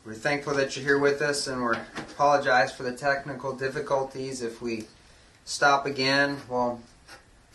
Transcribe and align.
We're 0.06 0.14
thankful 0.14 0.54
that 0.54 0.76
you're 0.76 0.84
here 0.84 1.00
with 1.00 1.20
us, 1.20 1.48
and 1.48 1.66
we 1.66 1.74
apologize 1.96 2.70
for 2.70 2.84
the 2.84 2.92
technical 2.92 3.56
difficulties. 3.56 4.40
If 4.40 4.62
we 4.62 4.84
stop 5.44 5.84
again, 5.84 6.40
well, 6.48 6.80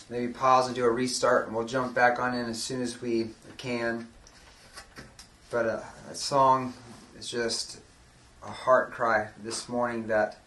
maybe 0.10 0.32
pause 0.32 0.68
and 0.68 0.76
do 0.76 0.84
a 0.86 0.90
restart, 0.90 1.48
and 1.48 1.56
we'll 1.56 1.66
jump 1.66 1.94
back 1.94 2.20
on 2.20 2.34
in 2.34 2.48
as 2.48 2.62
soon 2.62 2.82
as 2.82 3.02
we 3.02 3.30
can. 3.58 4.08
But 5.52 5.66
uh, 5.66 5.80
a, 6.08 6.12
a 6.12 6.16
song 6.16 6.74
is 7.18 7.30
just 7.30 7.80
a 8.44 8.52
heart 8.52 8.92
cry 8.92 9.30
this 9.44 9.70
morning 9.70 10.08
that 10.08 10.38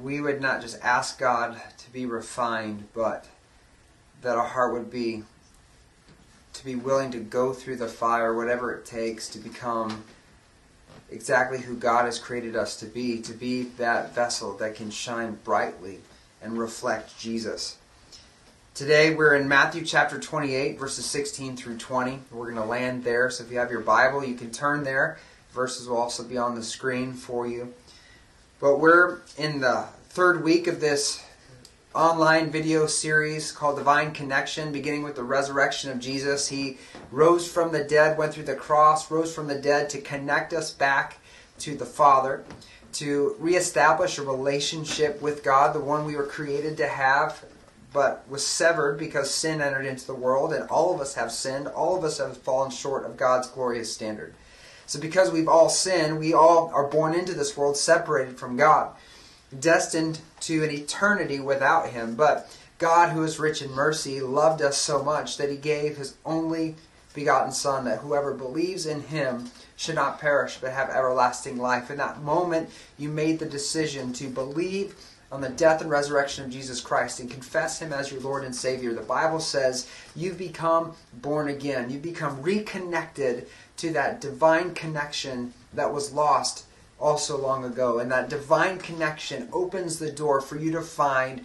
we 0.00 0.20
would 0.20 0.40
not 0.40 0.60
just 0.60 0.80
ask 0.82 1.18
God 1.18 1.60
to 1.78 1.90
be 1.90 2.06
refined, 2.06 2.88
but 2.94 3.26
that 4.22 4.36
our 4.36 4.46
heart 4.46 4.72
would 4.72 4.90
be 4.90 5.22
to 6.52 6.64
be 6.64 6.74
willing 6.74 7.10
to 7.10 7.18
go 7.18 7.52
through 7.52 7.76
the 7.76 7.88
fire, 7.88 8.34
whatever 8.34 8.72
it 8.72 8.86
takes, 8.86 9.28
to 9.28 9.38
become 9.38 10.04
exactly 11.10 11.58
who 11.58 11.76
God 11.76 12.06
has 12.06 12.18
created 12.18 12.56
us 12.56 12.76
to 12.78 12.86
be, 12.86 13.20
to 13.22 13.32
be 13.32 13.62
that 13.62 14.14
vessel 14.14 14.56
that 14.56 14.74
can 14.74 14.90
shine 14.90 15.38
brightly 15.44 16.00
and 16.42 16.58
reflect 16.58 17.18
Jesus. 17.18 17.76
Today 18.76 19.14
we're 19.14 19.36
in 19.36 19.48
Matthew 19.48 19.86
chapter 19.86 20.20
28, 20.20 20.78
verses 20.78 21.06
16 21.06 21.56
through 21.56 21.78
20. 21.78 22.20
We're 22.30 22.52
going 22.52 22.62
to 22.62 22.70
land 22.70 23.04
there, 23.04 23.30
so 23.30 23.42
if 23.42 23.50
you 23.50 23.56
have 23.56 23.70
your 23.70 23.80
Bible, 23.80 24.22
you 24.22 24.34
can 24.34 24.50
turn 24.50 24.84
there. 24.84 25.16
Verses 25.52 25.88
will 25.88 25.96
also 25.96 26.22
be 26.22 26.36
on 26.36 26.54
the 26.54 26.62
screen 26.62 27.14
for 27.14 27.46
you. 27.46 27.72
But 28.60 28.78
we're 28.78 29.20
in 29.38 29.60
the 29.60 29.86
third 30.10 30.44
week 30.44 30.66
of 30.66 30.78
this 30.82 31.24
online 31.94 32.50
video 32.50 32.86
series 32.86 33.50
called 33.50 33.78
Divine 33.78 34.12
Connection, 34.12 34.72
beginning 34.72 35.04
with 35.04 35.16
the 35.16 35.24
resurrection 35.24 35.90
of 35.90 35.98
Jesus. 35.98 36.48
He 36.48 36.76
rose 37.10 37.50
from 37.50 37.72
the 37.72 37.82
dead, 37.82 38.18
went 38.18 38.34
through 38.34 38.44
the 38.44 38.54
cross, 38.54 39.10
rose 39.10 39.34
from 39.34 39.46
the 39.46 39.58
dead 39.58 39.88
to 39.88 40.02
connect 40.02 40.52
us 40.52 40.70
back 40.70 41.16
to 41.60 41.76
the 41.76 41.86
Father, 41.86 42.44
to 42.92 43.36
reestablish 43.38 44.18
a 44.18 44.22
relationship 44.22 45.22
with 45.22 45.42
God, 45.42 45.74
the 45.74 45.80
one 45.80 46.04
we 46.04 46.14
were 46.14 46.26
created 46.26 46.76
to 46.76 46.86
have, 46.86 47.42
but 47.96 48.28
was 48.28 48.46
severed 48.46 48.98
because 48.98 49.30
sin 49.30 49.62
entered 49.62 49.86
into 49.86 50.06
the 50.06 50.14
world, 50.14 50.52
and 50.52 50.68
all 50.68 50.94
of 50.94 51.00
us 51.00 51.14
have 51.14 51.32
sinned. 51.32 51.66
All 51.66 51.96
of 51.96 52.04
us 52.04 52.18
have 52.18 52.36
fallen 52.36 52.70
short 52.70 53.06
of 53.06 53.16
God's 53.16 53.48
glorious 53.48 53.90
standard. 53.90 54.34
So, 54.84 55.00
because 55.00 55.30
we've 55.30 55.48
all 55.48 55.70
sinned, 55.70 56.18
we 56.18 56.34
all 56.34 56.70
are 56.74 56.86
born 56.86 57.14
into 57.14 57.32
this 57.32 57.56
world 57.56 57.78
separated 57.78 58.38
from 58.38 58.58
God 58.58 58.94
destined 59.58 60.18
to 60.40 60.62
an 60.62 60.70
eternity 60.70 61.40
without 61.40 61.88
him. 61.88 62.16
But 62.16 62.54
God, 62.76 63.12
who 63.12 63.22
is 63.22 63.38
rich 63.38 63.62
in 63.62 63.70
mercy, 63.70 64.20
loved 64.20 64.60
us 64.60 64.76
so 64.76 65.02
much 65.02 65.38
that 65.38 65.48
he 65.48 65.56
gave 65.56 65.96
his 65.96 66.16
only 66.26 66.74
begotten 67.14 67.52
Son, 67.52 67.86
that 67.86 68.00
whoever 68.00 68.34
believes 68.34 68.84
in 68.84 69.00
him 69.04 69.50
should 69.74 69.94
not 69.94 70.20
perish 70.20 70.58
but 70.60 70.72
have 70.72 70.90
everlasting 70.90 71.56
life. 71.56 71.90
In 71.90 71.96
that 71.96 72.20
moment, 72.20 72.68
you 72.98 73.08
made 73.08 73.38
the 73.38 73.46
decision 73.46 74.12
to 74.14 74.28
believe 74.28 74.94
on 75.32 75.40
the 75.40 75.48
death 75.48 75.80
and 75.80 75.90
resurrection 75.90 76.44
of 76.44 76.50
Jesus 76.50 76.80
Christ 76.80 77.20
and 77.20 77.30
confess 77.30 77.80
him 77.80 77.92
as 77.92 78.12
your 78.12 78.20
Lord 78.20 78.44
and 78.44 78.54
Savior. 78.54 78.94
The 78.94 79.00
Bible 79.00 79.40
says 79.40 79.88
you've 80.14 80.38
become 80.38 80.94
born 81.14 81.48
again. 81.48 81.90
You've 81.90 82.02
become 82.02 82.42
reconnected 82.42 83.48
to 83.78 83.92
that 83.92 84.20
divine 84.20 84.74
connection 84.74 85.52
that 85.74 85.92
was 85.92 86.12
lost 86.12 86.66
also 87.00 87.36
long 87.36 87.64
ago. 87.64 87.98
And 87.98 88.10
that 88.10 88.28
divine 88.28 88.78
connection 88.78 89.48
opens 89.52 89.98
the 89.98 90.10
door 90.10 90.40
for 90.40 90.56
you 90.56 90.70
to 90.72 90.82
find 90.82 91.44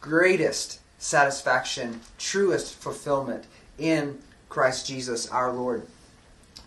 greatest 0.00 0.80
satisfaction, 0.98 2.00
truest 2.18 2.74
fulfillment 2.74 3.44
in 3.78 4.18
Christ 4.48 4.86
Jesus 4.86 5.28
our 5.28 5.52
Lord. 5.52 5.86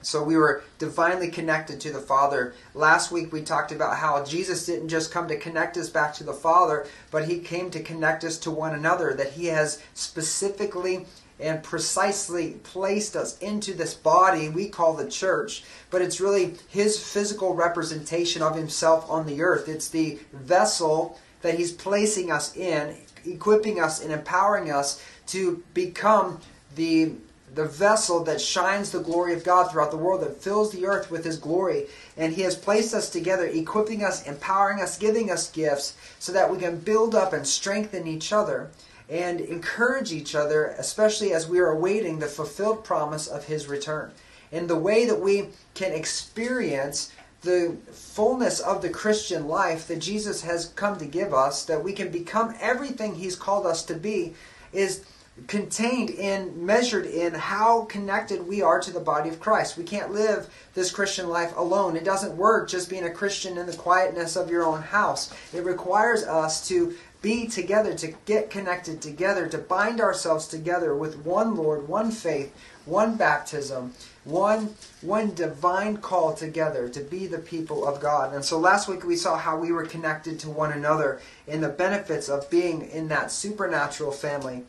So 0.08 0.24
we 0.24 0.38
were 0.38 0.64
divinely 0.80 1.30
connected 1.30 1.82
to 1.82 1.92
the 1.92 2.00
Father. 2.00 2.54
Last 2.74 3.12
week 3.12 3.34
we 3.34 3.42
talked 3.42 3.74
about 3.74 3.98
how 3.98 4.24
Jesus 4.24 4.66
didn't 4.66 4.88
just 4.88 5.12
come 5.12 5.28
to 5.28 5.38
connect 5.38 5.76
us 5.76 5.90
back 5.90 6.14
to 6.14 6.24
the 6.24 6.32
Father, 6.32 6.88
but 7.12 7.26
he 7.28 7.40
came 7.40 7.70
to 7.72 7.84
connect 7.84 8.24
us 8.24 8.38
to 8.38 8.50
one 8.50 8.74
another, 8.74 9.14
that 9.16 9.34
he 9.34 9.48
has 9.48 9.84
specifically 9.96 11.06
and 11.42 11.62
precisely 11.62 12.52
placed 12.64 13.18
us 13.18 13.38
into 13.40 13.74
this 13.74 13.96
body 13.96 14.48
we 14.48 14.70
call 14.70 14.94
the 14.94 15.10
church, 15.10 15.66
but 15.90 16.02
it's 16.02 16.22
really 16.22 16.56
his 16.70 16.98
physical 16.98 17.54
representation 17.54 18.42
of 18.42 18.56
himself 18.56 19.10
on 19.10 19.26
the 19.26 19.42
earth. 19.42 19.68
It's 19.68 19.90
the 19.90 20.20
vessel 20.32 21.20
that 21.42 21.56
he's 21.56 21.74
placing 21.74 22.32
us 22.32 22.56
in, 22.56 22.96
equipping 23.26 23.82
us 23.82 24.02
and 24.02 24.14
empowering 24.14 24.72
us 24.72 25.04
to 25.28 25.62
become 25.74 26.40
the 26.78 27.12
the 27.54 27.66
vessel 27.66 28.24
that 28.26 28.42
shines 28.42 28.92
the 28.92 29.00
glory 29.00 29.34
of 29.34 29.44
God 29.44 29.72
throughout 29.72 29.92
the 29.92 29.98
world, 29.98 30.22
that 30.22 30.42
fills 30.42 30.72
the 30.72 30.86
earth 30.86 31.10
with 31.10 31.24
His 31.24 31.38
glory. 31.38 31.88
And 32.16 32.34
He 32.34 32.42
has 32.42 32.56
placed 32.56 32.94
us 32.94 33.10
together, 33.10 33.46
equipping 33.46 34.04
us, 34.04 34.26
empowering 34.28 34.82
us, 34.82 34.98
giving 34.98 35.32
us 35.32 35.50
gifts, 35.50 35.96
so 36.20 36.32
that 36.34 36.52
we 36.52 36.58
can 36.58 36.80
build 36.80 37.16
up 37.16 37.34
and 37.34 37.48
strengthen 37.48 38.08
each 38.08 38.34
other 38.34 38.70
and 39.10 39.40
encourage 39.40 40.12
each 40.12 40.36
other, 40.36 40.76
especially 40.78 41.34
as 41.34 41.48
we 41.48 41.60
are 41.60 41.72
awaiting 41.72 42.20
the 42.20 42.28
fulfilled 42.28 42.84
promise 42.84 43.28
of 43.28 43.46
His 43.46 43.68
return. 43.68 44.12
And 44.52 44.70
the 44.70 44.80
way 44.80 45.06
that 45.06 45.20
we 45.20 45.50
can 45.74 45.94
experience 45.94 47.12
the 47.42 47.78
fullness 47.92 48.60
of 48.60 48.82
the 48.82 48.90
Christian 48.90 49.48
life 49.48 49.88
that 49.88 50.00
Jesus 50.00 50.42
has 50.42 50.68
come 50.70 50.98
to 50.98 51.06
give 51.06 51.34
us, 51.34 51.64
that 51.66 51.84
we 51.84 51.94
can 51.94 52.10
become 52.12 52.56
everything 52.60 53.16
He's 53.16 53.36
called 53.36 53.66
us 53.66 53.84
to 53.86 53.94
be, 53.94 54.34
is 54.74 55.06
contained 55.46 56.10
in, 56.10 56.66
measured 56.66 57.06
in 57.06 57.34
how 57.34 57.86
connected 57.86 58.48
we 58.48 58.62
are 58.62 58.80
to 58.82 58.92
the 58.92 59.00
body 59.00 59.30
of 59.30 59.40
Christ. 59.40 59.78
We 59.78 59.84
can't 59.84 60.12
live 60.12 60.50
this 60.74 60.92
Christian 60.92 61.30
life 61.30 61.56
alone. 61.56 61.96
It 61.96 62.04
doesn't 62.04 62.36
work 62.36 62.68
just 62.68 62.90
being 62.90 63.06
a 63.06 63.12
Christian 63.12 63.58
in 63.58 63.68
the 63.68 63.74
quietness 63.74 64.36
of 64.36 64.50
your 64.50 64.66
own 64.66 64.82
house. 64.82 65.34
It 65.54 65.64
requires 65.64 66.24
us 66.24 66.68
to 66.70 66.96
be 67.22 67.48
together, 67.48 67.94
to 67.96 68.14
get 68.26 68.50
connected 68.50 69.02
together, 69.02 69.48
to 69.48 69.58
bind 69.58 70.02
ourselves 70.02 70.48
together 70.48 70.96
with 70.96 71.18
one 71.26 71.56
Lord, 71.56 71.88
one 71.88 72.12
faith, 72.12 72.54
one 72.86 73.16
baptism, 73.16 73.94
one 74.24 74.76
one 75.02 75.34
divine 75.34 75.98
call 75.98 76.34
together 76.34 76.90
to 76.90 77.00
be 77.00 77.28
the 77.28 77.38
people 77.38 77.88
of 77.88 78.02
God. 78.02 78.34
And 78.34 78.44
so 78.44 78.60
last 78.60 78.88
week 78.88 79.06
we 79.06 79.16
saw 79.16 79.38
how 79.38 79.58
we 79.58 79.72
were 79.72 79.86
connected 79.86 80.40
to 80.42 80.50
one 80.50 80.72
another 80.72 81.22
in 81.48 81.62
the 81.62 81.70
benefits 81.70 82.30
of 82.30 82.50
being 82.50 82.82
in 82.90 83.08
that 83.08 83.32
supernatural 83.32 84.12
family. 84.12 84.64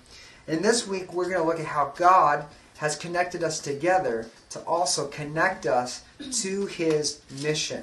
And 0.49 0.65
this 0.65 0.89
week 0.89 1.13
we're 1.13 1.29
going 1.29 1.43
to 1.43 1.47
look 1.47 1.61
at 1.61 1.67
how 1.67 1.93
God 1.97 2.47
has 2.79 2.97
connected 2.97 3.45
us 3.45 3.61
together 3.61 4.27
to 4.51 4.61
also 4.61 5.07
connect 5.09 5.67
us 5.67 6.03
to 6.41 6.67
his 6.67 7.21
mission. 7.43 7.83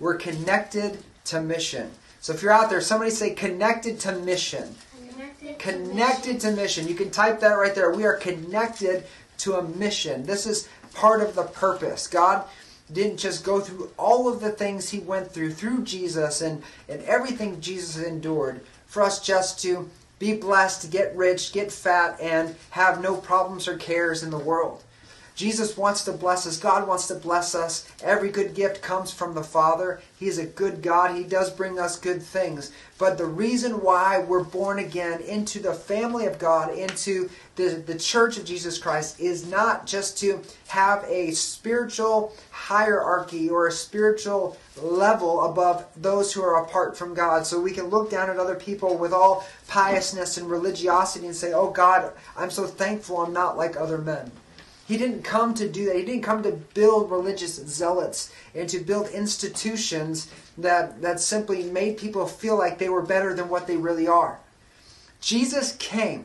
We're 0.00 0.16
connected 0.16 1.04
to 1.26 1.42
mission. 1.42 1.90
So 2.20 2.32
if 2.32 2.42
you're 2.42 2.52
out 2.52 2.70
there, 2.70 2.80
somebody 2.80 3.10
say 3.10 3.34
connected 3.34 4.00
to 4.00 4.12
mission. 4.12 4.74
Connected, 5.12 5.58
Connected 5.58 6.40
to 6.40 6.52
mission. 6.52 6.88
You 6.88 6.94
can 6.94 7.10
type 7.10 7.40
that 7.40 7.52
right 7.52 7.74
there. 7.74 7.90
We 7.90 8.04
are 8.04 8.14
connected 8.14 9.04
to 9.38 9.56
a 9.56 9.62
mission. 9.62 10.24
This 10.24 10.46
is 10.46 10.68
part 10.94 11.20
of 11.20 11.34
the 11.34 11.42
purpose. 11.42 12.06
God 12.06 12.44
didn't 12.90 13.18
just 13.18 13.44
go 13.44 13.60
through 13.60 13.90
all 13.98 14.32
of 14.32 14.40
the 14.40 14.50
things 14.50 14.88
he 14.88 15.00
went 15.00 15.30
through 15.30 15.52
through 15.52 15.82
Jesus 15.82 16.40
and, 16.40 16.62
and 16.88 17.02
everything 17.02 17.60
Jesus 17.60 18.02
endured 18.02 18.60
for 18.86 19.02
us 19.02 19.24
just 19.24 19.60
to 19.62 19.90
be 20.18 20.34
blessed, 20.34 20.90
get 20.90 21.16
rich, 21.16 21.52
get 21.52 21.70
fat, 21.70 22.20
and 22.20 22.56
have 22.70 23.00
no 23.00 23.16
problems 23.16 23.68
or 23.68 23.76
cares 23.76 24.22
in 24.22 24.30
the 24.30 24.38
world. 24.38 24.82
Jesus 25.38 25.76
wants 25.76 26.04
to 26.04 26.12
bless 26.12 26.48
us. 26.48 26.56
God 26.56 26.88
wants 26.88 27.06
to 27.06 27.14
bless 27.14 27.54
us. 27.54 27.88
Every 28.02 28.28
good 28.28 28.56
gift 28.56 28.82
comes 28.82 29.12
from 29.12 29.34
the 29.34 29.44
Father. 29.44 30.00
He 30.18 30.26
is 30.26 30.38
a 30.38 30.46
good 30.46 30.82
God. 30.82 31.14
He 31.14 31.22
does 31.22 31.48
bring 31.48 31.78
us 31.78 31.96
good 31.96 32.20
things. 32.20 32.72
But 32.98 33.18
the 33.18 33.26
reason 33.26 33.74
why 33.74 34.18
we're 34.18 34.42
born 34.42 34.80
again 34.80 35.20
into 35.20 35.60
the 35.60 35.74
family 35.74 36.26
of 36.26 36.40
God, 36.40 36.76
into 36.76 37.30
the, 37.58 37.82
the 37.84 37.98
church 37.98 38.38
of 38.38 38.44
Jesus 38.44 38.78
Christ, 38.78 39.20
is 39.20 39.44
not 39.46 39.84
just 39.84 40.16
to 40.18 40.40
have 40.68 41.04
a 41.08 41.32
spiritual 41.32 42.32
hierarchy 42.50 43.50
or 43.50 43.66
a 43.66 43.72
spiritual 43.72 44.56
level 44.80 45.44
above 45.44 45.84
those 45.96 46.32
who 46.32 46.40
are 46.40 46.62
apart 46.62 46.96
from 46.96 47.14
God. 47.14 47.44
So 47.44 47.60
we 47.60 47.72
can 47.72 47.86
look 47.86 48.10
down 48.10 48.30
at 48.30 48.38
other 48.38 48.54
people 48.54 48.96
with 48.96 49.12
all 49.12 49.44
piousness 49.66 50.38
and 50.38 50.48
religiosity 50.48 51.26
and 51.26 51.34
say, 51.34 51.52
Oh 51.52 51.70
God, 51.70 52.12
I'm 52.36 52.50
so 52.50 52.66
thankful 52.66 53.18
I'm 53.18 53.32
not 53.32 53.56
like 53.56 53.76
other 53.76 53.98
men. 53.98 54.30
He 54.86 54.96
didn't 54.96 55.22
come 55.22 55.52
to 55.54 55.68
do 55.68 55.84
that. 55.86 55.96
He 55.96 56.04
didn't 56.04 56.22
come 56.22 56.42
to 56.44 56.52
build 56.52 57.10
religious 57.10 57.56
zealots 57.56 58.32
and 58.54 58.68
to 58.70 58.78
build 58.78 59.08
institutions 59.08 60.32
that, 60.56 61.02
that 61.02 61.20
simply 61.20 61.64
made 61.64 61.98
people 61.98 62.26
feel 62.26 62.56
like 62.56 62.78
they 62.78 62.88
were 62.88 63.02
better 63.02 63.34
than 63.34 63.48
what 63.48 63.66
they 63.66 63.76
really 63.76 64.08
are. 64.08 64.38
Jesus 65.20 65.76
came 65.76 66.24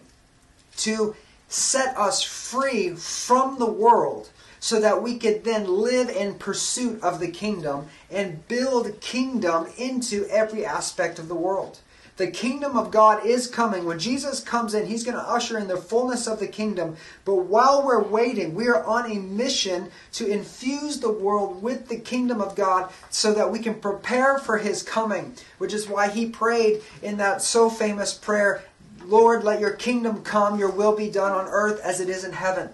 to 0.78 1.16
set 1.54 1.96
us 1.98 2.24
free 2.24 2.90
from 2.96 3.60
the 3.60 3.72
world 3.72 4.30
so 4.60 4.80
that 4.80 5.04
we 5.04 5.18
could 5.18 5.44
then 5.44 5.68
live 5.68 6.10
in 6.10 6.34
pursuit 6.36 7.02
of 7.04 7.20
the 7.20 7.30
kingdom 7.30 7.86
and 8.10 8.48
build 8.48 9.00
kingdom 9.02 9.68
into 9.78 10.26
every 10.30 10.66
aspect 10.66 11.20
of 11.20 11.28
the 11.28 11.36
world. 11.36 11.80
The 12.16 12.28
kingdom 12.28 12.78
of 12.78 12.92
God 12.92 13.26
is 13.26 13.48
coming. 13.48 13.86
When 13.86 13.98
Jesus 13.98 14.40
comes 14.40 14.76
in, 14.76 14.86
he's 14.86 15.04
going 15.04 15.18
to 15.18 15.30
usher 15.30 15.58
in 15.58 15.68
the 15.68 15.78
fullness 15.78 16.28
of 16.28 16.40
the 16.40 16.48
kingdom. 16.48 16.96
But 17.26 17.36
while 17.36 17.84
we're 17.84 18.04
waiting, 18.04 18.54
we 18.54 18.68
are 18.68 18.84
on 18.84 19.12
a 19.12 19.16
mission 19.16 19.90
to 20.14 20.28
infuse 20.28 21.00
the 21.00 21.12
world 21.12 21.64
with 21.64 21.88
the 21.88 21.98
kingdom 21.98 22.40
of 22.40 22.56
God 22.56 22.92
so 23.10 23.34
that 23.34 23.52
we 23.52 23.58
can 23.58 23.76
prepare 23.76 24.38
for 24.38 24.60
his 24.60 24.84
coming, 24.84 25.36
which 25.58 25.74
is 25.74 25.90
why 25.90 26.08
he 26.10 26.28
prayed 26.28 26.84
in 27.02 27.18
that 27.18 27.42
so 27.42 27.68
famous 27.68 28.14
prayer 28.14 28.64
Lord, 29.06 29.44
let 29.44 29.60
your 29.60 29.72
kingdom 29.72 30.24
come, 30.24 30.58
your 30.60 30.72
will 30.72 30.96
be 30.96 31.10
done 31.10 31.32
on 31.32 31.48
earth 31.48 31.80
as 31.82 32.00
it 32.00 32.10
is 32.10 32.24
in 32.24 32.34
heaven. 32.34 32.70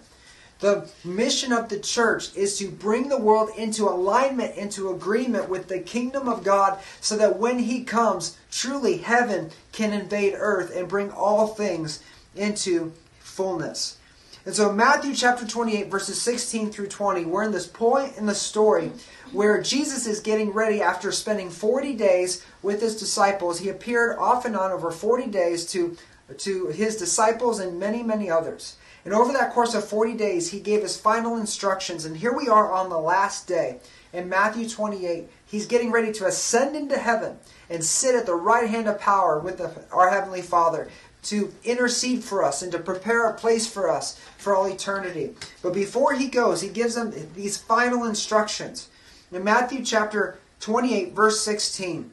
The 0.60 0.90
mission 1.06 1.54
of 1.54 1.70
the 1.70 1.80
church 1.80 2.36
is 2.36 2.58
to 2.58 2.70
bring 2.70 3.08
the 3.08 3.18
world 3.18 3.50
into 3.56 3.88
alignment, 3.88 4.58
into 4.58 4.90
agreement 4.90 5.48
with 5.48 5.70
the 5.70 5.80
kingdom 5.80 6.28
of 6.28 6.44
God, 6.44 6.80
so 7.00 7.16
that 7.16 7.40
when 7.40 7.60
He 7.60 7.84
comes, 7.84 8.38
truly 8.52 8.98
heaven 8.98 9.52
can 9.72 9.94
invade 9.94 10.34
earth 10.36 10.76
and 10.76 10.88
bring 10.88 11.12
all 11.12 11.48
things 11.48 12.04
into 12.36 12.92
fullness. 13.20 13.98
And 14.46 14.56
so, 14.56 14.72
Matthew 14.74 15.14
chapter 15.14 15.46
28, 15.46 15.92
verses 15.92 16.22
16 16.22 16.72
through 16.72 16.88
20, 16.88 17.26
we're 17.26 17.44
in 17.44 17.52
this 17.52 17.68
point 17.68 18.18
in 18.18 18.26
the 18.26 18.34
story 18.34 18.92
where 19.32 19.62
Jesus 19.62 20.08
is 20.08 20.22
getting 20.22 20.52
ready 20.52 20.82
after 20.82 21.12
spending 21.12 21.50
40 21.50 21.94
days 21.94 22.44
with 22.62 22.82
his 22.82 22.98
disciples. 22.98 23.60
He 23.60 23.70
appeared 23.70 24.18
off 24.18 24.46
and 24.46 24.56
on 24.56 24.72
over 24.72 24.92
40 24.92 25.28
days 25.28 25.66
to, 25.72 25.96
to 26.38 26.68
his 26.68 26.98
disciples 26.98 27.60
and 27.60 27.80
many, 27.80 28.04
many 28.04 28.30
others. 28.30 28.78
And 29.06 29.14
over 29.14 29.32
that 29.34 29.54
course 29.54 29.74
of 29.74 29.88
40 29.88 30.16
days, 30.16 30.52
he 30.52 30.60
gave 30.60 30.82
his 30.82 30.98
final 30.98 31.38
instructions. 31.38 32.06
And 32.06 32.18
here 32.18 32.34
we 32.34 32.48
are 32.48 32.72
on 32.72 32.90
the 32.90 33.00
last 33.00 33.48
day. 33.48 33.80
In 34.12 34.28
Matthew 34.28 34.68
28, 34.68 35.30
he's 35.46 35.68
getting 35.68 35.92
ready 35.92 36.12
to 36.14 36.26
ascend 36.26 36.76
into 36.76 36.98
heaven 36.98 37.38
and 37.70 37.84
sit 37.84 38.16
at 38.16 38.26
the 38.26 38.36
right 38.36 38.70
hand 38.70 38.88
of 38.88 39.00
power 39.00 39.40
with 39.40 39.58
the, 39.58 39.72
our 39.92 40.10
Heavenly 40.10 40.42
Father 40.42 40.90
to 41.24 41.54
intercede 41.64 42.24
for 42.24 42.44
us 42.44 42.62
and 42.62 42.72
to 42.72 42.80
prepare 42.80 43.28
a 43.28 43.34
place 43.34 43.68
for 43.68 43.90
us 43.90 44.20
for 44.38 44.56
all 44.56 44.66
eternity. 44.66 45.36
But 45.62 45.74
before 45.74 46.14
he 46.14 46.28
goes, 46.28 46.62
he 46.62 46.70
gives 46.70 46.96
them 46.96 47.14
these 47.36 47.58
final 47.58 48.04
instructions. 48.04 48.90
In 49.32 49.44
Matthew 49.44 49.84
chapter 49.84 50.40
28, 50.62 51.14
verse 51.14 51.42
16, 51.42 52.12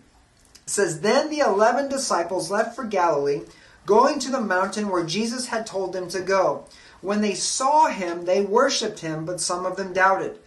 it 0.54 0.70
says, 0.70 1.00
Then 1.00 1.30
the 1.30 1.38
eleven 1.40 1.88
disciples 1.88 2.50
left 2.50 2.74
for 2.74 2.84
Galilee 2.84 3.42
going 3.86 4.18
to 4.18 4.30
the 4.30 4.40
mountain 4.40 4.90
where 4.90 5.04
Jesus 5.04 5.46
had 5.46 5.66
told 5.66 5.92
them 5.92 6.08
to 6.08 6.20
go. 6.20 6.66
When 7.00 7.20
they 7.20 7.34
saw 7.34 7.86
him, 7.86 8.24
they 8.24 8.42
worshipped 8.42 8.98
him, 8.98 9.24
but 9.24 9.40
some 9.40 9.64
of 9.64 9.76
them 9.76 9.92
doubted. 9.92 10.38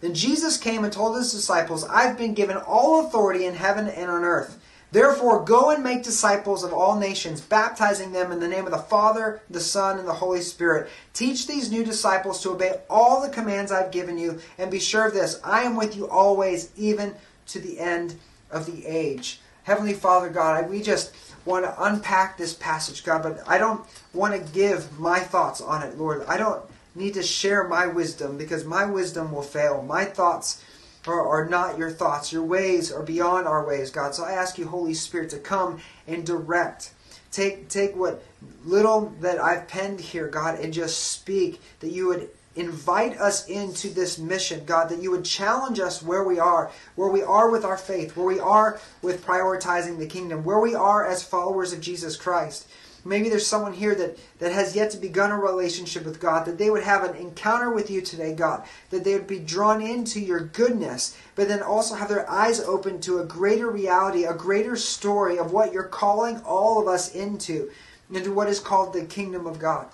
Then 0.00 0.14
Jesus 0.14 0.56
came 0.56 0.84
and 0.84 0.92
told 0.92 1.16
his 1.16 1.32
disciples, 1.32 1.84
I've 1.84 2.18
been 2.18 2.34
given 2.34 2.56
all 2.56 3.06
authority 3.06 3.46
in 3.46 3.54
heaven 3.54 3.88
and 3.88 4.10
on 4.10 4.24
earth. 4.24 4.60
Therefore, 4.90 5.44
go 5.44 5.70
and 5.70 5.84
make 5.84 6.02
disciples 6.02 6.64
of 6.64 6.72
all 6.72 6.98
nations, 6.98 7.42
baptizing 7.42 8.12
them 8.12 8.32
in 8.32 8.40
the 8.40 8.48
name 8.48 8.64
of 8.64 8.70
the 8.70 8.78
Father, 8.78 9.42
the 9.50 9.60
Son, 9.60 9.98
and 9.98 10.08
the 10.08 10.14
Holy 10.14 10.40
Spirit. 10.40 10.88
Teach 11.12 11.46
these 11.46 11.70
new 11.70 11.84
disciples 11.84 12.42
to 12.42 12.52
obey 12.52 12.80
all 12.88 13.20
the 13.20 13.28
commands 13.28 13.70
I've 13.70 13.90
given 13.90 14.16
you, 14.16 14.40
and 14.56 14.70
be 14.70 14.80
sure 14.80 15.06
of 15.06 15.12
this 15.12 15.40
I 15.44 15.62
am 15.62 15.76
with 15.76 15.94
you 15.94 16.08
always, 16.08 16.70
even 16.76 17.14
to 17.48 17.60
the 17.60 17.78
end 17.78 18.14
of 18.50 18.64
the 18.64 18.86
age. 18.86 19.40
Heavenly 19.64 19.92
Father 19.92 20.30
God, 20.30 20.70
we 20.70 20.80
just 20.80 21.12
want 21.48 21.64
to 21.64 21.82
unpack 21.82 22.36
this 22.36 22.54
passage, 22.54 23.02
God, 23.02 23.22
but 23.22 23.42
I 23.48 23.58
don't 23.58 23.84
want 24.12 24.34
to 24.34 24.52
give 24.52 24.98
my 25.00 25.18
thoughts 25.18 25.60
on 25.60 25.82
it, 25.82 25.98
Lord. 25.98 26.24
I 26.28 26.36
don't 26.36 26.62
need 26.94 27.14
to 27.14 27.22
share 27.22 27.66
my 27.66 27.86
wisdom 27.86 28.36
because 28.36 28.64
my 28.64 28.84
wisdom 28.84 29.32
will 29.32 29.42
fail. 29.42 29.82
My 29.82 30.04
thoughts 30.04 30.62
are, 31.06 31.26
are 31.26 31.48
not 31.48 31.78
your 31.78 31.90
thoughts. 31.90 32.32
Your 32.32 32.44
ways 32.44 32.92
are 32.92 33.02
beyond 33.02 33.48
our 33.48 33.66
ways, 33.66 33.90
God. 33.90 34.14
So 34.14 34.24
I 34.24 34.32
ask 34.32 34.58
you, 34.58 34.68
Holy 34.68 34.94
Spirit, 34.94 35.30
to 35.30 35.38
come 35.38 35.80
and 36.06 36.24
direct. 36.24 36.92
Take, 37.32 37.68
take 37.68 37.96
what 37.96 38.22
little 38.64 39.12
that 39.20 39.38
I've 39.40 39.68
penned 39.68 40.00
here, 40.00 40.28
God, 40.28 40.58
and 40.60 40.72
just 40.72 41.12
speak 41.12 41.60
that 41.80 41.90
you 41.90 42.08
would 42.08 42.30
invite 42.58 43.16
us 43.18 43.46
into 43.48 43.88
this 43.88 44.18
mission, 44.18 44.64
God, 44.64 44.88
that 44.88 45.02
you 45.02 45.10
would 45.10 45.24
challenge 45.24 45.78
us 45.78 46.02
where 46.02 46.24
we 46.24 46.38
are, 46.38 46.70
where 46.96 47.10
we 47.10 47.22
are 47.22 47.50
with 47.50 47.64
our 47.64 47.76
faith, 47.76 48.16
where 48.16 48.26
we 48.26 48.40
are 48.40 48.80
with 49.00 49.24
prioritizing 49.24 49.98
the 49.98 50.06
kingdom, 50.06 50.44
where 50.44 50.58
we 50.58 50.74
are 50.74 51.06
as 51.06 51.22
followers 51.22 51.72
of 51.72 51.80
Jesus 51.80 52.16
Christ. 52.16 52.66
Maybe 53.04 53.28
there's 53.28 53.46
someone 53.46 53.72
here 53.72 53.94
that, 53.94 54.18
that 54.40 54.52
has 54.52 54.74
yet 54.74 54.90
to 54.90 54.98
begun 54.98 55.30
a 55.30 55.38
relationship 55.38 56.04
with 56.04 56.20
God, 56.20 56.44
that 56.46 56.58
they 56.58 56.68
would 56.68 56.82
have 56.82 57.04
an 57.04 57.16
encounter 57.16 57.70
with 57.70 57.90
you 57.90 58.00
today, 58.00 58.34
God, 58.34 58.64
that 58.90 59.04
they 59.04 59.14
would 59.14 59.28
be 59.28 59.38
drawn 59.38 59.80
into 59.80 60.20
your 60.20 60.40
goodness, 60.40 61.16
but 61.36 61.48
then 61.48 61.62
also 61.62 61.94
have 61.94 62.08
their 62.08 62.28
eyes 62.28 62.60
open 62.60 63.00
to 63.02 63.20
a 63.20 63.24
greater 63.24 63.70
reality, 63.70 64.24
a 64.24 64.34
greater 64.34 64.76
story 64.76 65.38
of 65.38 65.52
what 65.52 65.72
you're 65.72 65.84
calling 65.84 66.40
all 66.40 66.82
of 66.82 66.88
us 66.88 67.14
into, 67.14 67.70
into 68.12 68.32
what 68.32 68.48
is 68.48 68.58
called 68.58 68.92
the 68.92 69.04
kingdom 69.04 69.46
of 69.46 69.60
God. 69.60 69.86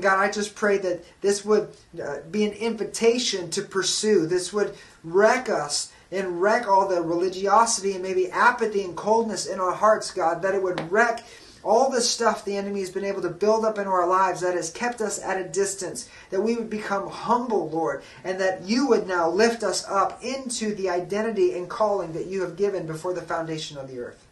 God, 0.00 0.18
I 0.18 0.30
just 0.30 0.54
pray 0.54 0.78
that 0.78 1.04
this 1.20 1.44
would 1.44 1.68
uh, 2.02 2.18
be 2.30 2.44
an 2.44 2.52
invitation 2.52 3.50
to 3.50 3.62
pursue. 3.62 4.26
This 4.26 4.52
would 4.52 4.74
wreck 5.04 5.48
us 5.48 5.92
and 6.12 6.40
wreck 6.40 6.68
all 6.68 6.88
the 6.88 7.02
religiosity 7.02 7.92
and 7.92 8.02
maybe 8.02 8.30
apathy 8.30 8.82
and 8.84 8.96
coldness 8.96 9.46
in 9.46 9.60
our 9.60 9.72
hearts, 9.72 10.10
God. 10.10 10.42
That 10.42 10.54
it 10.54 10.62
would 10.62 10.90
wreck 10.90 11.24
all 11.64 11.90
the 11.90 12.00
stuff 12.00 12.44
the 12.44 12.56
enemy 12.56 12.80
has 12.80 12.90
been 12.90 13.04
able 13.04 13.22
to 13.22 13.28
build 13.28 13.64
up 13.64 13.78
in 13.78 13.88
our 13.88 14.06
lives 14.06 14.40
that 14.40 14.54
has 14.54 14.70
kept 14.70 15.00
us 15.00 15.20
at 15.20 15.40
a 15.40 15.48
distance. 15.48 16.08
That 16.30 16.40
we 16.42 16.54
would 16.54 16.70
become 16.70 17.08
humble, 17.08 17.68
Lord, 17.70 18.02
and 18.22 18.40
that 18.40 18.62
you 18.62 18.86
would 18.86 19.08
now 19.08 19.28
lift 19.28 19.64
us 19.64 19.84
up 19.88 20.22
into 20.22 20.74
the 20.74 20.88
identity 20.88 21.58
and 21.58 21.68
calling 21.68 22.12
that 22.12 22.26
you 22.26 22.42
have 22.42 22.56
given 22.56 22.86
before 22.86 23.14
the 23.14 23.22
foundation 23.22 23.78
of 23.78 23.88
the 23.88 23.98
earth. 23.98 24.25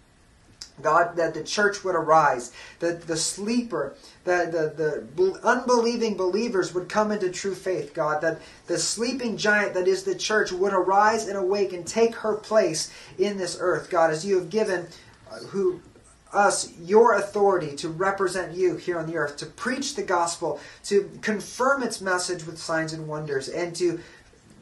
God, 0.83 1.17
that 1.17 1.35
the 1.35 1.45
church 1.45 1.85
would 1.85 1.95
arise, 1.95 2.53
that 2.81 3.07
the 3.07 3.17
sleeper, 3.17 3.95
that 4.25 4.51
the, 4.51 5.07
the 5.15 5.41
unbelieving 5.45 6.17
believers 6.17 6.75
would 6.75 6.89
come 6.89 7.13
into 7.13 7.31
true 7.31 7.55
faith, 7.55 7.95
God, 7.95 8.21
that 8.23 8.41
the 8.67 8.79
sleeping 8.79 9.37
giant 9.37 9.75
that 9.75 9.87
is 9.87 10.03
the 10.03 10.15
church 10.15 10.51
would 10.51 10.73
arise 10.73 11.29
and 11.29 11.39
awake 11.39 11.73
and 11.73 11.87
take 11.87 12.15
her 12.17 12.35
place 12.35 12.93
in 13.19 13.39
this 13.39 13.57
earth, 13.61 13.89
God, 13.89 14.11
as 14.11 14.27
you 14.27 14.39
have 14.39 14.51
given 14.51 14.89
uh, 15.31 15.37
who 15.37 15.81
us 16.35 16.77
your 16.81 17.15
authority 17.15 17.77
to 17.77 17.89
represent 17.89 18.57
you 18.57 18.77
here 18.77 18.99
on 18.99 19.07
the 19.07 19.17
earth, 19.17 19.37
to 19.37 19.47
preach 19.47 19.95
the 19.95 20.03
gospel, 20.03 20.61
to 20.83 21.09
confirm 21.23 21.83
its 21.83 22.01
message 22.01 22.45
with 22.45 22.59
signs 22.59 22.93
and 22.93 23.07
wonders, 23.07 23.49
and 23.49 23.75
to 23.77 24.01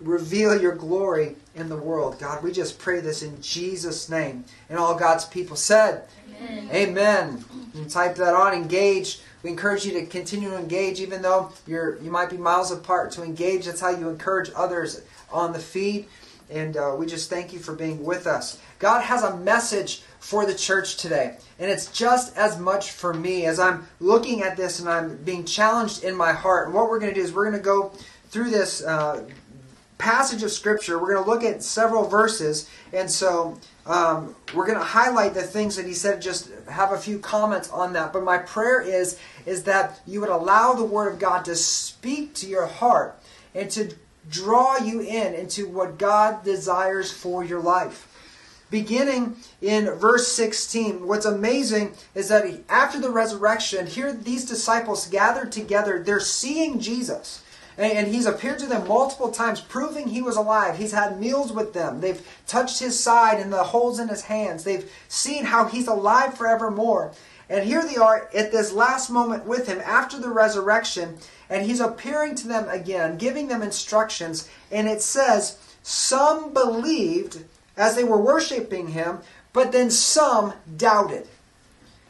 reveal 0.05 0.61
your 0.61 0.75
glory 0.75 1.37
in 1.55 1.69
the 1.69 1.77
world. 1.77 2.19
God, 2.19 2.43
we 2.43 2.53
just 2.53 2.79
pray 2.79 3.01
this 3.01 3.23
in 3.23 3.41
Jesus' 3.41 4.09
name. 4.09 4.45
And 4.69 4.79
all 4.79 4.95
God's 4.95 5.25
people 5.25 5.57
said, 5.57 6.05
Amen. 6.43 6.69
Amen. 6.73 7.45
You 7.75 7.85
type 7.85 8.17
that 8.17 8.35
on, 8.35 8.53
engage. 8.53 9.21
We 9.43 9.51
encourage 9.51 9.85
you 9.85 9.93
to 9.93 10.07
continue 10.07 10.51
to 10.51 10.59
engage, 10.59 11.01
even 11.01 11.23
though 11.23 11.53
you're 11.67 11.99
you 12.01 12.11
might 12.11 12.31
be 12.31 12.37
miles 12.37 12.71
apart. 12.71 13.11
To 13.13 13.23
engage, 13.23 13.67
that's 13.67 13.81
how 13.81 13.91
you 13.91 14.09
encourage 14.09 14.51
others 14.55 15.03
on 15.31 15.53
the 15.53 15.59
feed. 15.59 16.07
And 16.51 16.77
uh, 16.77 16.95
we 16.99 17.07
just 17.07 17.31
thank 17.31 17.53
you 17.53 17.59
for 17.59 17.75
being 17.75 18.05
with 18.05 18.27
us. 18.27 18.61
God 18.79 19.03
has 19.03 19.23
a 19.23 19.37
message 19.39 20.03
for 20.21 20.45
the 20.45 20.55
church 20.55 20.97
today. 20.97 21.39
And 21.59 21.71
it's 21.71 21.91
just 21.91 22.37
as 22.37 22.59
much 22.59 22.91
for 22.91 23.15
me 23.15 23.47
as 23.47 23.59
I'm 23.59 23.87
looking 24.01 24.43
at 24.43 24.57
this 24.57 24.79
and 24.79 24.89
I'm 24.89 25.17
being 25.17 25.45
challenged 25.45 26.05
in 26.05 26.15
my 26.15 26.33
heart. 26.33 26.67
And 26.67 26.75
what 26.75 26.91
we're 26.91 26.99
going 26.99 27.15
to 27.15 27.19
do 27.19 27.25
is 27.25 27.33
we're 27.33 27.49
going 27.49 27.61
to 27.61 27.65
go 27.65 27.93
through 28.29 28.51
this 28.51 28.83
uh, 28.83 29.25
passage 30.03 30.43
of 30.43 30.51
Scripture. 30.51 30.99
We're 30.99 31.15
going 31.15 31.25
to 31.25 31.31
look 31.31 31.45
at 31.45 31.63
several 31.63 32.09
verses, 32.09 32.69
and 32.93 33.09
so 33.09 33.57
um, 33.87 34.35
we're 34.53 34.67
going 34.67 34.79
to 34.79 34.85
highlight 34.85 35.33
the 35.33 35.43
things 35.43 35.77
that 35.77 35.87
he 35.87 35.95
said. 35.95 36.21
Just 36.21 36.51
have 36.69 36.91
a 36.91 36.99
few 36.99 37.21
comments 37.21 37.71
on 37.71 37.93
that. 37.93 38.13
But 38.13 38.25
my 38.25 38.39
prayer 38.39 38.81
is 38.81 39.19
is 39.47 39.63
that 39.65 40.01
you 40.05 40.21
would 40.21 40.29
allow 40.29 40.73
the 40.73 40.85
Word 40.85 41.13
of 41.13 41.21
God 41.21 41.45
to 41.45 41.55
speak 41.55 42.35
to 42.35 42.49
your 42.49 42.67
heart 42.67 43.17
and 43.55 43.71
to 43.71 43.95
draw 44.29 44.77
you 44.77 45.01
in 45.01 45.35
into 45.35 45.69
what 45.69 45.99
God 45.99 46.45
desires 46.45 47.13
for 47.13 47.45
your 47.45 47.61
life. 47.61 48.09
Beginning 48.71 49.37
in 49.61 49.85
verse 49.91 50.27
16, 50.29 51.07
what's 51.07 51.27
amazing 51.27 51.93
is 52.15 52.29
that 52.29 52.61
after 52.69 52.99
the 52.99 53.11
resurrection, 53.11 53.87
here 53.87 54.13
these 54.13 54.47
disciples 54.47 55.07
gathered 55.07 55.53
together, 55.53 56.03
they're 56.03 56.19
seeing 56.19 56.81
Jesus. 56.81 57.43
And 57.83 58.07
he's 58.07 58.27
appeared 58.27 58.61
to 58.61 58.67
them 58.67 58.87
multiple 58.87 59.33
times, 59.33 59.61
proving 59.61 60.07
he 60.07 60.23
was 60.23 60.37
alive. 60.37 60.79
He's 60.79 60.93
had 60.93 61.19
meals 61.19 61.53
with 61.53 61.73
them. 61.73 62.01
They've 62.01 62.25
touched 62.47 62.79
his 62.79 62.99
side 62.99 63.41
and 63.41 63.53
the 63.53 63.65
holes 63.65 63.99
in 63.99 64.07
his 64.07 64.23
hands. 64.23 64.63
They've 64.63 64.89
seen 65.09 65.45
how 65.47 65.65
he's 65.65 65.89
alive 65.89 66.39
forevermore. 66.39 67.13
And 67.51 67.65
here 67.65 67.85
they 67.85 67.97
are 67.97 68.31
at 68.35 68.53
this 68.53 68.73
last 68.73 69.11
moment 69.11 69.47
with 69.47 69.67
him 69.67 69.81
after 69.85 70.19
the 70.19 70.29
resurrection, 70.29 71.19
and 71.51 71.67
he's 71.67 71.81
appearing 71.81 72.37
to 72.37 72.49
them 72.49 72.69
again, 72.69 73.19
giving 73.19 73.49
them 73.49 73.63
instructions. 73.63 74.49
And 74.71 74.87
it 74.87 75.03
says, 75.03 75.59
Some 75.83 76.55
believed 76.55 77.45
as 77.77 77.97
they 77.97 78.05
were 78.05 78.17
worshiping 78.17 78.89
him, 78.89 79.19
but 79.53 79.73
then 79.73 79.91
some 79.91 80.53
doubted. 80.77 81.27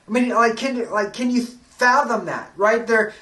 I 0.07 0.11
mean, 0.11 0.29
like, 0.29 0.57
can, 0.59 0.91
like, 0.91 1.14
can 1.14 1.31
you 1.31 1.45
fathom 1.45 2.26
that, 2.26 2.52
right? 2.57 2.87
They're 2.87 3.14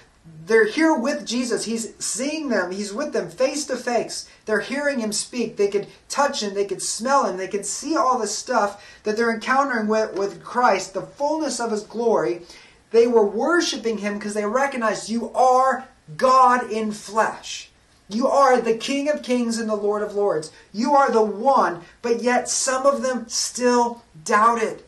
they're 0.47 0.67
here 0.67 0.95
with 0.95 1.27
Jesus. 1.27 1.65
He's 1.65 1.95
seeing 2.03 2.49
them. 2.49 2.73
He's 2.73 2.93
with 2.93 3.13
them 3.13 3.31
face 3.31 3.67
to 3.67 3.77
face. 3.77 4.29
They're 4.47 4.61
hearing 4.61 4.99
him 4.99 5.13
speak. 5.13 5.57
They 5.57 5.69
could 5.69 5.87
touch 6.09 6.43
him. 6.43 6.55
They 6.55 6.65
could 6.65 6.83
smell 6.83 7.27
him. 7.27 7.37
They 7.37 7.49
could 7.49 7.65
see 7.65 7.97
all 7.97 8.19
the 8.19 8.27
stuff 8.27 8.85
that 9.05 9.17
they're 9.17 9.33
encountering 9.33 9.87
with, 9.87 10.15
with 10.15 10.43
Christ, 10.43 10.95
the 10.95 11.03
fullness 11.03 11.61
of 11.61 11.71
his 11.71 11.85
glory. 11.85 12.43
They 12.91 13.07
were 13.07 13.25
worshiping 13.25 13.99
him 13.99 14.15
because 14.15 14.35
they 14.35 14.45
recognized 14.45 15.09
you 15.09 15.31
are 15.35 15.89
God 16.17 16.71
in 16.71 16.91
flesh. 16.93 17.71
You 18.09 18.27
are 18.27 18.61
the 18.61 18.77
King 18.77 19.09
of 19.09 19.23
kings 19.23 19.57
and 19.57 19.71
the 19.71 19.77
Lord 19.77 20.03
of 20.03 20.17
lords. 20.17 20.51
You 20.73 20.95
are 20.97 21.13
the 21.13 21.23
one, 21.23 21.83
but 22.03 22.23
yet 22.23 22.49
some 22.49 22.85
of 22.85 23.03
them 23.03 23.29
still 23.29 24.03
doubted. 24.25 24.83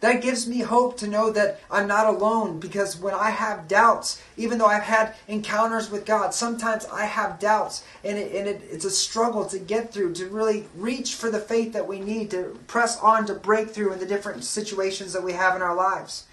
That 0.00 0.22
gives 0.22 0.46
me 0.46 0.60
hope 0.60 0.96
to 0.98 1.08
know 1.08 1.32
that 1.32 1.60
I'm 1.70 1.88
not 1.88 2.06
alone 2.06 2.60
because 2.60 2.96
when 2.96 3.14
I 3.14 3.30
have 3.30 3.66
doubts, 3.66 4.22
even 4.36 4.58
though 4.58 4.66
I've 4.66 4.84
had 4.84 5.14
encounters 5.26 5.90
with 5.90 6.06
God, 6.06 6.32
sometimes 6.32 6.86
I 6.86 7.06
have 7.06 7.40
doubts 7.40 7.82
and, 8.04 8.16
it, 8.16 8.32
and 8.32 8.46
it, 8.46 8.62
it's 8.70 8.84
a 8.84 8.90
struggle 8.90 9.44
to 9.46 9.58
get 9.58 9.92
through, 9.92 10.14
to 10.14 10.28
really 10.28 10.68
reach 10.76 11.16
for 11.16 11.30
the 11.30 11.40
faith 11.40 11.72
that 11.72 11.88
we 11.88 11.98
need 11.98 12.30
to 12.30 12.56
press 12.68 12.96
on 13.00 13.26
to 13.26 13.34
breakthrough 13.34 13.92
in 13.92 13.98
the 13.98 14.06
different 14.06 14.44
situations 14.44 15.12
that 15.14 15.24
we 15.24 15.32
have 15.32 15.56
in 15.56 15.62
our 15.62 15.74
lives. 15.74 16.24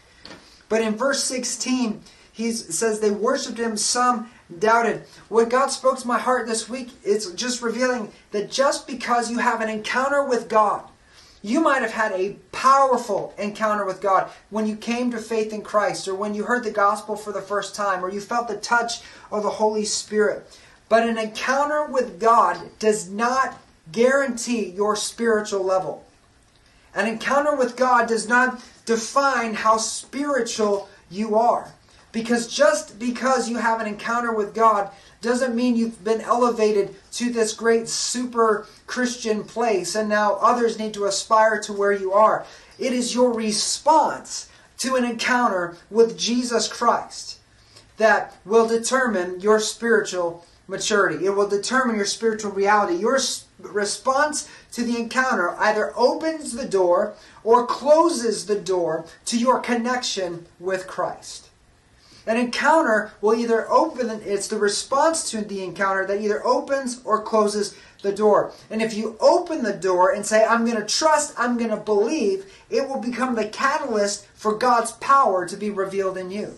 But 0.69 0.81
in 0.81 0.95
verse 0.95 1.23
16, 1.23 2.01
he 2.31 2.51
says 2.51 2.99
they 2.99 3.11
worshiped 3.11 3.57
him, 3.57 3.77
some 3.77 4.29
doubted. 4.59 5.05
What 5.29 5.49
God 5.49 5.67
spoke 5.67 5.97
to 5.99 6.07
my 6.07 6.19
heart 6.19 6.47
this 6.47 6.69
week 6.69 6.89
is 7.03 7.31
just 7.33 7.63
revealing 7.63 8.11
that 8.31 8.51
just 8.51 8.85
because 8.85 9.31
you 9.31 9.39
have 9.39 9.61
an 9.61 9.69
encounter 9.69 10.23
with 10.23 10.49
God, 10.49 10.83
you 11.45 11.61
might 11.61 11.83
have 11.83 11.91
had 11.91 12.11
a 12.13 12.33
powerful 12.51 13.31
encounter 13.37 13.85
with 13.85 14.01
God 14.01 14.31
when 14.49 14.65
you 14.65 14.75
came 14.75 15.11
to 15.11 15.19
faith 15.19 15.53
in 15.53 15.61
Christ, 15.61 16.07
or 16.07 16.15
when 16.15 16.33
you 16.33 16.45
heard 16.45 16.63
the 16.63 16.71
gospel 16.71 17.15
for 17.15 17.31
the 17.31 17.41
first 17.41 17.75
time, 17.75 18.03
or 18.03 18.09
you 18.09 18.19
felt 18.19 18.47
the 18.47 18.57
touch 18.57 19.01
of 19.31 19.43
the 19.43 19.51
Holy 19.51 19.85
Spirit. 19.85 20.47
But 20.89 21.07
an 21.07 21.19
encounter 21.19 21.85
with 21.85 22.19
God 22.19 22.57
does 22.79 23.11
not 23.11 23.61
guarantee 23.91 24.71
your 24.71 24.95
spiritual 24.95 25.63
level. 25.63 26.03
An 26.95 27.07
encounter 27.07 27.55
with 27.55 27.75
God 27.75 28.07
does 28.07 28.27
not 28.27 28.59
define 28.85 29.53
how 29.53 29.77
spiritual 29.77 30.89
you 31.11 31.35
are. 31.35 31.71
Because 32.11 32.47
just 32.47 32.97
because 32.97 33.49
you 33.49 33.57
have 33.57 33.79
an 33.81 33.87
encounter 33.87 34.33
with 34.33 34.55
God 34.55 34.89
doesn't 35.25 35.55
mean 35.55 35.75
you've 35.75 36.03
been 36.03 36.21
elevated 36.21 36.95
to 37.13 37.31
this 37.31 37.53
great 37.53 37.89
super 37.89 38.67
Christian 38.87 39.43
place 39.43 39.95
and 39.95 40.07
now 40.07 40.35
others 40.35 40.79
need 40.79 40.93
to 40.93 41.05
aspire 41.05 41.59
to 41.61 41.73
where 41.73 41.91
you 41.91 42.13
are. 42.13 42.45
It 42.79 42.93
is 42.93 43.13
your 43.13 43.33
response 43.33 44.49
to 44.77 44.95
an 44.95 45.03
encounter 45.03 45.77
with 45.89 46.17
Jesus 46.17 46.67
Christ 46.67 47.39
that 47.97 48.35
will 48.45 48.67
determine 48.67 49.39
your 49.39 49.59
spiritual 49.59 50.45
maturity. 50.67 51.25
It 51.25 51.35
will 51.35 51.47
determine 51.47 51.95
your 51.95 52.05
spiritual 52.05 52.51
reality. 52.51 52.95
Your 52.95 53.19
response 53.59 54.49
to 54.73 54.83
the 54.83 54.97
encounter 54.97 55.55
either 55.57 55.93
opens 55.95 56.53
the 56.53 56.67
door 56.67 57.13
or 57.43 57.65
closes 57.65 58.45
the 58.45 58.59
door 58.59 59.05
to 59.25 59.37
your 59.37 59.59
connection 59.59 60.45
with 60.59 60.87
Christ. 60.87 61.44
An 62.27 62.37
encounter 62.37 63.11
will 63.21 63.35
either 63.35 63.69
open, 63.69 64.09
it's 64.25 64.47
the 64.47 64.57
response 64.57 65.29
to 65.31 65.41
the 65.41 65.63
encounter 65.63 66.07
that 66.07 66.21
either 66.21 66.45
opens 66.45 67.01
or 67.03 67.21
closes 67.21 67.75
the 68.01 68.13
door. 68.13 68.51
And 68.69 68.81
if 68.81 68.93
you 68.93 69.17
open 69.19 69.63
the 69.63 69.73
door 69.73 70.11
and 70.11 70.25
say, 70.25 70.43
I'm 70.45 70.65
going 70.65 70.79
to 70.79 70.85
trust, 70.85 71.33
I'm 71.37 71.57
going 71.57 71.69
to 71.69 71.77
believe, 71.77 72.45
it 72.69 72.87
will 72.87 72.99
become 72.99 73.35
the 73.35 73.47
catalyst 73.47 74.27
for 74.33 74.55
God's 74.55 74.93
power 74.93 75.47
to 75.47 75.57
be 75.57 75.69
revealed 75.69 76.17
in 76.17 76.31
you. 76.31 76.55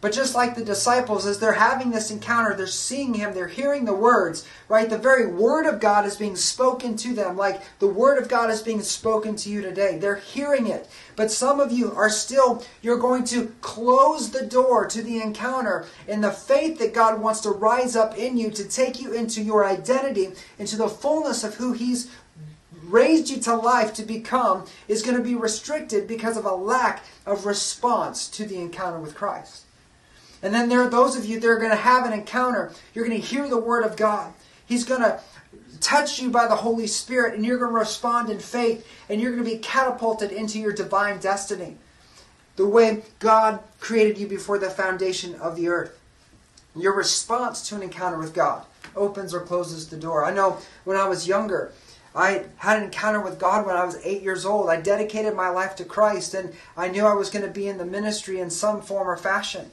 But 0.00 0.12
just 0.12 0.34
like 0.34 0.54
the 0.54 0.64
disciples, 0.64 1.26
as 1.26 1.40
they're 1.40 1.54
having 1.54 1.90
this 1.90 2.12
encounter, 2.12 2.54
they're 2.54 2.68
seeing 2.68 3.14
him, 3.14 3.34
they're 3.34 3.48
hearing 3.48 3.84
the 3.84 3.94
words, 3.94 4.46
right? 4.68 4.88
The 4.88 4.96
very 4.96 5.26
word 5.26 5.66
of 5.66 5.80
God 5.80 6.06
is 6.06 6.14
being 6.14 6.36
spoken 6.36 6.96
to 6.98 7.14
them, 7.14 7.36
like 7.36 7.60
the 7.80 7.88
word 7.88 8.22
of 8.22 8.28
God 8.28 8.48
is 8.48 8.62
being 8.62 8.82
spoken 8.82 9.34
to 9.36 9.50
you 9.50 9.60
today. 9.60 9.98
They're 9.98 10.14
hearing 10.14 10.68
it. 10.68 10.88
But 11.18 11.32
some 11.32 11.58
of 11.58 11.72
you 11.72 11.92
are 11.96 12.10
still, 12.10 12.64
you're 12.80 12.96
going 12.96 13.24
to 13.24 13.52
close 13.60 14.30
the 14.30 14.46
door 14.46 14.86
to 14.86 15.02
the 15.02 15.20
encounter 15.20 15.84
in 16.06 16.20
the 16.20 16.30
faith 16.30 16.78
that 16.78 16.94
God 16.94 17.20
wants 17.20 17.40
to 17.40 17.50
rise 17.50 17.96
up 17.96 18.16
in 18.16 18.36
you 18.36 18.52
to 18.52 18.62
take 18.62 19.00
you 19.00 19.12
into 19.12 19.42
your 19.42 19.64
identity, 19.66 20.28
into 20.60 20.76
the 20.76 20.86
fullness 20.88 21.42
of 21.42 21.56
who 21.56 21.72
He's 21.72 22.08
raised 22.84 23.30
you 23.30 23.40
to 23.40 23.56
life 23.56 23.92
to 23.94 24.04
become, 24.04 24.66
is 24.86 25.02
going 25.02 25.16
to 25.16 25.22
be 25.22 25.34
restricted 25.34 26.06
because 26.06 26.36
of 26.36 26.44
a 26.44 26.54
lack 26.54 27.02
of 27.26 27.46
response 27.46 28.28
to 28.28 28.46
the 28.46 28.60
encounter 28.60 29.00
with 29.00 29.16
Christ. 29.16 29.64
And 30.40 30.54
then 30.54 30.68
there 30.68 30.82
are 30.82 30.88
those 30.88 31.16
of 31.16 31.24
you 31.24 31.40
that 31.40 31.48
are 31.48 31.58
going 31.58 31.72
to 31.72 31.76
have 31.76 32.06
an 32.06 32.12
encounter. 32.12 32.70
You're 32.94 33.08
going 33.08 33.20
to 33.20 33.26
hear 33.26 33.48
the 33.48 33.58
Word 33.58 33.84
of 33.84 33.96
God. 33.96 34.34
He's 34.64 34.84
going 34.84 35.00
to 35.00 35.20
touch 35.80 36.20
you 36.20 36.30
by 36.30 36.46
the 36.46 36.56
Holy 36.56 36.86
Spirit, 36.86 37.34
and 37.34 37.44
you're 37.44 37.58
going 37.58 37.72
to 37.72 37.78
respond 37.78 38.30
in 38.30 38.38
faith, 38.38 38.86
and 39.08 39.20
you're 39.20 39.32
going 39.32 39.44
to 39.44 39.50
be 39.50 39.58
catapulted 39.58 40.32
into 40.32 40.58
your 40.58 40.72
divine 40.72 41.18
destiny. 41.18 41.76
The 42.56 42.66
way 42.66 43.02
God 43.18 43.60
created 43.80 44.18
you 44.18 44.26
before 44.26 44.58
the 44.58 44.70
foundation 44.70 45.34
of 45.36 45.56
the 45.56 45.68
earth. 45.68 45.98
Your 46.74 46.94
response 46.94 47.68
to 47.68 47.76
an 47.76 47.82
encounter 47.82 48.18
with 48.18 48.34
God 48.34 48.64
opens 48.96 49.32
or 49.32 49.40
closes 49.40 49.88
the 49.88 49.96
door. 49.96 50.24
I 50.24 50.32
know 50.32 50.58
when 50.84 50.96
I 50.96 51.08
was 51.08 51.28
younger, 51.28 51.72
I 52.14 52.46
had 52.56 52.78
an 52.78 52.84
encounter 52.84 53.20
with 53.20 53.38
God 53.38 53.66
when 53.66 53.76
I 53.76 53.84
was 53.84 54.04
eight 54.04 54.22
years 54.22 54.44
old. 54.44 54.68
I 54.68 54.80
dedicated 54.80 55.34
my 55.34 55.48
life 55.48 55.76
to 55.76 55.84
Christ, 55.84 56.34
and 56.34 56.52
I 56.76 56.88
knew 56.88 57.06
I 57.06 57.14
was 57.14 57.30
going 57.30 57.44
to 57.44 57.50
be 57.50 57.68
in 57.68 57.78
the 57.78 57.84
ministry 57.84 58.40
in 58.40 58.50
some 58.50 58.80
form 58.80 59.08
or 59.08 59.16
fashion. 59.16 59.70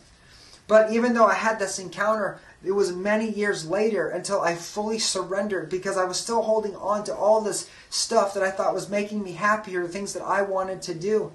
But 0.67 0.91
even 0.91 1.13
though 1.13 1.25
I 1.25 1.35
had 1.35 1.59
this 1.59 1.79
encounter, 1.79 2.39
it 2.63 2.71
was 2.71 2.91
many 2.91 3.29
years 3.29 3.67
later 3.67 4.09
until 4.09 4.41
I 4.41 4.55
fully 4.55 4.99
surrendered 4.99 5.69
because 5.69 5.97
I 5.97 6.05
was 6.05 6.19
still 6.19 6.41
holding 6.41 6.75
on 6.75 7.03
to 7.05 7.15
all 7.15 7.41
this 7.41 7.69
stuff 7.89 8.33
that 8.33 8.43
I 8.43 8.51
thought 8.51 8.73
was 8.73 8.89
making 8.89 9.23
me 9.23 9.33
happier, 9.33 9.87
things 9.87 10.13
that 10.13 10.23
I 10.23 10.41
wanted 10.41 10.81
to 10.83 10.95
do. 10.95 11.33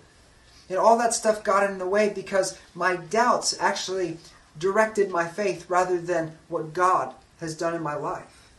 And 0.69 0.79
all 0.79 0.99
that 0.99 1.15
stuff 1.15 1.43
got 1.45 1.69
in 1.69 1.79
the 1.79 1.87
way 1.87 2.09
because 2.09 2.59
my 2.75 2.97
doubts 2.97 3.57
actually 3.59 4.19
directed 4.59 5.11
my 5.11 5.27
faith 5.27 5.69
rather 5.69 6.00
than 6.00 6.33
what 6.49 6.73
God 6.73 7.15
has 7.41 7.57
done 7.57 7.75
in 7.75 7.83
my 7.83 7.95
life. 7.95 8.50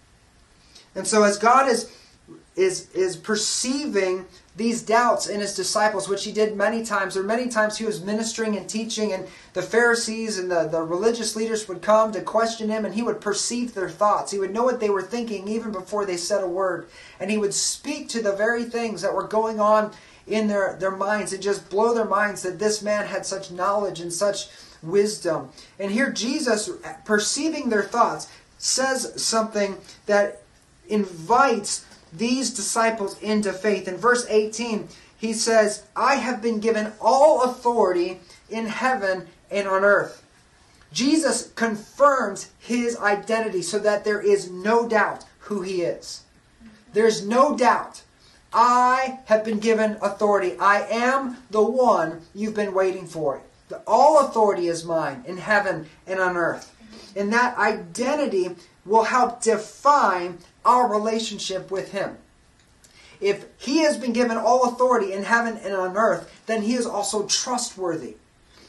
And 0.95 1.07
so 1.07 1.23
as 1.23 1.37
God 1.37 1.69
is 1.69 1.91
is 2.55 2.89
is 2.91 3.15
perceiving 3.15 4.25
these 4.55 4.81
doubts 4.81 5.27
in 5.27 5.39
his 5.39 5.55
disciples, 5.55 6.09
which 6.09 6.25
he 6.25 6.31
did 6.31 6.57
many 6.57 6.83
times. 6.83 7.13
There 7.13 7.23
many 7.23 7.47
times 7.47 7.77
he 7.77 7.85
was 7.85 8.03
ministering 8.03 8.57
and 8.57 8.69
teaching, 8.69 9.13
and 9.13 9.27
the 9.53 9.61
Pharisees 9.61 10.37
and 10.37 10.51
the, 10.51 10.67
the 10.67 10.83
religious 10.83 11.35
leaders 11.35 11.67
would 11.69 11.81
come 11.81 12.11
to 12.11 12.21
question 12.21 12.69
him, 12.69 12.83
and 12.83 12.93
he 12.93 13.01
would 13.01 13.21
perceive 13.21 13.73
their 13.73 13.89
thoughts. 13.89 14.31
He 14.31 14.39
would 14.39 14.53
know 14.53 14.63
what 14.63 14.81
they 14.81 14.89
were 14.89 15.01
thinking 15.01 15.47
even 15.47 15.71
before 15.71 16.05
they 16.05 16.17
said 16.17 16.43
a 16.43 16.47
word. 16.47 16.87
And 17.19 17.31
he 17.31 17.37
would 17.37 17.53
speak 17.53 18.09
to 18.09 18.21
the 18.21 18.35
very 18.35 18.65
things 18.65 19.01
that 19.01 19.13
were 19.13 19.27
going 19.27 19.61
on 19.61 19.91
in 20.27 20.47
their, 20.47 20.75
their 20.79 20.91
minds 20.91 21.33
and 21.33 21.41
just 21.41 21.69
blow 21.69 21.93
their 21.93 22.05
minds 22.05 22.41
that 22.43 22.59
this 22.59 22.81
man 22.81 23.05
had 23.05 23.25
such 23.25 23.51
knowledge 23.51 23.99
and 23.99 24.11
such 24.11 24.49
wisdom. 24.83 25.49
And 25.79 25.91
here 25.91 26.11
Jesus, 26.11 26.69
perceiving 27.05 27.69
their 27.69 27.83
thoughts, 27.83 28.27
says 28.57 29.21
something 29.21 29.77
that 30.05 30.41
invites 30.87 31.85
these 32.13 32.51
disciples 32.51 33.19
into 33.21 33.53
faith. 33.53 33.87
In 33.87 33.97
verse 33.97 34.25
18, 34.29 34.87
he 35.17 35.33
says, 35.33 35.83
I 35.95 36.15
have 36.15 36.41
been 36.41 36.59
given 36.59 36.93
all 36.99 37.43
authority 37.43 38.19
in 38.49 38.65
heaven 38.67 39.27
and 39.49 39.67
on 39.67 39.83
earth. 39.83 40.23
Jesus 40.91 41.51
confirms 41.55 42.51
his 42.59 42.97
identity 42.97 43.61
so 43.61 43.79
that 43.79 44.03
there 44.03 44.21
is 44.21 44.49
no 44.49 44.87
doubt 44.87 45.25
who 45.39 45.61
he 45.61 45.81
is. 45.81 46.23
There's 46.93 47.25
no 47.25 47.55
doubt. 47.55 48.03
I 48.53 49.19
have 49.25 49.45
been 49.45 49.59
given 49.59 49.97
authority. 50.01 50.57
I 50.59 50.81
am 50.89 51.37
the 51.49 51.63
one 51.63 52.21
you've 52.35 52.55
been 52.55 52.73
waiting 52.73 53.07
for. 53.07 53.41
All 53.87 54.19
authority 54.25 54.67
is 54.67 54.83
mine 54.83 55.23
in 55.25 55.37
heaven 55.37 55.87
and 56.05 56.19
on 56.19 56.35
earth. 56.35 56.75
And 57.15 57.31
that 57.31 57.57
identity 57.57 58.55
will 58.85 59.03
help 59.03 59.41
define 59.41 60.39
our 60.65 60.91
relationship 60.91 61.71
with 61.71 61.91
Him. 61.91 62.17
If 63.19 63.45
He 63.57 63.79
has 63.79 63.97
been 63.97 64.13
given 64.13 64.37
all 64.37 64.67
authority 64.67 65.13
in 65.13 65.23
heaven 65.23 65.57
and 65.57 65.73
on 65.73 65.97
earth, 65.97 66.41
then 66.45 66.63
He 66.63 66.73
is 66.73 66.85
also 66.85 67.25
trustworthy. 67.25 68.15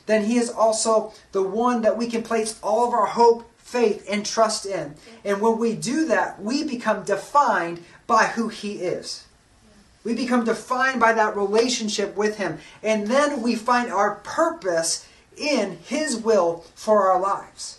Then 0.07 0.25
He 0.25 0.37
is 0.37 0.51
also 0.51 1.13
the 1.33 1.43
one 1.43 1.83
that 1.83 1.97
we 1.97 2.07
can 2.07 2.23
place 2.23 2.59
all 2.63 2.87
of 2.87 2.93
our 2.93 3.07
hope, 3.07 3.51
faith, 3.59 4.07
and 4.11 4.27
trust 4.27 4.67
in. 4.67 4.95
And 5.25 5.41
when 5.41 5.59
we 5.59 5.75
do 5.75 6.07
that, 6.07 6.43
we 6.43 6.65
become 6.65 7.05
defined 7.05 7.83
by 8.07 8.25
who 8.27 8.49
He 8.49 8.75
is. 8.75 9.25
We 10.05 10.15
become 10.15 10.45
defined 10.45 11.01
by 11.01 11.13
that 11.13 11.37
relationship 11.37 12.17
with 12.17 12.37
Him. 12.37 12.59
And 12.83 13.07
then 13.07 13.41
we 13.41 13.55
find 13.55 13.91
our 13.91 14.17
purpose 14.17 15.07
in 15.37 15.79
His 15.85 16.17
will 16.17 16.65
for 16.75 17.11
our 17.11 17.21
lives. 17.21 17.79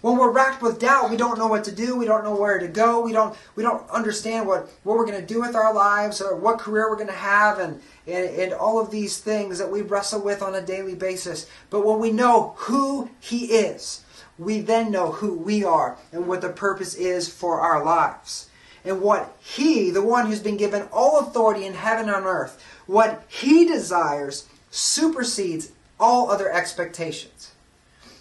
When 0.00 0.16
we're 0.16 0.30
racked 0.30 0.62
with 0.62 0.78
doubt, 0.78 1.10
we 1.10 1.16
don't 1.16 1.38
know 1.38 1.48
what 1.48 1.64
to 1.64 1.72
do. 1.74 1.96
We 1.96 2.04
don't 2.04 2.22
know 2.22 2.36
where 2.36 2.58
to 2.58 2.68
go. 2.68 3.00
We 3.00 3.12
don't 3.12 3.36
we 3.56 3.64
don't 3.64 3.88
understand 3.90 4.46
what, 4.46 4.70
what 4.84 4.96
we're 4.96 5.06
going 5.06 5.20
to 5.20 5.26
do 5.26 5.40
with 5.40 5.56
our 5.56 5.74
lives 5.74 6.20
or 6.20 6.36
what 6.36 6.60
career 6.60 6.88
we're 6.88 6.96
going 6.96 7.08
to 7.08 7.12
have 7.14 7.58
and, 7.58 7.80
and, 8.06 8.28
and 8.28 8.52
all 8.52 8.80
of 8.80 8.90
these 8.90 9.18
things 9.18 9.58
that 9.58 9.70
we 9.70 9.82
wrestle 9.82 10.22
with 10.22 10.40
on 10.40 10.54
a 10.54 10.62
daily 10.62 10.94
basis. 10.94 11.46
But 11.68 11.84
when 11.84 11.98
we 11.98 12.12
know 12.12 12.54
who 12.56 13.10
He 13.18 13.46
is, 13.46 14.04
we 14.38 14.60
then 14.60 14.92
know 14.92 15.10
who 15.10 15.34
we 15.34 15.64
are 15.64 15.98
and 16.12 16.28
what 16.28 16.42
the 16.42 16.50
purpose 16.50 16.94
is 16.94 17.28
for 17.28 17.60
our 17.60 17.84
lives. 17.84 18.48
And 18.84 19.02
what 19.02 19.36
He, 19.40 19.90
the 19.90 20.02
one 20.02 20.26
who's 20.26 20.40
been 20.40 20.56
given 20.56 20.88
all 20.92 21.18
authority 21.18 21.66
in 21.66 21.74
heaven 21.74 22.06
and 22.06 22.14
on 22.14 22.24
earth, 22.24 22.62
what 22.86 23.24
He 23.26 23.66
desires 23.66 24.46
supersedes 24.70 25.72
all 25.98 26.30
other 26.30 26.50
expectations. 26.50 27.47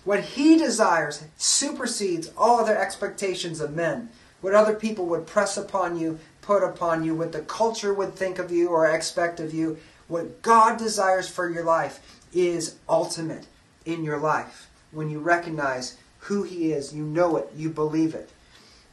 What 0.07 0.23
he 0.23 0.57
desires 0.57 1.25
supersedes 1.35 2.31
all 2.37 2.61
other 2.61 2.77
expectations 2.77 3.59
of 3.59 3.75
men. 3.75 4.07
What 4.39 4.53
other 4.53 4.73
people 4.73 5.05
would 5.07 5.27
press 5.27 5.57
upon 5.57 5.99
you, 5.99 6.19
put 6.41 6.63
upon 6.63 7.03
you, 7.03 7.13
what 7.13 7.33
the 7.33 7.41
culture 7.41 7.93
would 7.93 8.15
think 8.15 8.39
of 8.39 8.49
you 8.49 8.69
or 8.69 8.87
expect 8.87 9.41
of 9.41 9.53
you. 9.53 9.79
What 10.07 10.41
God 10.41 10.77
desires 10.77 11.27
for 11.27 11.49
your 11.49 11.65
life 11.65 12.21
is 12.31 12.75
ultimate 12.87 13.47
in 13.85 14.05
your 14.05 14.17
life. 14.17 14.69
When 14.93 15.09
you 15.09 15.19
recognize 15.19 15.97
who 16.19 16.43
he 16.43 16.71
is, 16.71 16.95
you 16.95 17.03
know 17.03 17.35
it, 17.35 17.49
you 17.53 17.69
believe 17.69 18.15
it. 18.15 18.29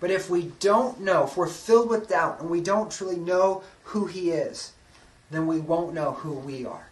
But 0.01 0.11
if 0.11 0.29
we 0.29 0.51
don't 0.59 0.99
know, 0.99 1.27
if 1.27 1.37
we're 1.37 1.47
filled 1.47 1.91
with 1.91 2.09
doubt 2.09 2.41
and 2.41 2.51
we 2.51 2.61
don't 2.61 2.91
truly 2.91 3.19
know 3.19 3.63
who 3.85 4.07
he 4.07 4.33
is, 4.33 4.73
then 5.31 5.47
we 5.47 5.61
won't 5.61 5.95
know 5.95 6.11
who 6.11 6.33
we 6.33 6.67
are. 6.67 6.89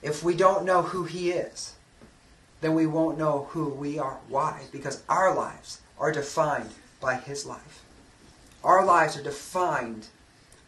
If 0.00 0.22
we 0.22 0.36
don't 0.36 0.64
know 0.64 0.82
who 0.82 1.02
he 1.02 1.32
is, 1.32 1.74
then 2.60 2.74
we 2.74 2.86
won't 2.86 3.18
know 3.18 3.48
who 3.50 3.68
we 3.68 3.98
are. 3.98 4.18
Why? 4.28 4.62
Because 4.72 5.02
our 5.08 5.34
lives 5.34 5.80
are 5.98 6.12
defined 6.12 6.70
by 7.00 7.16
His 7.16 7.46
life. 7.46 7.84
Our 8.64 8.84
lives 8.84 9.16
are 9.16 9.22
defined. 9.22 10.08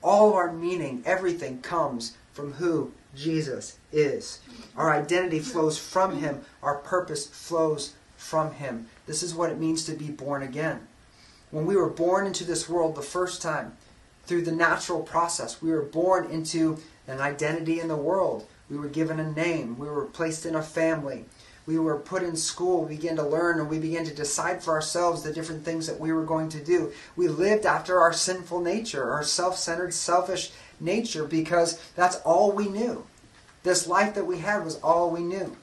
All 0.02 0.30
of 0.30 0.34
our 0.34 0.52
meaning, 0.52 1.02
everything 1.04 1.60
comes 1.60 2.16
from 2.32 2.54
who 2.54 2.92
Jesus 3.14 3.76
is. 3.92 4.40
Our 4.76 4.92
identity 4.92 5.40
flows 5.40 5.78
from 5.78 6.20
Him. 6.20 6.42
Our 6.62 6.76
purpose 6.76 7.26
flows 7.26 7.94
from 8.16 8.54
Him. 8.54 8.86
This 9.06 9.22
is 9.22 9.34
what 9.34 9.50
it 9.50 9.58
means 9.58 9.84
to 9.84 9.92
be 9.92 10.08
born 10.08 10.42
again. 10.42 10.86
When 11.50 11.66
we 11.66 11.74
were 11.74 11.90
born 11.90 12.26
into 12.26 12.44
this 12.44 12.68
world 12.68 12.94
the 12.94 13.02
first 13.02 13.42
time, 13.42 13.76
through 14.24 14.42
the 14.42 14.52
natural 14.52 15.02
process, 15.02 15.60
we 15.60 15.72
were 15.72 15.82
born 15.82 16.30
into 16.30 16.78
an 17.08 17.20
identity 17.20 17.80
in 17.80 17.88
the 17.88 17.96
world. 17.96 18.46
We 18.70 18.76
were 18.76 18.88
given 18.88 19.18
a 19.18 19.32
name. 19.32 19.76
We 19.76 19.88
were 19.88 20.04
placed 20.04 20.46
in 20.46 20.54
a 20.54 20.62
family 20.62 21.24
we 21.66 21.78
were 21.78 21.98
put 21.98 22.22
in 22.22 22.36
school, 22.36 22.84
we 22.84 22.96
began 22.96 23.16
to 23.16 23.22
learn, 23.22 23.60
and 23.60 23.68
we 23.68 23.78
began 23.78 24.04
to 24.04 24.14
decide 24.14 24.62
for 24.62 24.72
ourselves 24.72 25.22
the 25.22 25.32
different 25.32 25.64
things 25.64 25.86
that 25.86 26.00
we 26.00 26.12
were 26.12 26.24
going 26.24 26.48
to 26.50 26.64
do. 26.64 26.92
We 27.16 27.28
lived 27.28 27.66
after 27.66 28.00
our 28.00 28.12
sinful 28.12 28.60
nature, 28.60 29.10
our 29.10 29.22
self 29.22 29.56
centered, 29.56 29.94
selfish 29.94 30.52
nature, 30.80 31.24
because 31.24 31.80
that's 31.94 32.16
all 32.16 32.52
we 32.52 32.68
knew. 32.68 33.06
This 33.62 33.86
life 33.86 34.14
that 34.14 34.26
we 34.26 34.38
had 34.38 34.64
was 34.64 34.76
all 34.76 35.10
we 35.10 35.20
knew. 35.20 35.56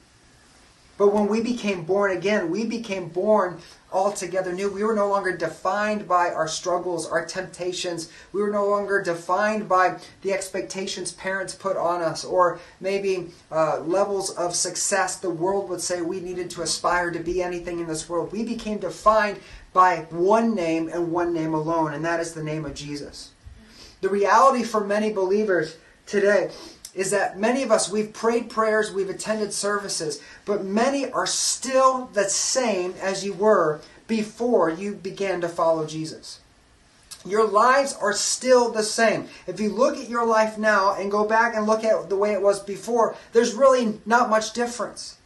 But 0.98 1.14
when 1.14 1.28
we 1.28 1.40
became 1.40 1.84
born 1.84 2.10
again, 2.10 2.50
we 2.50 2.66
became 2.66 3.08
born 3.08 3.60
altogether 3.92 4.52
new. 4.52 4.70
We 4.70 4.82
were 4.82 4.96
no 4.96 5.08
longer 5.08 5.34
defined 5.34 6.08
by 6.08 6.30
our 6.30 6.48
struggles, 6.48 7.08
our 7.08 7.24
temptations. 7.24 8.12
We 8.32 8.42
were 8.42 8.50
no 8.50 8.68
longer 8.68 9.00
defined 9.00 9.68
by 9.68 10.00
the 10.22 10.32
expectations 10.32 11.12
parents 11.12 11.54
put 11.54 11.76
on 11.76 12.02
us, 12.02 12.24
or 12.24 12.58
maybe 12.80 13.30
uh, 13.50 13.80
levels 13.80 14.30
of 14.30 14.56
success 14.56 15.16
the 15.16 15.30
world 15.30 15.68
would 15.70 15.80
say 15.80 16.02
we 16.02 16.20
needed 16.20 16.50
to 16.50 16.62
aspire 16.62 17.12
to 17.12 17.20
be 17.20 17.42
anything 17.42 17.78
in 17.78 17.86
this 17.86 18.08
world. 18.08 18.32
We 18.32 18.42
became 18.42 18.78
defined 18.78 19.38
by 19.72 20.06
one 20.10 20.54
name 20.54 20.88
and 20.88 21.12
one 21.12 21.32
name 21.32 21.54
alone, 21.54 21.94
and 21.94 22.04
that 22.04 22.20
is 22.20 22.34
the 22.34 22.42
name 22.42 22.64
of 22.64 22.74
Jesus. 22.74 23.30
The 24.00 24.08
reality 24.08 24.64
for 24.64 24.84
many 24.84 25.12
believers 25.12 25.76
today 26.06 26.50
is 26.98 27.12
that 27.12 27.38
many 27.38 27.62
of 27.62 27.70
us, 27.70 27.88
we've 27.88 28.12
prayed 28.12 28.50
prayers, 28.50 28.92
we've 28.92 29.08
attended 29.08 29.52
services, 29.52 30.20
but 30.44 30.64
many 30.64 31.08
are 31.12 31.26
still 31.26 32.10
the 32.12 32.24
same 32.24 32.92
as 33.00 33.24
you 33.24 33.32
were 33.32 33.80
before 34.08 34.68
you 34.68 34.96
began 34.96 35.40
to 35.40 35.48
follow 35.48 35.86
Jesus. 35.86 36.40
Your 37.24 37.46
lives 37.46 37.96
are 38.00 38.12
still 38.12 38.72
the 38.72 38.82
same. 38.82 39.28
If 39.46 39.60
you 39.60 39.70
look 39.70 39.96
at 39.96 40.08
your 40.08 40.26
life 40.26 40.58
now 40.58 40.94
and 40.94 41.08
go 41.08 41.24
back 41.24 41.54
and 41.54 41.66
look 41.66 41.84
at 41.84 42.08
the 42.08 42.16
way 42.16 42.32
it 42.32 42.42
was 42.42 42.58
before, 42.58 43.14
there's 43.32 43.54
really 43.54 44.00
not 44.04 44.28
much 44.28 44.52
difference. 44.52 45.18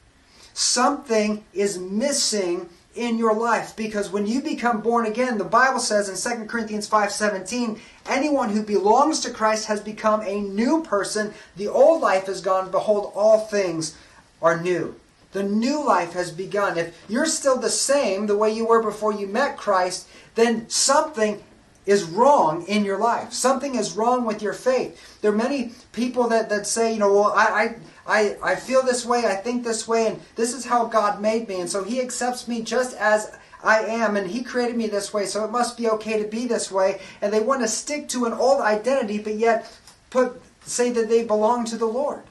Something 0.52 1.42
is 1.54 1.78
missing 1.78 2.68
in 2.94 3.18
your 3.18 3.34
life. 3.34 3.74
Because 3.76 4.10
when 4.10 4.26
you 4.26 4.42
become 4.42 4.80
born 4.80 5.06
again 5.06 5.38
the 5.38 5.44
bible 5.44 5.80
says 5.80 6.08
in 6.08 6.38
2 6.38 6.46
corinthians 6.46 6.88
5.17 6.88 7.78
anyone 8.06 8.50
who 8.50 8.62
belongs 8.62 9.20
to 9.20 9.30
christ 9.30 9.66
has 9.66 9.80
become 9.80 10.20
a 10.22 10.40
new 10.40 10.82
person. 10.82 11.32
The 11.56 11.68
old 11.68 12.02
life 12.02 12.28
is 12.28 12.40
gone. 12.40 12.70
Behold 12.70 13.12
all 13.14 13.40
things 13.40 13.96
are 14.40 14.60
new. 14.60 14.96
The 15.32 15.42
new 15.42 15.84
life 15.84 16.12
has 16.12 16.30
begun. 16.30 16.76
If 16.76 16.94
you're 17.08 17.26
still 17.26 17.58
the 17.58 17.70
same 17.70 18.26
the 18.26 18.36
way 18.36 18.52
you 18.52 18.66
were 18.66 18.82
before 18.82 19.12
you 19.12 19.26
met 19.26 19.56
christ 19.56 20.06
then 20.34 20.68
something 20.68 21.42
is 21.84 22.04
wrong 22.04 22.64
in 22.66 22.84
your 22.84 22.98
life. 22.98 23.32
Something 23.32 23.74
is 23.74 23.94
wrong 23.94 24.24
with 24.24 24.40
your 24.40 24.52
faith. 24.52 25.18
There 25.20 25.32
are 25.32 25.36
many 25.36 25.72
people 25.92 26.28
that, 26.28 26.48
that 26.50 26.66
say 26.66 26.92
you 26.92 26.98
know 26.98 27.12
well 27.12 27.32
I, 27.32 27.46
I 27.46 27.76
I, 28.06 28.36
I 28.42 28.56
feel 28.56 28.82
this 28.82 29.04
way, 29.06 29.26
I 29.26 29.36
think 29.36 29.64
this 29.64 29.86
way, 29.86 30.08
and 30.08 30.20
this 30.34 30.54
is 30.54 30.64
how 30.64 30.86
God 30.86 31.20
made 31.20 31.48
me. 31.48 31.60
And 31.60 31.70
so 31.70 31.84
He 31.84 32.00
accepts 32.00 32.48
me 32.48 32.62
just 32.62 32.96
as 32.96 33.36
I 33.62 33.80
am, 33.80 34.16
and 34.16 34.28
He 34.28 34.42
created 34.42 34.76
me 34.76 34.88
this 34.88 35.12
way, 35.14 35.26
so 35.26 35.44
it 35.44 35.50
must 35.50 35.76
be 35.76 35.88
okay 35.88 36.22
to 36.22 36.28
be 36.28 36.46
this 36.46 36.70
way. 36.70 37.00
And 37.20 37.32
they 37.32 37.40
want 37.40 37.62
to 37.62 37.68
stick 37.68 38.08
to 38.08 38.24
an 38.24 38.32
old 38.32 38.60
identity, 38.60 39.18
but 39.18 39.34
yet 39.34 39.70
put 40.10 40.40
say 40.64 40.90
that 40.90 41.08
they 41.08 41.24
belong 41.24 41.64
to 41.66 41.76
the 41.76 41.86
Lord. 41.86 42.22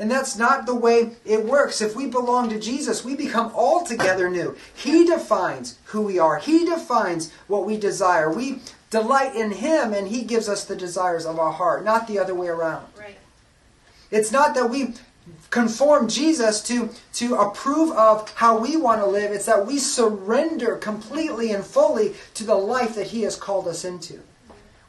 And 0.00 0.10
that's 0.10 0.36
not 0.36 0.64
the 0.64 0.74
way 0.74 1.16
it 1.24 1.44
works. 1.44 1.80
If 1.80 1.96
we 1.96 2.06
belong 2.06 2.48
to 2.50 2.60
Jesus, 2.60 3.04
we 3.04 3.16
become 3.16 3.50
altogether 3.54 4.30
new. 4.30 4.56
He 4.74 5.04
defines 5.04 5.78
who 5.86 6.02
we 6.02 6.18
are, 6.18 6.38
He 6.38 6.64
defines 6.64 7.32
what 7.46 7.64
we 7.66 7.76
desire. 7.76 8.30
We 8.30 8.60
delight 8.90 9.34
in 9.34 9.52
Him, 9.52 9.92
and 9.92 10.08
He 10.08 10.22
gives 10.22 10.48
us 10.48 10.64
the 10.64 10.76
desires 10.76 11.26
of 11.26 11.38
our 11.38 11.52
heart, 11.52 11.84
not 11.84 12.06
the 12.06 12.18
other 12.18 12.34
way 12.34 12.48
around. 12.48 12.86
Right. 12.96 13.18
It's 14.10 14.32
not 14.32 14.54
that 14.54 14.70
we 14.70 14.94
conform 15.50 16.08
Jesus 16.08 16.62
to, 16.62 16.90
to 17.14 17.36
approve 17.36 17.92
of 17.92 18.32
how 18.34 18.58
we 18.58 18.76
want 18.76 19.00
to 19.00 19.06
live. 19.06 19.32
It's 19.32 19.46
that 19.46 19.66
we 19.66 19.78
surrender 19.78 20.76
completely 20.76 21.52
and 21.52 21.64
fully 21.64 22.14
to 22.34 22.44
the 22.44 22.54
life 22.54 22.94
that 22.94 23.08
He 23.08 23.22
has 23.22 23.36
called 23.36 23.68
us 23.68 23.84
into. 23.84 24.20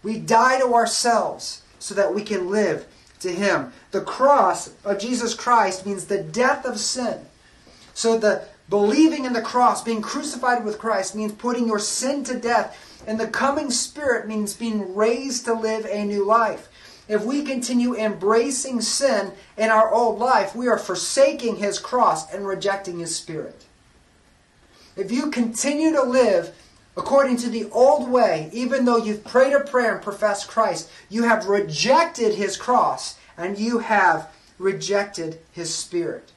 We 0.03 0.19
die 0.19 0.59
to 0.59 0.73
ourselves 0.73 1.61
so 1.79 1.93
that 1.95 2.13
we 2.13 2.23
can 2.23 2.49
live 2.49 2.87
to 3.19 3.31
Him. 3.31 3.73
The 3.91 4.01
cross 4.01 4.71
of 4.83 4.99
Jesus 4.99 5.33
Christ 5.33 5.85
means 5.85 6.05
the 6.05 6.23
death 6.23 6.65
of 6.65 6.79
sin. 6.79 7.25
So 7.93 8.17
the 8.17 8.43
believing 8.69 9.25
in 9.25 9.33
the 9.33 9.41
cross, 9.41 9.83
being 9.83 10.01
crucified 10.01 10.63
with 10.63 10.79
Christ, 10.79 11.15
means 11.15 11.33
putting 11.33 11.67
your 11.67 11.79
sin 11.79 12.23
to 12.25 12.39
death. 12.39 13.03
And 13.07 13.19
the 13.19 13.27
coming 13.27 13.71
Spirit 13.71 14.27
means 14.27 14.53
being 14.53 14.95
raised 14.95 15.45
to 15.45 15.53
live 15.53 15.85
a 15.85 16.05
new 16.05 16.25
life. 16.25 16.68
If 17.09 17.25
we 17.25 17.41
continue 17.41 17.95
embracing 17.95 18.81
sin 18.81 19.31
in 19.57 19.71
our 19.71 19.91
old 19.91 20.19
life, 20.19 20.55
we 20.55 20.67
are 20.67 20.77
forsaking 20.77 21.55
His 21.55 21.79
cross 21.79 22.31
and 22.31 22.47
rejecting 22.47 22.99
His 22.99 23.15
Spirit. 23.15 23.65
If 24.95 25.11
you 25.11 25.31
continue 25.31 25.91
to 25.91 26.03
live 26.03 26.55
according 26.95 27.37
to 27.37 27.49
the 27.49 27.67
old 27.71 28.09
way, 28.09 28.51
even 28.53 28.85
though 28.85 28.97
you've 28.97 29.23
prayed 29.23 29.53
a 29.53 29.61
prayer 29.61 29.95
and 29.95 30.03
professed 30.03 30.47
Christ, 30.47 30.87
you 31.09 31.23
have 31.23 31.47
rejected 31.47 32.35
His 32.35 32.57
cross 32.57 33.17
and 33.35 33.57
you 33.57 33.79
have 33.79 34.31
rejected 34.59 35.39
His 35.51 35.73
Spirit. 35.73 36.31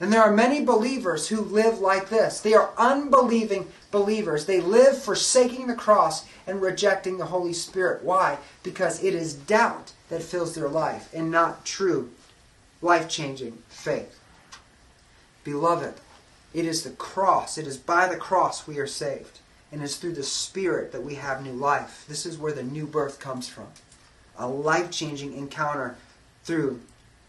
And 0.00 0.10
there 0.10 0.22
are 0.22 0.32
many 0.32 0.64
believers 0.64 1.28
who 1.28 1.42
live 1.42 1.80
like 1.80 2.08
this. 2.08 2.40
They 2.40 2.54
are 2.54 2.70
unbelieving 2.78 3.70
believers. 3.96 4.44
They 4.44 4.60
live 4.60 5.02
forsaking 5.02 5.68
the 5.68 5.74
cross 5.74 6.26
and 6.46 6.60
rejecting 6.60 7.16
the 7.16 7.24
Holy 7.24 7.54
Spirit. 7.54 8.04
Why? 8.04 8.36
Because 8.62 9.02
it 9.02 9.14
is 9.14 9.32
doubt 9.32 9.92
that 10.10 10.22
fills 10.22 10.54
their 10.54 10.68
life 10.68 11.08
and 11.14 11.30
not 11.30 11.64
true, 11.64 12.10
life 12.82 13.08
changing 13.08 13.62
faith. 13.70 14.20
Beloved, 15.44 15.94
it 16.52 16.66
is 16.66 16.82
the 16.82 16.90
cross, 16.90 17.56
it 17.56 17.66
is 17.66 17.78
by 17.78 18.06
the 18.06 18.18
cross 18.18 18.66
we 18.66 18.78
are 18.78 18.86
saved. 18.86 19.38
And 19.72 19.82
it's 19.82 19.96
through 19.96 20.12
the 20.12 20.22
Spirit 20.22 20.92
that 20.92 21.02
we 21.02 21.14
have 21.14 21.42
new 21.42 21.52
life. 21.52 22.04
This 22.06 22.26
is 22.26 22.36
where 22.36 22.52
the 22.52 22.62
new 22.62 22.86
birth 22.86 23.18
comes 23.18 23.48
from. 23.48 23.68
A 24.38 24.46
life 24.46 24.90
changing 24.90 25.34
encounter 25.34 25.96
through 26.44 26.80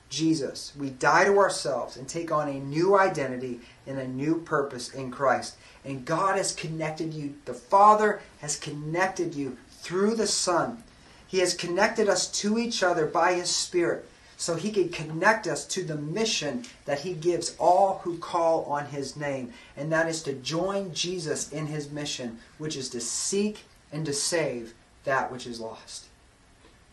Jesus. 0.10 0.74
We 0.78 0.90
die 0.90 1.24
to 1.26 1.38
ourselves 1.38 1.96
and 1.96 2.08
take 2.08 2.32
on 2.32 2.50
a 2.50 2.60
new 2.60 2.98
identity 2.98 3.62
and 3.86 3.98
a 3.98 4.08
new 4.08 4.42
purpose 4.42 4.94
in 4.94 5.12
Christ. 5.12 5.56
And 5.86 6.06
God 6.06 6.38
has 6.38 6.54
connected 6.54 7.14
you, 7.14 7.36
the 7.46 7.54
Father 7.54 8.22
has 8.40 8.58
connected 8.58 9.36
you 9.36 9.58
through 9.70 10.16
the 10.16 10.28
Son. 10.28 10.84
He 11.28 11.40
has 11.40 11.54
connected 11.54 12.10
us 12.10 12.28
to 12.42 12.58
each 12.58 12.84
other 12.84 13.06
by 13.06 13.34
His 13.34 13.50
Spirit 13.50 14.08
so 14.38 14.54
he 14.56 14.72
can 14.72 14.90
connect 14.90 15.48
us 15.48 15.66
to 15.66 15.84
the 15.84 15.96
mission 15.96 16.64
that 16.86 17.00
he 17.00 17.14
gives 17.14 17.56
all 17.58 18.02
who 18.04 18.20
call 18.20 18.64
on 18.66 18.86
his 18.86 19.18
name. 19.18 19.52
And 19.76 19.92
that 19.92 20.08
is 20.08 20.22
to 20.24 20.34
join 20.34 20.94
Jesus 20.94 21.52
in 21.52 21.66
his 21.66 21.92
mission, 21.92 22.38
which 22.60 22.76
is 22.76 22.88
to 22.90 23.02
seek 23.02 23.66
and 23.92 24.06
to 24.06 24.14
save 24.14 24.76
that 25.06 25.32
which 25.32 25.48
is 25.48 25.60
lost. 25.60 26.06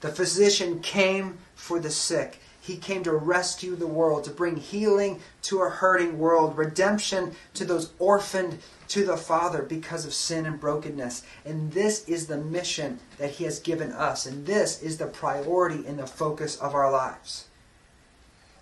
The 0.01 0.09
physician 0.09 0.81
came 0.81 1.39
for 1.55 1.79
the 1.79 1.91
sick. 1.91 2.41
He 2.65 2.79
came 2.79 3.03
to 3.03 3.13
rescue 3.13 3.77
the 3.77 3.87
world, 3.87 4.25
to 4.25 4.31
bring 4.31 4.57
healing 4.57 5.21
to 5.43 5.61
a 5.61 5.69
hurting 5.69 6.19
world, 6.19 6.57
redemption 6.57 7.35
to 7.53 7.65
those 7.67 7.93
orphaned 7.99 8.59
to 8.89 9.05
the 9.05 9.19
Father 9.19 9.63
because 9.63 10.07
of 10.07 10.15
sin 10.15 10.47
and 10.47 10.59
brokenness. 10.59 11.25
And 11.45 11.73
this 11.73 12.09
is 12.09 12.27
the 12.27 12.39
mission 12.39 13.01
that 13.19 13.33
He 13.33 13.45
has 13.45 13.59
given 13.59 13.93
us. 13.93 14.25
And 14.25 14.47
this 14.47 14.83
is 14.83 14.97
the 14.97 15.07
priority 15.07 15.87
and 15.87 15.99
the 15.99 16.07
focus 16.07 16.57
of 16.57 16.75
our 16.75 16.91
lives. 16.91 17.49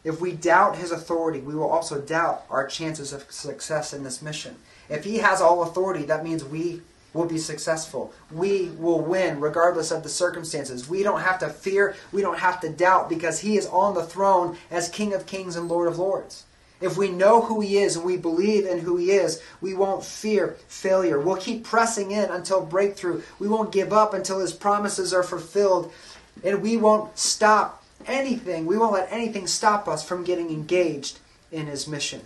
If 0.02 0.20
we 0.20 0.32
doubt 0.32 0.78
His 0.78 0.90
authority, 0.90 1.38
we 1.38 1.54
will 1.54 1.70
also 1.70 2.00
doubt 2.00 2.44
our 2.50 2.66
chances 2.66 3.12
of 3.12 3.30
success 3.30 3.92
in 3.92 4.02
this 4.02 4.20
mission. 4.20 4.56
If 4.88 5.04
He 5.04 5.18
has 5.18 5.40
all 5.40 5.62
authority, 5.62 6.04
that 6.06 6.24
means 6.24 6.44
we 6.44 6.82
will 7.14 7.26
be 7.26 7.38
successful. 7.38 8.12
We 8.30 8.70
will 8.78 9.00
win 9.00 9.40
regardless 9.40 9.90
of 9.90 10.02
the 10.02 10.08
circumstances. 10.08 10.88
We 10.88 11.02
don't 11.02 11.20
have 11.20 11.38
to 11.40 11.48
fear, 11.48 11.94
we 12.10 12.22
don't 12.22 12.38
have 12.38 12.60
to 12.60 12.68
doubt 12.68 13.08
because 13.08 13.40
He 13.40 13.56
is 13.56 13.66
on 13.66 13.94
the 13.94 14.04
throne 14.04 14.56
as 14.70 14.88
King 14.88 15.12
of 15.12 15.26
Kings 15.26 15.56
and 15.56 15.68
Lord 15.68 15.88
of 15.88 15.98
Lords. 15.98 16.44
If 16.80 16.96
we 16.96 17.10
know 17.10 17.42
who 17.42 17.60
He 17.60 17.78
is 17.78 17.96
and 17.96 18.04
we 18.04 18.16
believe 18.16 18.66
in 18.66 18.80
who 18.80 18.96
He 18.96 19.12
is, 19.12 19.40
we 19.60 19.72
won't 19.72 20.04
fear 20.04 20.56
failure. 20.66 21.20
We'll 21.20 21.36
keep 21.36 21.64
pressing 21.64 22.10
in 22.10 22.30
until 22.30 22.64
breakthrough. 22.64 23.22
We 23.38 23.46
won't 23.46 23.72
give 23.72 23.92
up 23.92 24.14
until 24.14 24.40
His 24.40 24.52
promises 24.52 25.14
are 25.14 25.22
fulfilled. 25.22 25.92
And 26.42 26.60
we 26.60 26.76
won't 26.76 27.16
stop 27.16 27.84
anything. 28.06 28.66
We 28.66 28.76
won't 28.76 28.94
let 28.94 29.12
anything 29.12 29.46
stop 29.46 29.86
us 29.86 30.02
from 30.02 30.24
getting 30.24 30.50
engaged 30.50 31.20
in 31.52 31.66
His 31.66 31.86
mission. 31.86 32.22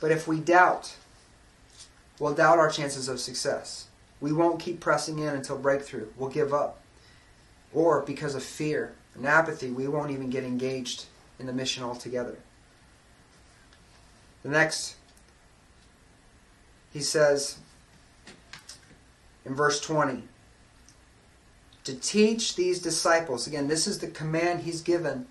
But 0.00 0.12
if 0.12 0.26
we 0.26 0.40
doubt, 0.40 0.94
we'll 2.20 2.34
doubt 2.34 2.58
our 2.58 2.70
chances 2.70 3.08
of 3.08 3.18
success. 3.18 3.88
We 4.20 4.32
won't 4.32 4.60
keep 4.60 4.78
pressing 4.78 5.18
in 5.18 5.34
until 5.34 5.58
breakthrough. 5.58 6.06
We'll 6.16 6.30
give 6.30 6.54
up. 6.54 6.80
Or 7.72 8.02
because 8.02 8.36
of 8.36 8.44
fear 8.44 8.92
and 9.16 9.26
apathy, 9.26 9.70
we 9.70 9.88
won't 9.88 10.12
even 10.12 10.30
get 10.30 10.44
engaged 10.44 11.06
in 11.40 11.46
the 11.46 11.52
mission 11.52 11.82
altogether. 11.82 12.36
The 14.42 14.50
next, 14.50 14.96
he 16.92 17.00
says 17.00 17.58
in 19.44 19.54
verse 19.54 19.80
20, 19.80 20.22
to 21.84 21.94
teach 21.96 22.56
these 22.56 22.80
disciples, 22.80 23.46
again, 23.46 23.68
this 23.68 23.86
is 23.86 23.98
the 23.98 24.08
command 24.08 24.60
he's 24.60 24.82
given. 24.82 25.26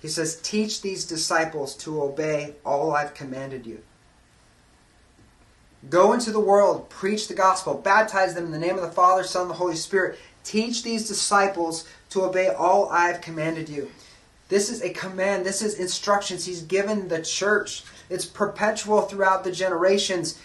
He 0.00 0.08
says, 0.08 0.40
Teach 0.42 0.82
these 0.82 1.04
disciples 1.04 1.76
to 1.76 2.02
obey 2.02 2.56
all 2.64 2.92
I've 2.92 3.14
commanded 3.14 3.66
you. 3.66 3.82
Go 5.88 6.12
into 6.12 6.30
the 6.30 6.40
world, 6.40 6.88
preach 6.88 7.26
the 7.26 7.34
gospel, 7.34 7.74
baptize 7.74 8.34
them 8.34 8.46
in 8.46 8.52
the 8.52 8.58
name 8.58 8.76
of 8.76 8.82
the 8.82 8.90
Father, 8.90 9.24
Son, 9.24 9.42
and 9.42 9.50
the 9.50 9.54
Holy 9.54 9.74
Spirit. 9.74 10.18
Teach 10.44 10.82
these 10.82 11.08
disciples 11.08 11.88
to 12.10 12.22
obey 12.22 12.48
all 12.48 12.88
I've 12.88 13.20
commanded 13.20 13.68
you. 13.68 13.90
This 14.48 14.70
is 14.70 14.82
a 14.82 14.90
command, 14.90 15.46
this 15.46 15.62
is 15.62 15.74
instructions 15.74 16.44
he's 16.44 16.62
given 16.62 17.08
the 17.08 17.22
church. 17.22 17.84
It's 18.10 18.26
perpetual 18.26 19.02
throughout 19.02 19.44
the 19.44 19.52
generations. 19.52 20.38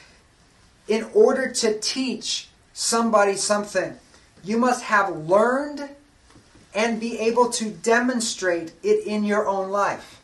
In 0.88 1.04
order 1.14 1.52
to 1.52 1.80
teach 1.80 2.48
somebody 2.74 3.36
something, 3.36 4.00
you 4.44 4.58
must 4.58 4.84
have 4.84 5.16
learned 5.16 5.90
and 6.74 7.00
be 7.00 7.20
able 7.20 7.50
to 7.50 7.70
demonstrate 7.70 8.72
it 8.82 9.06
in 9.06 9.24
your 9.24 9.48
own 9.48 9.70
life. 9.70 10.17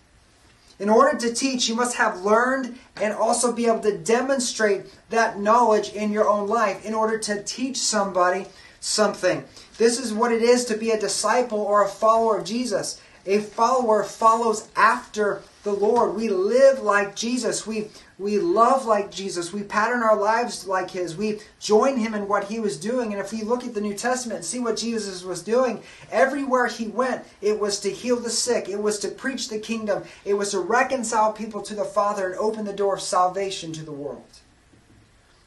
In 0.80 0.90
order 0.90 1.18
to 1.20 1.34
teach, 1.34 1.70
you 1.70 1.76
must 1.76 1.96
have 1.98 2.22
learned 2.22 2.78
and 2.96 3.14
also 3.14 3.52
be 3.52 3.68
able 3.68 3.82
to 3.82 3.98
demonstrate 3.98 4.86
that 5.10 5.40
knowledge 5.40 5.94
in 5.94 6.12
your 6.12 6.28
own 6.28 6.48
life 6.48 6.86
in 6.86 6.94
order 6.94 7.18
to 7.20 7.44
teach 7.44 7.78
somebody 7.78 8.48
something. 8.80 9.44
This 9.78 10.00
is 10.00 10.14
what 10.14 10.32
it 10.32 10.42
is 10.42 10.66
to 10.66 10.78
be 10.78 10.92
a 10.92 11.00
disciple 11.00 11.60
or 11.60 11.84
a 11.84 11.90
follower 11.90 12.38
of 12.38 12.46
Jesus. 12.46 13.00
A 13.26 13.40
follower 13.40 14.04
follows 14.04 14.68
after 14.76 15.42
the 15.64 15.72
Lord. 15.72 16.16
We 16.16 16.28
live 16.28 16.80
like 16.80 17.16
Jesus. 17.16 17.66
We, 17.66 17.88
we 18.20 18.38
love 18.38 18.86
like 18.86 19.12
Jesus. 19.12 19.52
We 19.52 19.64
pattern 19.64 20.04
our 20.04 20.16
lives 20.16 20.68
like 20.68 20.92
His. 20.92 21.18
We 21.18 21.40
join 21.60 21.98
Him 21.98 22.14
in 22.14 22.28
what 22.28 22.46
He 22.46 22.60
was 22.60 22.80
doing. 22.80 23.12
And 23.12 23.22
if 23.22 23.32
we 23.32 23.42
look 23.42 23.64
at 23.64 23.74
the 23.74 23.82
New 23.82 23.96
Testament 23.96 24.38
and 24.38 24.46
see 24.46 24.60
what 24.60 24.78
Jesus 24.78 25.24
was 25.24 25.42
doing, 25.42 25.82
everywhere 26.12 26.68
He 26.68 26.88
went, 26.88 27.26
it 27.42 27.60
was 27.60 27.80
to 27.82 27.90
heal 27.92 28.18
the 28.18 28.30
sick, 28.30 28.70
it 28.70 28.82
was 28.82 29.00
to 29.00 29.08
preach 29.08 29.50
the 29.50 29.60
kingdom, 29.60 30.04
it 30.26 30.36
was 30.36 30.52
to 30.52 30.60
reconcile 30.60 31.34
people 31.34 31.62
to 31.64 31.76
the 31.76 31.86
Father 31.86 32.30
and 32.30 32.40
open 32.40 32.66
the 32.66 32.74
door 32.74 32.96
of 32.96 33.02
salvation 33.02 33.74
to 33.74 33.84
the 33.84 33.92
world. 33.92 34.24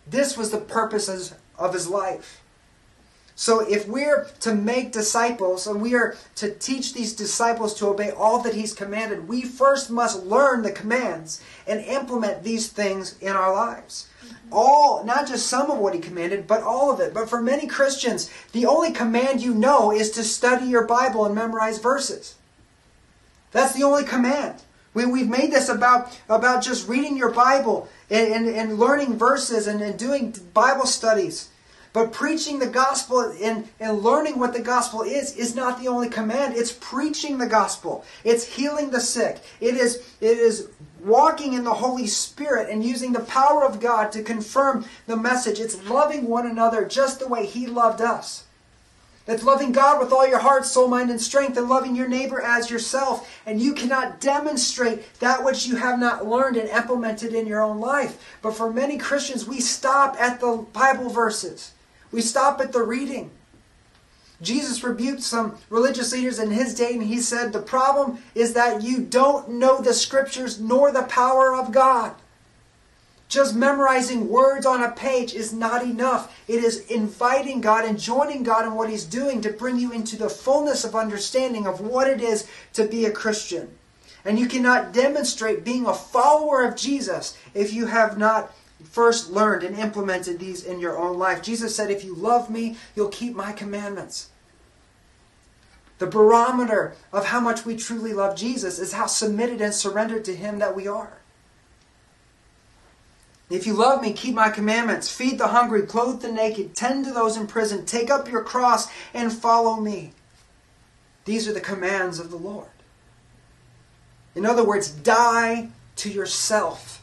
This 0.06 0.36
was 0.36 0.50
the 0.50 0.58
purposes 0.58 1.34
of 1.58 1.72
His 1.72 1.88
life. 1.88 2.42
So 3.38 3.60
if 3.60 3.86
we're 3.86 4.28
to 4.40 4.54
make 4.54 4.92
disciples 4.92 5.66
and 5.66 5.82
we 5.82 5.94
are 5.94 6.16
to 6.36 6.54
teach 6.54 6.94
these 6.94 7.12
disciples 7.12 7.74
to 7.74 7.88
obey 7.88 8.10
all 8.10 8.42
that 8.42 8.54
he's 8.54 8.72
commanded, 8.72 9.28
we 9.28 9.42
first 9.42 9.90
must 9.90 10.24
learn 10.24 10.62
the 10.62 10.72
commands 10.72 11.42
and 11.66 11.80
implement 11.80 12.42
these 12.42 12.68
things 12.68 13.18
in 13.20 13.36
our 13.36 13.52
lives. 13.52 14.08
Mm-hmm. 14.24 14.34
All, 14.52 15.04
not 15.04 15.28
just 15.28 15.48
some 15.48 15.70
of 15.70 15.78
what 15.78 15.92
he 15.92 16.00
commanded, 16.00 16.46
but 16.46 16.62
all 16.62 16.90
of 16.90 16.98
it. 16.98 17.12
But 17.12 17.28
for 17.28 17.42
many 17.42 17.66
Christians, 17.66 18.30
the 18.52 18.64
only 18.64 18.90
command 18.90 19.42
you 19.42 19.52
know 19.52 19.92
is 19.92 20.12
to 20.12 20.24
study 20.24 20.64
your 20.64 20.86
Bible 20.86 21.26
and 21.26 21.34
memorize 21.34 21.78
verses. 21.78 22.36
That's 23.52 23.74
the 23.74 23.84
only 23.84 24.04
command. 24.04 24.62
We, 24.94 25.04
we've 25.04 25.28
made 25.28 25.52
this 25.52 25.68
about, 25.68 26.18
about 26.30 26.62
just 26.62 26.88
reading 26.88 27.18
your 27.18 27.32
Bible 27.32 27.86
and, 28.08 28.32
and, 28.32 28.48
and 28.48 28.78
learning 28.78 29.18
verses 29.18 29.66
and, 29.66 29.82
and 29.82 29.98
doing 29.98 30.34
Bible 30.54 30.86
studies. 30.86 31.50
But 31.96 32.12
preaching 32.12 32.58
the 32.58 32.66
gospel 32.66 33.20
and, 33.42 33.70
and 33.80 34.02
learning 34.02 34.38
what 34.38 34.52
the 34.52 34.60
gospel 34.60 35.00
is 35.00 35.34
is 35.34 35.54
not 35.54 35.80
the 35.80 35.88
only 35.88 36.10
command. 36.10 36.54
It's 36.54 36.70
preaching 36.70 37.38
the 37.38 37.46
gospel. 37.46 38.04
It's 38.22 38.44
healing 38.44 38.90
the 38.90 39.00
sick. 39.00 39.38
It 39.62 39.76
is, 39.76 40.06
it 40.20 40.36
is 40.36 40.68
walking 41.02 41.54
in 41.54 41.64
the 41.64 41.72
Holy 41.72 42.06
Spirit 42.06 42.68
and 42.68 42.84
using 42.84 43.14
the 43.14 43.20
power 43.20 43.64
of 43.64 43.80
God 43.80 44.12
to 44.12 44.22
confirm 44.22 44.84
the 45.06 45.16
message. 45.16 45.58
It's 45.58 45.88
loving 45.88 46.28
one 46.28 46.46
another 46.46 46.84
just 46.84 47.18
the 47.18 47.28
way 47.28 47.46
He 47.46 47.66
loved 47.66 48.02
us. 48.02 48.44
It's 49.26 49.42
loving 49.42 49.72
God 49.72 49.98
with 49.98 50.12
all 50.12 50.28
your 50.28 50.40
heart, 50.40 50.66
soul, 50.66 50.88
mind, 50.88 51.08
and 51.08 51.18
strength, 51.18 51.56
and 51.56 51.66
loving 51.66 51.96
your 51.96 52.08
neighbor 52.08 52.42
as 52.42 52.70
yourself. 52.70 53.40
And 53.46 53.58
you 53.58 53.72
cannot 53.72 54.20
demonstrate 54.20 55.18
that 55.20 55.42
which 55.42 55.66
you 55.66 55.76
have 55.76 55.98
not 55.98 56.26
learned 56.26 56.58
and 56.58 56.68
implemented 56.68 57.32
in 57.32 57.46
your 57.46 57.62
own 57.62 57.80
life. 57.80 58.36
But 58.42 58.54
for 58.54 58.70
many 58.70 58.98
Christians, 58.98 59.48
we 59.48 59.60
stop 59.62 60.14
at 60.20 60.40
the 60.40 60.58
Bible 60.74 61.08
verses. 61.08 61.72
We 62.12 62.20
stop 62.20 62.60
at 62.60 62.72
the 62.72 62.82
reading. 62.82 63.30
Jesus 64.42 64.84
rebuked 64.84 65.22
some 65.22 65.56
religious 65.70 66.12
leaders 66.12 66.38
in 66.38 66.50
his 66.50 66.74
day, 66.74 66.92
and 66.92 67.02
he 67.02 67.20
said, 67.20 67.52
The 67.52 67.62
problem 67.62 68.18
is 68.34 68.52
that 68.52 68.82
you 68.82 69.00
don't 69.00 69.48
know 69.48 69.80
the 69.80 69.94
scriptures 69.94 70.60
nor 70.60 70.92
the 70.92 71.04
power 71.04 71.54
of 71.54 71.72
God. 71.72 72.14
Just 73.28 73.56
memorizing 73.56 74.28
words 74.28 74.66
on 74.66 74.82
a 74.82 74.92
page 74.92 75.34
is 75.34 75.52
not 75.52 75.82
enough. 75.82 76.38
It 76.46 76.62
is 76.62 76.86
inviting 76.86 77.60
God 77.60 77.84
and 77.84 77.98
joining 77.98 78.44
God 78.44 78.64
in 78.64 78.74
what 78.74 78.90
He's 78.90 79.04
doing 79.04 79.40
to 79.40 79.52
bring 79.52 79.78
you 79.78 79.90
into 79.90 80.16
the 80.16 80.28
fullness 80.28 80.84
of 80.84 80.94
understanding 80.94 81.66
of 81.66 81.80
what 81.80 82.08
it 82.08 82.20
is 82.20 82.46
to 82.74 82.86
be 82.86 83.04
a 83.04 83.10
Christian. 83.10 83.70
And 84.24 84.38
you 84.38 84.46
cannot 84.46 84.92
demonstrate 84.92 85.64
being 85.64 85.86
a 85.86 85.94
follower 85.94 86.62
of 86.64 86.76
Jesus 86.76 87.36
if 87.54 87.72
you 87.72 87.86
have 87.86 88.16
not 88.18 88.52
first 88.84 89.30
learned 89.30 89.62
and 89.62 89.76
implemented 89.76 90.38
these 90.38 90.64
in 90.64 90.80
your 90.80 90.96
own 90.96 91.18
life. 91.18 91.42
Jesus 91.42 91.74
said, 91.74 91.90
If 91.90 92.04
you 92.04 92.14
love 92.14 92.50
me, 92.50 92.76
you'll 92.94 93.08
keep 93.08 93.34
my 93.34 93.52
commandments. 93.52 94.30
The 95.98 96.06
barometer 96.06 96.94
of 97.12 97.26
how 97.26 97.40
much 97.40 97.64
we 97.64 97.76
truly 97.76 98.12
love 98.12 98.36
Jesus 98.36 98.78
is 98.78 98.92
how 98.92 99.06
submitted 99.06 99.60
and 99.60 99.72
surrendered 99.72 100.24
to 100.26 100.36
Him 100.36 100.58
that 100.58 100.76
we 100.76 100.86
are. 100.86 101.18
If 103.48 103.66
you 103.66 103.74
love 103.74 104.02
me, 104.02 104.12
keep 104.12 104.34
my 104.34 104.50
commandments, 104.50 105.08
feed 105.08 105.38
the 105.38 105.48
hungry, 105.48 105.82
clothe 105.82 106.20
the 106.20 106.32
naked, 106.32 106.74
tend 106.74 107.04
to 107.04 107.12
those 107.12 107.36
in 107.36 107.46
prison, 107.46 107.86
take 107.86 108.10
up 108.10 108.30
your 108.30 108.42
cross, 108.42 108.88
and 109.14 109.32
follow 109.32 109.76
me. 109.76 110.12
These 111.24 111.48
are 111.48 111.52
the 111.52 111.60
commands 111.60 112.18
of 112.18 112.30
the 112.30 112.36
Lord. 112.36 112.68
In 114.34 114.44
other 114.44 114.64
words, 114.64 114.90
die 114.90 115.68
to 115.96 116.10
yourself 116.10 116.95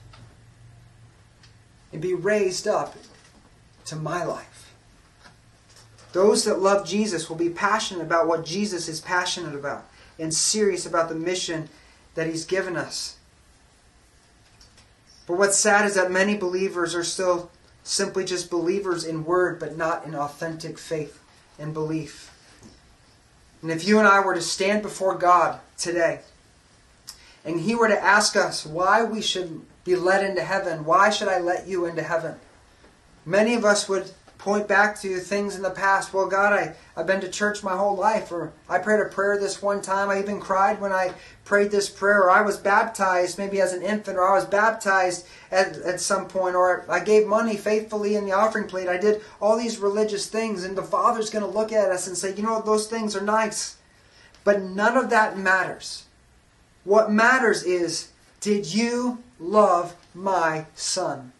and 1.94 2.02
be 2.02 2.14
raised 2.14 2.68
up 2.68 2.96
to 3.86 3.96
my 3.96 4.26
life. 4.26 4.74
Those 6.12 6.44
that 6.46 6.60
love 6.60 6.86
Jesus 6.86 7.30
will 7.30 7.38
be 7.38 7.50
passionate 7.50 8.04
about 8.04 8.28
what 8.28 8.46
Jesus 8.46 8.90
is 8.90 9.00
passionate 9.00 9.56
about 9.56 9.88
and 10.20 10.34
serious 10.34 10.86
about 10.86 11.10
the 11.10 11.16
mission 11.16 11.70
that 12.16 12.28
he's 12.28 12.46
given 12.46 12.76
us. 12.76 13.18
But 15.26 15.38
what's 15.38 15.58
sad 15.58 15.86
is 15.86 15.96
that 15.96 16.12
many 16.12 16.36
believers 16.36 16.94
are 16.94 17.04
still 17.04 17.50
simply 17.84 18.26
just 18.26 18.52
believers 18.52 19.06
in 19.06 19.26
word, 19.26 19.60
but 19.60 19.78
not 19.78 20.06
in 20.06 20.16
authentic 20.16 20.78
faith 20.78 21.22
and 21.58 21.74
belief. 21.74 22.30
And 23.62 23.72
if 23.72 23.88
you 23.88 24.00
and 24.00 24.08
I 24.08 24.20
were 24.20 24.36
to 24.36 24.42
stand 24.42 24.82
before 24.82 25.18
God 25.18 25.60
today, 25.78 26.20
and 27.46 27.62
He 27.62 27.76
were 27.76 27.88
to 27.88 28.04
ask 28.04 28.36
us 28.36 28.66
why 28.66 29.04
we 29.04 29.22
should 29.22 29.66
be 29.84 29.96
led 29.96 30.24
into 30.24 30.42
heaven, 30.42 30.86
why 30.86 31.10
should 31.10 31.28
I 31.28 31.40
let 31.40 31.68
you 31.68 31.86
into 31.86 32.04
heaven? 32.04 32.36
Many 33.26 33.54
of 33.54 33.66
us 33.66 33.88
would 33.90 34.12
point 34.38 34.68
back 34.68 35.00
to 35.00 35.20
things 35.20 35.56
in 35.56 35.62
the 35.62 35.70
past. 35.70 36.14
Well, 36.14 36.28
God, 36.28 36.52
I, 36.52 36.76
I've 36.98 37.08
been 37.08 37.22
to 37.22 37.30
church 37.30 37.64
my 37.64 37.78
whole 37.78 37.96
life, 37.96 38.30
or 38.30 38.52
I 38.68 38.78
prayed 38.78 39.00
a 39.00 39.06
prayer 39.06 39.40
this 39.40 39.62
one 39.62 39.82
time. 39.82 40.10
I 40.10 40.20
even 40.20 40.42
cried 40.42 40.82
when 40.82 40.92
I 40.92 41.14
prayed 41.46 41.72
this 41.72 41.90
prayer, 41.90 42.24
or 42.24 42.30
I 42.30 42.42
was 42.42 42.58
baptized 42.58 43.38
maybe 43.38 43.62
as 43.62 43.72
an 43.72 43.82
infant, 43.82 44.18
or 44.18 44.30
I 44.30 44.36
was 44.36 44.46
baptized 44.46 45.26
at, 45.50 45.78
at 45.78 46.02
some 46.02 46.28
point, 46.28 46.56
or 46.56 46.84
I 46.90 47.00
gave 47.00 47.26
money 47.26 47.56
faithfully 47.56 48.16
in 48.16 48.26
the 48.26 48.34
offering 48.34 48.68
plate. 48.68 48.90
I 48.90 48.98
did 48.98 49.22
all 49.42 49.58
these 49.58 49.80
religious 49.80 50.28
things, 50.28 50.66
and 50.66 50.78
the 50.78 50.84
Father's 50.84 51.30
going 51.30 51.46
to 51.46 51.50
look 51.50 51.72
at 51.72 51.90
us 51.90 52.08
and 52.08 52.18
say, 52.18 52.36
you 52.36 52.44
know, 52.44 52.62
those 52.62 52.88
things 52.88 53.16
are 53.16 53.22
nice. 53.22 53.78
But 54.44 54.62
none 54.62 54.98
of 54.98 55.10
that 55.10 55.38
matters. 55.38 56.06
What 56.84 57.10
matters 57.10 57.64
is, 57.64 58.10
did 58.44 58.74
you 58.74 59.24
love 59.40 59.96
my 60.14 60.66
son? 60.76 61.32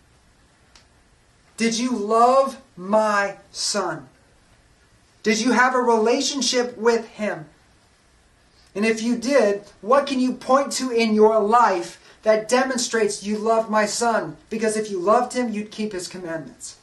Did 1.58 1.78
you 1.78 1.92
love 1.92 2.62
my 2.78 3.36
son? 3.52 4.08
Did 5.22 5.42
you 5.42 5.52
have 5.52 5.76
a 5.76 5.80
relationship 5.80 6.78
with 6.78 7.06
him? 7.10 7.48
And 8.74 8.86
if 8.86 9.04
you 9.04 9.18
did, 9.18 9.64
what 9.82 10.08
can 10.08 10.22
you 10.22 10.32
point 10.34 10.72
to 10.74 10.92
in 10.92 11.14
your 11.14 11.42
life 11.42 12.00
that 12.24 12.48
demonstrates 12.48 13.22
you 13.22 13.38
loved 13.38 13.70
my 13.70 13.86
son? 13.86 14.38
Because 14.50 14.78
if 14.78 14.90
you 14.90 14.98
loved 14.98 15.34
him, 15.34 15.52
you'd 15.52 15.72
keep 15.72 15.92
his 15.92 16.08
commandments. 16.08 16.78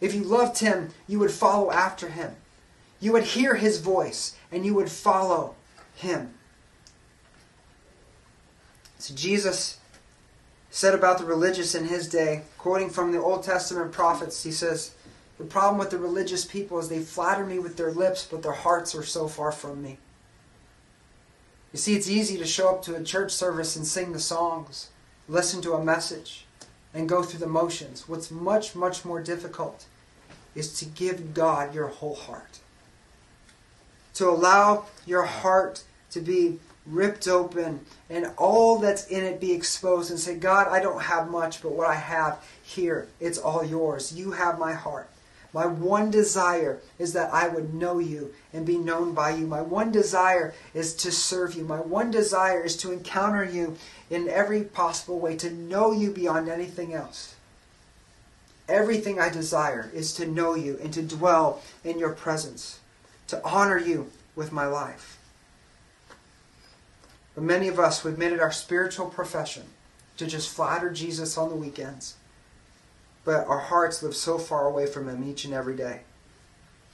If 0.00 0.12
you 0.12 0.24
loved 0.24 0.58
him, 0.58 0.90
you 1.06 1.20
would 1.20 1.30
follow 1.30 1.70
after 1.70 2.08
him. 2.08 2.34
You 2.98 3.12
would 3.12 3.22
hear 3.22 3.54
his 3.54 3.78
voice 3.78 4.34
and 4.50 4.66
you 4.66 4.74
would 4.74 4.90
follow 4.90 5.54
him. 5.94 6.34
So 9.00 9.14
Jesus 9.14 9.78
said 10.70 10.94
about 10.94 11.18
the 11.18 11.24
religious 11.24 11.74
in 11.74 11.86
his 11.86 12.08
day, 12.08 12.42
quoting 12.58 12.90
from 12.90 13.12
the 13.12 13.20
Old 13.20 13.42
Testament 13.42 13.92
prophets, 13.92 14.42
he 14.42 14.52
says, 14.52 14.92
The 15.38 15.44
problem 15.44 15.78
with 15.78 15.90
the 15.90 15.98
religious 15.98 16.44
people 16.44 16.78
is 16.78 16.88
they 16.88 17.00
flatter 17.00 17.46
me 17.46 17.58
with 17.58 17.76
their 17.76 17.90
lips, 17.90 18.28
but 18.30 18.42
their 18.42 18.52
hearts 18.52 18.94
are 18.94 19.02
so 19.02 19.26
far 19.26 19.52
from 19.52 19.82
me. 19.82 19.96
You 21.72 21.78
see, 21.78 21.94
it's 21.94 22.10
easy 22.10 22.36
to 22.36 22.46
show 22.46 22.68
up 22.68 22.82
to 22.82 22.94
a 22.94 23.02
church 23.02 23.32
service 23.32 23.74
and 23.74 23.86
sing 23.86 24.12
the 24.12 24.20
songs, 24.20 24.90
listen 25.28 25.62
to 25.62 25.72
a 25.72 25.84
message, 25.84 26.44
and 26.92 27.08
go 27.08 27.22
through 27.22 27.40
the 27.40 27.46
motions. 27.46 28.06
What's 28.06 28.30
much, 28.30 28.74
much 28.74 29.04
more 29.04 29.22
difficult 29.22 29.86
is 30.54 30.78
to 30.78 30.84
give 30.84 31.32
God 31.32 31.74
your 31.74 31.86
whole 31.86 32.16
heart. 32.16 32.58
To 34.14 34.28
allow 34.28 34.84
your 35.06 35.24
heart 35.24 35.84
to 36.10 36.20
be 36.20 36.58
ripped 36.86 37.28
open 37.28 37.80
and 38.08 38.32
all 38.36 38.78
that's 38.78 39.06
in 39.08 39.24
it 39.24 39.40
be 39.40 39.52
exposed 39.52 40.10
and 40.10 40.18
say, 40.18 40.34
God, 40.34 40.68
I 40.68 40.80
don't 40.80 41.02
have 41.02 41.30
much, 41.30 41.62
but 41.62 41.72
what 41.72 41.86
I 41.86 41.94
have 41.94 42.44
here, 42.62 43.08
it's 43.20 43.38
all 43.38 43.64
yours. 43.64 44.12
You 44.12 44.32
have 44.32 44.58
my 44.58 44.72
heart. 44.72 45.08
My 45.52 45.66
one 45.66 46.10
desire 46.10 46.78
is 46.98 47.12
that 47.14 47.32
I 47.34 47.48
would 47.48 47.74
know 47.74 47.98
you 47.98 48.32
and 48.52 48.64
be 48.64 48.78
known 48.78 49.14
by 49.14 49.30
you. 49.30 49.46
My 49.46 49.60
one 49.60 49.90
desire 49.90 50.54
is 50.74 50.94
to 50.96 51.10
serve 51.10 51.54
you. 51.54 51.64
My 51.64 51.80
one 51.80 52.10
desire 52.10 52.62
is 52.62 52.76
to 52.78 52.92
encounter 52.92 53.44
you 53.44 53.76
in 54.08 54.28
every 54.28 54.62
possible 54.62 55.18
way, 55.18 55.36
to 55.36 55.50
know 55.50 55.90
you 55.92 56.12
beyond 56.12 56.48
anything 56.48 56.94
else. 56.94 57.34
Everything 58.68 59.18
I 59.18 59.28
desire 59.28 59.90
is 59.92 60.14
to 60.14 60.26
know 60.26 60.54
you 60.54 60.78
and 60.80 60.92
to 60.94 61.02
dwell 61.02 61.60
in 61.82 61.98
your 61.98 62.12
presence, 62.12 62.78
to 63.26 63.44
honor 63.44 63.78
you 63.78 64.10
with 64.36 64.52
my 64.52 64.66
life. 64.66 65.18
But 67.34 67.44
many 67.44 67.68
of 67.68 67.78
us 67.78 68.00
who 68.00 68.08
admitted 68.08 68.40
our 68.40 68.52
spiritual 68.52 69.08
profession 69.08 69.64
to 70.16 70.26
just 70.26 70.54
flatter 70.54 70.90
Jesus 70.90 71.38
on 71.38 71.48
the 71.48 71.54
weekends, 71.56 72.16
but 73.24 73.46
our 73.46 73.58
hearts 73.58 74.02
live 74.02 74.14
so 74.14 74.38
far 74.38 74.66
away 74.66 74.86
from 74.86 75.08
Him 75.08 75.28
each 75.28 75.44
and 75.44 75.54
every 75.54 75.76
day. 75.76 76.00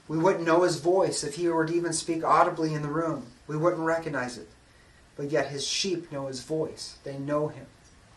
We 0.08 0.18
wouldn't 0.18 0.46
know 0.46 0.62
His 0.62 0.78
voice 0.78 1.24
if 1.24 1.36
He 1.36 1.48
were 1.48 1.66
to 1.66 1.74
even 1.74 1.92
speak 1.92 2.24
audibly 2.24 2.74
in 2.74 2.82
the 2.82 2.88
room. 2.88 3.26
We 3.46 3.56
wouldn't 3.56 3.82
recognize 3.82 4.38
it. 4.38 4.48
But 5.16 5.30
yet 5.30 5.48
His 5.48 5.66
sheep 5.66 6.12
know 6.12 6.26
His 6.26 6.42
voice. 6.42 6.96
They 7.04 7.18
know 7.18 7.48
Him 7.48 7.66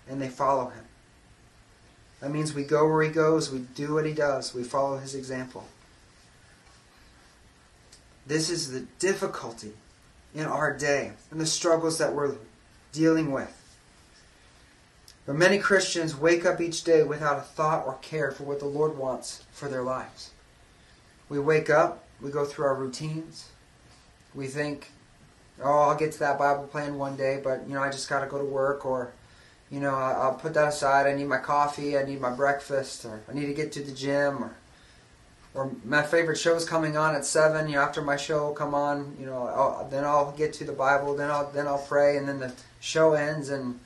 and 0.07 0.21
they 0.21 0.27
follow 0.27 0.69
Him. 0.69 0.85
That 2.19 2.31
means 2.31 2.53
we 2.53 2.63
go 2.63 2.87
where 2.87 3.03
He 3.03 3.09
goes, 3.09 3.51
we 3.51 3.59
do 3.59 3.93
what 3.93 4.05
He 4.05 4.13
does, 4.13 4.53
we 4.53 4.63
follow 4.63 4.97
His 4.97 5.15
example. 5.15 5.65
This 8.27 8.49
is 8.49 8.71
the 8.71 8.81
difficulty 8.99 9.73
in 10.33 10.45
our 10.45 10.75
day 10.75 11.11
and 11.31 11.39
the 11.39 11.45
struggles 11.45 11.97
that 11.97 12.13
we're 12.13 12.35
dealing 12.91 13.31
with. 13.31 13.55
But 15.25 15.35
many 15.35 15.59
Christians 15.59 16.15
wake 16.15 16.45
up 16.45 16.59
each 16.59 16.83
day 16.83 17.03
without 17.03 17.37
a 17.37 17.41
thought 17.41 17.85
or 17.85 17.97
care 18.01 18.31
for 18.31 18.43
what 18.43 18.59
the 18.59 18.65
Lord 18.65 18.97
wants 18.97 19.43
for 19.51 19.67
their 19.67 19.83
lives. 19.83 20.31
We 21.29 21.39
wake 21.39 21.69
up, 21.69 22.03
we 22.19 22.31
go 22.31 22.45
through 22.45 22.65
our 22.65 22.75
routines, 22.75 23.49
we 24.33 24.47
think, 24.47 24.91
oh, 25.63 25.81
I'll 25.81 25.95
get 25.95 26.13
to 26.13 26.19
that 26.19 26.39
Bible 26.39 26.63
plan 26.63 26.97
one 26.97 27.15
day, 27.15 27.39
but 27.43 27.67
you 27.67 27.75
know, 27.75 27.83
I 27.83 27.91
just 27.91 28.09
got 28.09 28.21
to 28.21 28.27
go 28.27 28.39
to 28.39 28.43
work, 28.43 28.85
or 28.85 29.11
you 29.69 29.79
know, 29.79 29.93
I'll 29.93 30.33
put 30.33 30.55
that 30.55 30.69
aside. 30.69 31.05
I 31.05 31.13
need 31.13 31.27
my 31.27 31.37
coffee, 31.37 31.97
I 31.97 32.03
need 32.03 32.19
my 32.19 32.31
breakfast, 32.31 33.05
or 33.05 33.21
I 33.29 33.33
need 33.33 33.45
to 33.45 33.53
get 33.53 33.71
to 33.73 33.83
the 33.83 33.91
gym, 33.91 34.43
or 34.43 34.55
or 35.53 35.71
my 35.83 36.03
favorite 36.03 36.37
show 36.37 36.55
is 36.55 36.65
coming 36.65 36.95
on 36.95 37.15
at 37.15 37.25
seven. 37.25 37.67
You 37.67 37.75
know, 37.75 37.81
after 37.81 38.01
my 38.01 38.15
show 38.15 38.47
will 38.47 38.53
come 38.53 38.73
on, 38.73 39.15
you 39.19 39.25
know, 39.25 39.47
I'll, 39.47 39.87
then 39.89 40.03
I'll 40.03 40.31
get 40.31 40.53
to 40.53 40.63
the 40.63 40.71
Bible, 40.71 41.15
then 41.15 41.29
I'll 41.29 41.49
then 41.51 41.67
I'll 41.67 41.85
pray, 41.85 42.17
and 42.17 42.27
then 42.27 42.39
the 42.39 42.53
show 42.79 43.13
ends, 43.13 43.49
and 43.49 43.79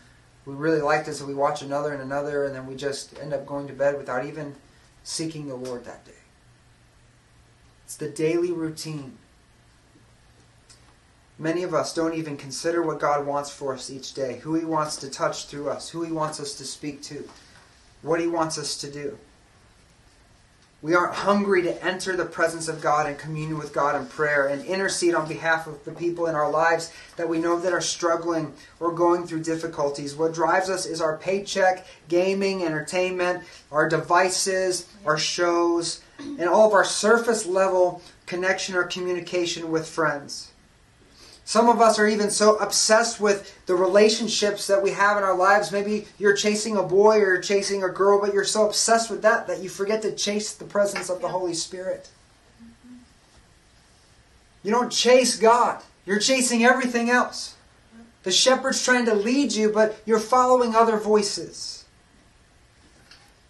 we 0.46 0.54
really 0.54 0.82
like 0.82 1.06
this, 1.06 1.20
so 1.20 1.26
we 1.26 1.34
watch 1.34 1.62
another 1.62 1.94
and 1.94 2.02
another, 2.02 2.46
and 2.46 2.54
then 2.54 2.68
we 2.68 2.76
just 2.76 3.18
end 3.20 3.34
up 3.34 3.46
going 3.46 3.68
to 3.68 3.74
bed 3.74 3.98
without 3.98 4.26
even 4.26 4.56
seeking 5.04 5.48
the 5.48 5.56
Lord 5.56 5.86
that 5.86 6.06
day. 6.06 6.12
It's 7.86 7.96
the 7.96 8.10
daily 8.10 8.52
routine. 8.52 9.18
Many 11.40 11.64
of 11.64 11.74
us 11.74 11.94
don't 11.94 12.14
even 12.14 12.38
consider 12.38 12.82
what 12.82 13.00
God 13.00 13.26
wants 13.26 13.50
for 13.50 13.74
us 13.74 13.90
each 13.90 14.14
day, 14.14 14.40
who 14.40 14.54
He 14.56 14.66
wants 14.66 14.98
to 14.98 15.10
touch 15.10 15.48
through 15.48 15.70
us, 15.70 15.90
who 15.90 16.04
He 16.04 16.12
wants 16.12 16.40
us 16.40 16.54
to 16.56 16.66
speak 16.66 17.02
to, 17.04 17.28
what 18.02 18.20
He 18.20 18.28
wants 18.28 18.58
us 18.58 18.78
to 18.78 18.92
do. 18.92 19.18
We 20.84 20.96
aren't 20.96 21.16
hungry 21.16 21.62
to 21.62 21.82
enter 21.82 22.18
the 22.18 22.26
presence 22.26 22.68
of 22.68 22.82
God 22.82 23.08
and 23.08 23.18
communion 23.18 23.58
with 23.58 23.72
God 23.72 23.96
in 23.96 24.06
prayer 24.06 24.48
and 24.48 24.66
intercede 24.66 25.16
on 25.16 25.30
behalf 25.30 25.66
of 25.66 25.82
the 25.86 25.94
people 25.94 26.26
in 26.26 26.36
our 26.36 26.52
lives 26.52 26.92
that 27.16 27.30
we 27.30 27.40
know 27.40 27.58
that 27.58 27.72
are 27.72 27.80
struggling 27.80 28.54
or 28.82 28.92
going 28.92 29.26
through 29.26 29.44
difficulties. 29.44 30.14
What 30.14 30.34
drives 30.34 30.70
us 30.70 30.86
is 30.86 31.00
our 31.00 31.16
paycheck, 31.16 31.88
gaming, 32.10 32.64
entertainment, 32.64 33.46
our 33.72 33.88
devices, 33.88 34.90
our 35.06 35.18
shows, 35.18 36.02
and 36.20 36.50
all 36.50 36.68
of 36.68 36.74
our 36.74 36.84
surface 36.84 37.46
level 37.46 38.02
connection 38.26 38.76
or 38.76 38.84
communication 38.84 39.72
with 39.72 39.88
friends. 39.88 40.53
Some 41.46 41.68
of 41.68 41.82
us 41.82 42.00
are 42.00 42.08
even 42.08 42.30
so 42.30 42.56
obsessed 42.58 43.20
with 43.20 43.66
the 43.66 43.76
relationships 43.76 44.68
that 44.68 44.82
we 44.82 44.92
have 44.92 45.18
in 45.18 45.24
our 45.24 45.36
lives. 45.36 45.72
Maybe 45.72 46.08
you're 46.18 46.36
chasing 46.36 46.78
a 46.78 46.84
boy 46.84 47.18
or 47.18 47.34
you're 47.34 47.42
chasing 47.42 47.84
a 47.84 47.90
girl, 47.90 48.22
but 48.22 48.34
you're 48.34 48.46
so 48.46 48.66
obsessed 48.66 49.10
with 49.10 49.22
that 49.24 49.48
that 49.48 49.60
you 49.62 49.70
forget 49.70 50.02
to 50.04 50.16
chase 50.16 50.54
the 50.54 50.66
presence 50.66 51.10
of 51.10 51.22
the 51.22 51.28
Holy 51.28 51.54
Spirit. 51.54 52.10
You 54.64 54.72
don't 54.72 54.92
chase 54.92 55.38
God, 55.38 55.82
you're 56.06 56.20
chasing 56.20 56.64
everything 56.64 57.10
else. 57.10 57.56
The 58.24 58.32
shepherd's 58.32 58.84
trying 58.84 59.06
to 59.06 59.14
lead 59.14 59.52
you, 59.52 59.70
but 59.70 60.02
you're 60.06 60.20
following 60.20 60.76
other 60.76 60.98
voices. 60.98 61.73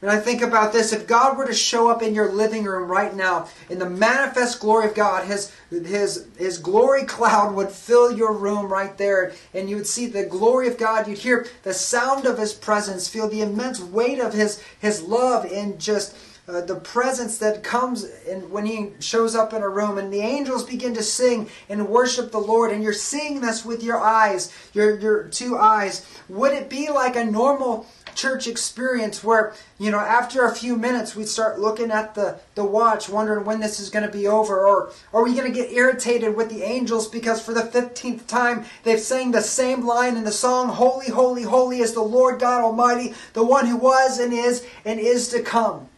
And 0.04 0.12
I 0.12 0.20
think 0.20 0.42
about 0.42 0.74
this 0.74 0.92
if 0.92 1.08
God 1.08 1.38
were 1.38 1.46
to 1.46 1.54
show 1.54 1.90
up 1.90 2.02
in 2.02 2.14
your 2.14 2.30
living 2.30 2.66
room 2.66 2.92
right 2.92 3.16
now 3.16 3.48
in 3.70 3.80
the 3.80 3.90
manifest 3.90 4.60
glory 4.60 4.90
of 4.90 4.96
God, 4.96 5.26
his, 5.26 5.56
his, 5.70 6.28
his 6.38 6.58
glory 6.58 7.06
cloud 7.06 7.56
would 7.56 7.70
fill 7.70 8.12
your 8.12 8.34
room 8.34 8.68
right 8.68 8.98
there. 8.98 9.32
And 9.54 9.70
you 9.70 9.78
would 9.78 9.88
see 9.88 10.08
the 10.08 10.26
glory 10.26 10.68
of 10.68 10.78
God. 10.78 11.08
You'd 11.08 11.20
hear 11.20 11.48
the 11.64 11.74
sound 11.74 12.26
of 12.26 12.38
his 12.38 12.52
presence, 12.52 13.08
feel 13.08 13.30
the 13.30 13.40
immense 13.40 13.80
weight 13.80 14.20
of 14.20 14.34
his, 14.34 14.62
his 14.78 15.02
love 15.02 15.46
in 15.46 15.80
just. 15.80 16.14
Uh, 16.46 16.60
the 16.60 16.76
presence 16.76 17.38
that 17.38 17.64
comes 17.64 18.04
in, 18.28 18.42
when 18.50 18.66
he 18.66 18.90
shows 19.00 19.34
up 19.34 19.54
in 19.54 19.62
a 19.62 19.70
room 19.70 19.98
and 19.98 20.12
the 20.12 20.20
angels 20.20 20.66
begin 20.66 20.94
to 20.94 21.02
sing 21.02 21.48
and 21.70 21.88
worship 21.88 22.34
the 22.34 22.38
lord 22.38 22.70
and 22.70 22.84
you're 22.84 22.92
seeing 22.92 23.40
this 23.40 23.64
with 23.64 23.82
your 23.82 23.98
eyes 23.98 24.52
your, 24.74 25.00
your 25.00 25.24
two 25.30 25.58
eyes 25.58 26.06
would 26.28 26.52
it 26.52 26.70
be 26.70 26.90
like 26.90 27.16
a 27.16 27.24
normal 27.24 27.88
church 28.16 28.48
experience 28.48 29.24
where, 29.24 29.54
you 29.78 29.92
know, 29.92 30.00
after 30.00 30.46
a 30.46 30.56
few 30.56 30.76
minutes 30.76 31.16
we 31.16 31.26
start 31.26 31.60
looking 31.60 31.92
at 31.92 32.16
the, 32.16 32.40
the 32.56 32.64
watch, 32.66 33.10
wondering 33.10 33.46
when 33.46 33.60
this 33.60 33.80
is 33.80 33.90
going 33.90 34.06
to 34.06 34.12
be 34.12 34.28
over? 34.28 34.66
Or 34.66 34.92
are 35.14 35.24
we 35.24 35.34
going 35.34 35.52
to 35.52 35.58
get 35.58 35.72
irritated 35.72 36.36
with 36.36 36.50
the 36.50 36.64
angels 36.64 37.08
because 37.08 37.42
for 37.42 37.54
the 37.54 37.62
15th 37.62 38.28
time 38.28 38.66
they've 38.84 39.00
sang 39.00 39.32
the 39.32 39.42
same 39.42 39.86
line 39.86 40.18
in 40.18 40.24
the 40.24 40.32
song, 40.32 40.70
Holy, 40.70 41.10
Holy, 41.10 41.44
Holy 41.44 41.80
is 41.80 41.94
the 41.94 42.02
Lord 42.02 42.40
God 42.40 42.64
Almighty, 42.64 43.14
the 43.34 43.46
one 43.46 43.68
who 43.68 43.78
was 43.78 44.20
and 44.20 44.34
is 44.34 44.66
and 44.86 45.00
is 45.00 45.30
to 45.30 45.42
come. 45.42 45.90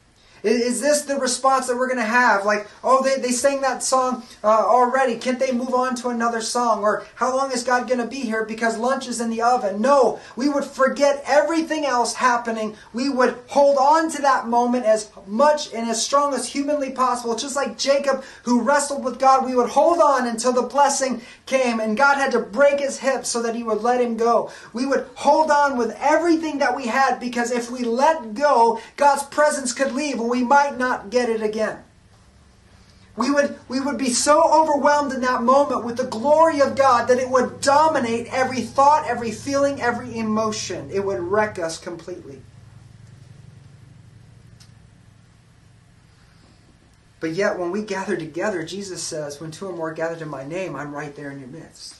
Is, 0.45 0.81
this 0.81 1.01
the 1.01 1.15
response 1.15 1.67
that 1.67 1.75
we're 1.75 1.87
going 1.87 1.99
to 1.99 2.03
have? 2.03 2.45
Like, 2.45 2.67
oh, 2.83 3.03
they, 3.03 3.19
they 3.19 3.31
sang 3.31 3.61
that 3.61 3.81
song 3.81 4.23
uh, 4.43 4.47
already. 4.47 5.17
Can't 5.17 5.39
they 5.39 5.51
move 5.51 5.73
on 5.73 5.95
to 5.95 6.09
another 6.09 6.41
song? 6.41 6.83
Or 6.83 7.05
how 7.15 7.35
long 7.35 7.51
is 7.51 7.63
God 7.63 7.87
going 7.87 7.99
to 7.99 8.07
be 8.07 8.21
here 8.21 8.45
because 8.45 8.77
lunch 8.77 9.07
is 9.07 9.19
in 9.19 9.29
the 9.29 9.41
oven? 9.41 9.81
No, 9.81 10.19
we 10.35 10.47
would 10.49 10.63
forget 10.63 11.23
everything 11.25 11.85
else 11.85 12.13
happening. 12.13 12.75
We 12.93 13.09
would 13.09 13.37
hold 13.47 13.77
on 13.77 14.11
to 14.11 14.21
that 14.21 14.47
moment 14.47 14.85
as 14.85 15.09
much 15.25 15.73
and 15.73 15.89
as 15.89 16.03
strong 16.03 16.33
as 16.33 16.47
humanly 16.47 16.91
possible. 16.91 17.35
Just 17.35 17.55
like 17.55 17.77
Jacob, 17.77 18.23
who 18.43 18.61
wrestled 18.61 19.03
with 19.03 19.19
God, 19.19 19.45
we 19.45 19.55
would 19.55 19.69
hold 19.69 19.99
on 19.99 20.27
until 20.27 20.53
the 20.53 20.61
blessing 20.61 21.21
came 21.45 21.79
and 21.79 21.97
God 21.97 22.15
had 22.17 22.31
to 22.31 22.39
break 22.39 22.79
his 22.79 22.99
hip 22.99 23.25
so 23.25 23.41
that 23.41 23.55
he 23.55 23.63
would 23.63 23.81
let 23.81 24.01
him 24.01 24.17
go. 24.17 24.51
We 24.73 24.85
would 24.85 25.07
hold 25.15 25.49
on 25.49 25.77
with 25.77 25.95
everything 25.99 26.59
that 26.59 26.75
we 26.75 26.87
had 26.87 27.19
because 27.19 27.51
if 27.51 27.71
we 27.71 27.83
let 27.83 28.33
go, 28.33 28.79
God's 28.97 29.23
presence 29.23 29.73
could 29.73 29.93
leave 29.93 30.19
and 30.19 30.29
we 30.29 30.34
might 30.43 30.77
not 30.77 31.09
get 31.09 31.29
it 31.29 31.41
again. 31.41 31.83
We 33.17 33.31
would, 33.31 33.57
we 33.69 33.79
would 33.79 33.97
be 33.97 34.09
so 34.09 34.43
overwhelmed 34.51 35.13
in 35.13 35.21
that 35.21 35.41
moment 35.41 35.85
with 35.85 35.95
the 35.95 36.03
glory 36.03 36.59
of 36.59 36.75
God 36.75 37.07
that 37.07 37.17
it 37.17 37.29
would 37.29 37.61
dominate 37.61 38.31
every 38.33 38.61
thought, 38.61 39.07
every 39.07 39.31
feeling, 39.31 39.81
every 39.81 40.17
emotion. 40.17 40.89
It 40.91 41.05
would 41.05 41.19
wreck 41.19 41.57
us 41.57 41.77
completely. 41.77 42.41
But 47.21 47.31
yet, 47.31 47.57
when 47.57 47.71
we 47.71 47.81
gather 47.83 48.17
together, 48.17 48.63
Jesus 48.63 49.01
says, 49.01 49.39
When 49.39 49.49
two 49.49 49.67
or 49.67 49.73
more 49.73 49.93
gathered 49.93 50.21
in 50.21 50.27
my 50.27 50.45
name, 50.45 50.75
I'm 50.75 50.93
right 50.93 51.15
there 51.15 51.31
in 51.31 51.39
your 51.39 51.47
midst. 51.47 51.95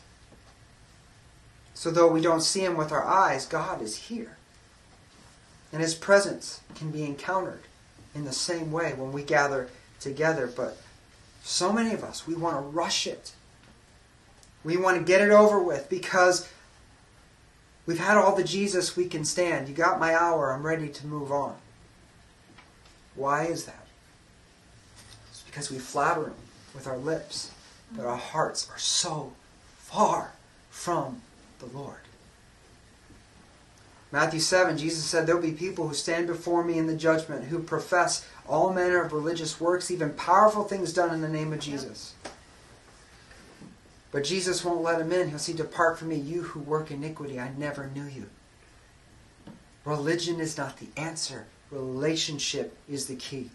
So, 1.74 1.92
though 1.92 2.10
we 2.10 2.22
don't 2.22 2.42
see 2.42 2.64
him 2.64 2.76
with 2.76 2.92
our 2.92 3.04
eyes, 3.04 3.46
God 3.46 3.82
is 3.82 3.96
here. 3.96 4.38
And 5.72 5.82
his 5.82 5.96
presence 5.96 6.62
can 6.76 6.92
be 6.92 7.04
encountered 7.04 7.64
in 8.16 8.24
the 8.24 8.34
same 8.34 8.72
way 8.72 8.94
when 8.94 9.12
we 9.12 9.22
gather 9.22 9.70
together. 10.00 10.48
But 10.48 10.78
so 11.44 11.72
many 11.72 11.94
of 11.94 12.04
us, 12.04 12.26
we 12.26 12.34
want 12.34 12.56
to 12.56 12.62
rush 12.62 13.06
it. 13.06 13.34
We 14.64 14.78
want 14.78 14.98
to 14.98 15.04
get 15.04 15.22
it 15.22 15.30
over 15.30 15.62
with 15.62 15.90
because 15.90 16.50
we've 17.86 18.00
had 18.00 18.18
all 18.18 18.36
the 18.36 18.44
Jesus 18.44 18.96
we 18.96 19.06
can 19.06 19.26
stand. 19.26 19.68
You 19.68 19.76
got 19.76 20.00
my 20.00 20.16
hour, 20.16 20.52
I'm 20.52 20.66
ready 20.66 20.90
to 20.90 21.06
move 21.06 21.32
on. 21.32 21.56
Why 23.14 23.46
is 23.46 23.66
that? 23.66 23.86
It's 25.30 25.44
because 25.44 25.70
we 25.70 25.78
flatter 25.78 26.26
Him 26.26 26.34
with 26.74 26.88
our 26.88 26.98
lips, 26.98 27.52
but 27.92 28.06
our 28.06 28.18
hearts 28.18 28.70
are 28.72 28.80
so 28.80 29.34
far 29.78 30.32
from 30.70 31.22
the 31.60 31.68
Lord. 31.68 32.05
Matthew 34.16 34.40
7, 34.40 34.78
Jesus 34.78 35.04
said, 35.04 35.28
There 35.28 35.36
will 35.36 35.44
be 35.44 35.52
people 35.52 35.90
who 35.90 35.94
stand 35.94 36.26
before 36.26 36.64
me 36.64 36.78
in 36.78 36.88
the 36.88 36.96
judgment 36.96 37.44
who 37.44 37.60
profess 37.60 38.26
all 38.48 38.72
manner 38.72 39.02
of 39.02 39.12
religious 39.12 39.60
works, 39.60 39.92
even 39.92 40.14
powerful 40.14 40.64
things 40.64 40.94
done 40.94 41.14
in 41.14 41.20
the 41.20 41.28
name 41.28 41.52
of 41.52 41.60
Jesus. 41.60 42.14
But 44.14 44.24
Jesus 44.24 44.64
won't 44.64 44.84
let 44.84 45.00
them 45.00 45.12
in. 45.12 45.28
He'll 45.28 45.38
say, 45.38 45.52
Depart 45.52 46.00
from 46.00 46.08
me, 46.08 46.16
you 46.16 46.44
who 46.44 46.62
work 46.62 46.92
iniquity. 46.92 47.42
I 47.42 47.52
never 47.58 47.88
knew 47.88 48.06
you. 48.06 48.30
Religion 49.84 50.40
is 50.40 50.58
not 50.58 50.78
the 50.78 50.88
answer, 50.96 51.48
relationship 51.70 52.78
is 52.88 53.08
the 53.08 53.18
key. 53.18 53.52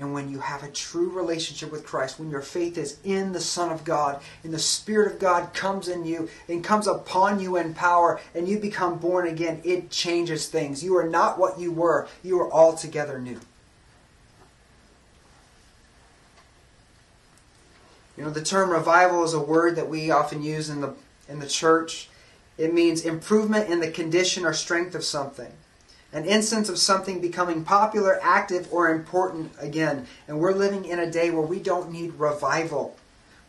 And 0.00 0.12
when 0.12 0.28
you 0.28 0.38
have 0.38 0.62
a 0.62 0.68
true 0.68 1.10
relationship 1.10 1.72
with 1.72 1.84
Christ, 1.84 2.20
when 2.20 2.30
your 2.30 2.40
faith 2.40 2.78
is 2.78 2.98
in 3.02 3.32
the 3.32 3.40
Son 3.40 3.72
of 3.72 3.82
God, 3.82 4.20
and 4.44 4.54
the 4.54 4.58
Spirit 4.58 5.12
of 5.12 5.18
God 5.18 5.52
comes 5.52 5.88
in 5.88 6.04
you 6.04 6.28
and 6.48 6.62
comes 6.62 6.86
upon 6.86 7.40
you 7.40 7.56
in 7.56 7.74
power, 7.74 8.20
and 8.32 8.48
you 8.48 8.60
become 8.60 8.98
born 8.98 9.26
again, 9.26 9.60
it 9.64 9.90
changes 9.90 10.48
things. 10.48 10.84
You 10.84 10.96
are 10.96 11.08
not 11.08 11.38
what 11.38 11.58
you 11.58 11.72
were, 11.72 12.06
you 12.22 12.40
are 12.40 12.52
altogether 12.52 13.18
new. 13.18 13.40
You 18.16 18.24
know, 18.24 18.30
the 18.30 18.42
term 18.42 18.70
revival 18.70 19.24
is 19.24 19.32
a 19.32 19.40
word 19.40 19.76
that 19.76 19.88
we 19.88 20.10
often 20.10 20.42
use 20.42 20.70
in 20.70 20.80
the, 20.80 20.94
in 21.28 21.40
the 21.40 21.46
church. 21.46 22.08
It 22.56 22.74
means 22.74 23.04
improvement 23.04 23.68
in 23.68 23.80
the 23.80 23.90
condition 23.90 24.44
or 24.44 24.52
strength 24.52 24.94
of 24.94 25.04
something 25.04 25.52
an 26.12 26.24
instance 26.24 26.68
of 26.68 26.78
something 26.78 27.20
becoming 27.20 27.64
popular, 27.64 28.18
active, 28.22 28.68
or 28.72 28.88
important 28.90 29.52
again. 29.58 30.06
And 30.26 30.40
we're 30.40 30.54
living 30.54 30.84
in 30.84 30.98
a 30.98 31.10
day 31.10 31.30
where 31.30 31.42
we 31.42 31.58
don't 31.58 31.90
need 31.90 32.14
revival. 32.14 32.96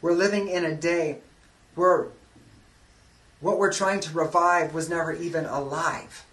We're 0.02 0.13
living 0.13 0.50
in 0.50 0.65
a 0.65 0.76
day 0.76 1.19
where 1.76 2.08
what 3.39 3.58
we're 3.58 3.72
trying 3.72 4.02
to 4.02 4.13
revive 4.13 4.74
was 4.74 4.89
never 4.89 5.13
even 5.13 5.45
alive. 5.45 6.26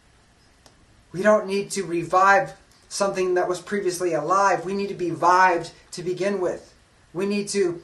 We 1.12 1.22
don't 1.22 1.46
need 1.46 1.70
to 1.72 1.84
revive 1.84 2.54
something 2.88 3.34
that 3.34 3.48
was 3.48 3.60
previously 3.60 4.12
alive. 4.12 4.64
We 4.64 4.74
need 4.74 4.88
to 4.88 4.94
be 4.94 5.10
vived 5.10 5.70
to 5.92 6.02
begin 6.02 6.40
with. 6.40 6.74
We 7.12 7.26
need 7.26 7.48
to 7.50 7.82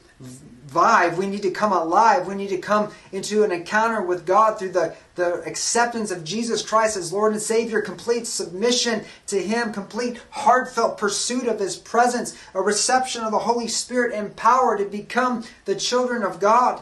vive. 0.73 1.17
We 1.17 1.27
need 1.27 1.43
to 1.43 1.51
come 1.51 1.71
alive. 1.71 2.27
We 2.27 2.35
need 2.35 2.49
to 2.49 2.57
come 2.57 2.91
into 3.11 3.43
an 3.43 3.51
encounter 3.51 4.01
with 4.01 4.25
God 4.25 4.57
through 4.57 4.71
the, 4.71 4.95
the 5.15 5.41
acceptance 5.43 6.11
of 6.11 6.23
Jesus 6.23 6.61
Christ 6.61 6.97
as 6.97 7.13
Lord 7.13 7.33
and 7.33 7.41
Savior, 7.41 7.81
complete 7.81 8.25
submission 8.25 9.03
to 9.27 9.41
Him, 9.41 9.71
complete 9.71 10.19
heartfelt 10.31 10.97
pursuit 10.97 11.47
of 11.47 11.59
His 11.59 11.77
presence, 11.77 12.35
a 12.53 12.61
reception 12.61 13.23
of 13.23 13.31
the 13.31 13.39
Holy 13.39 13.67
Spirit 13.67 14.13
and 14.13 14.35
power 14.35 14.77
to 14.77 14.85
become 14.85 15.43
the 15.65 15.75
children 15.75 16.23
of 16.23 16.39
God. 16.39 16.81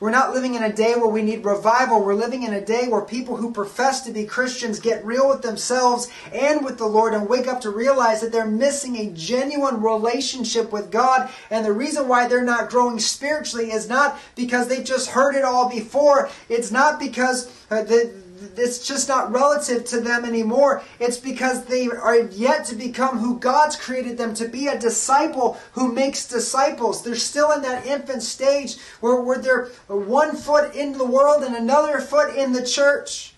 We're 0.00 0.10
not 0.10 0.32
living 0.32 0.54
in 0.54 0.62
a 0.62 0.72
day 0.72 0.94
where 0.94 1.06
we 1.08 1.20
need 1.20 1.44
revival. 1.44 2.02
We're 2.02 2.14
living 2.14 2.42
in 2.42 2.54
a 2.54 2.64
day 2.64 2.88
where 2.88 3.02
people 3.02 3.36
who 3.36 3.52
profess 3.52 4.00
to 4.02 4.12
be 4.12 4.24
Christians 4.24 4.80
get 4.80 5.04
real 5.04 5.28
with 5.28 5.42
themselves 5.42 6.08
and 6.32 6.64
with 6.64 6.78
the 6.78 6.86
Lord 6.86 7.12
and 7.12 7.28
wake 7.28 7.46
up 7.46 7.60
to 7.60 7.70
realize 7.70 8.22
that 8.22 8.32
they're 8.32 8.46
missing 8.46 8.96
a 8.96 9.10
genuine 9.10 9.82
relationship 9.82 10.72
with 10.72 10.90
God. 10.90 11.28
And 11.50 11.66
the 11.66 11.72
reason 11.72 12.08
why 12.08 12.28
they're 12.28 12.42
not 12.42 12.70
growing 12.70 12.98
spiritually 12.98 13.72
is 13.72 13.90
not 13.90 14.18
because 14.36 14.68
they've 14.68 14.82
just 14.82 15.10
heard 15.10 15.34
it 15.34 15.44
all 15.44 15.68
before. 15.68 16.30
It's 16.48 16.70
not 16.70 16.98
because 16.98 17.52
uh, 17.70 17.82
the 17.82 18.10
it's 18.56 18.86
just 18.86 19.08
not 19.08 19.32
relative 19.32 19.84
to 19.86 20.00
them 20.00 20.24
anymore. 20.24 20.82
It's 20.98 21.18
because 21.18 21.64
they 21.64 21.88
are 21.88 22.18
yet 22.18 22.64
to 22.66 22.74
become 22.74 23.18
who 23.18 23.38
God's 23.38 23.76
created 23.76 24.18
them 24.18 24.34
to 24.34 24.48
be 24.48 24.66
a 24.68 24.78
disciple 24.78 25.58
who 25.72 25.92
makes 25.92 26.26
disciples. 26.26 27.02
They're 27.02 27.14
still 27.14 27.52
in 27.52 27.62
that 27.62 27.86
infant 27.86 28.22
stage 28.22 28.78
where, 29.00 29.20
where 29.20 29.38
they're 29.38 29.66
one 29.88 30.36
foot 30.36 30.74
in 30.74 30.96
the 30.96 31.04
world 31.06 31.42
and 31.42 31.54
another 31.54 32.00
foot 32.00 32.34
in 32.34 32.52
the 32.52 32.66
church 32.66 33.34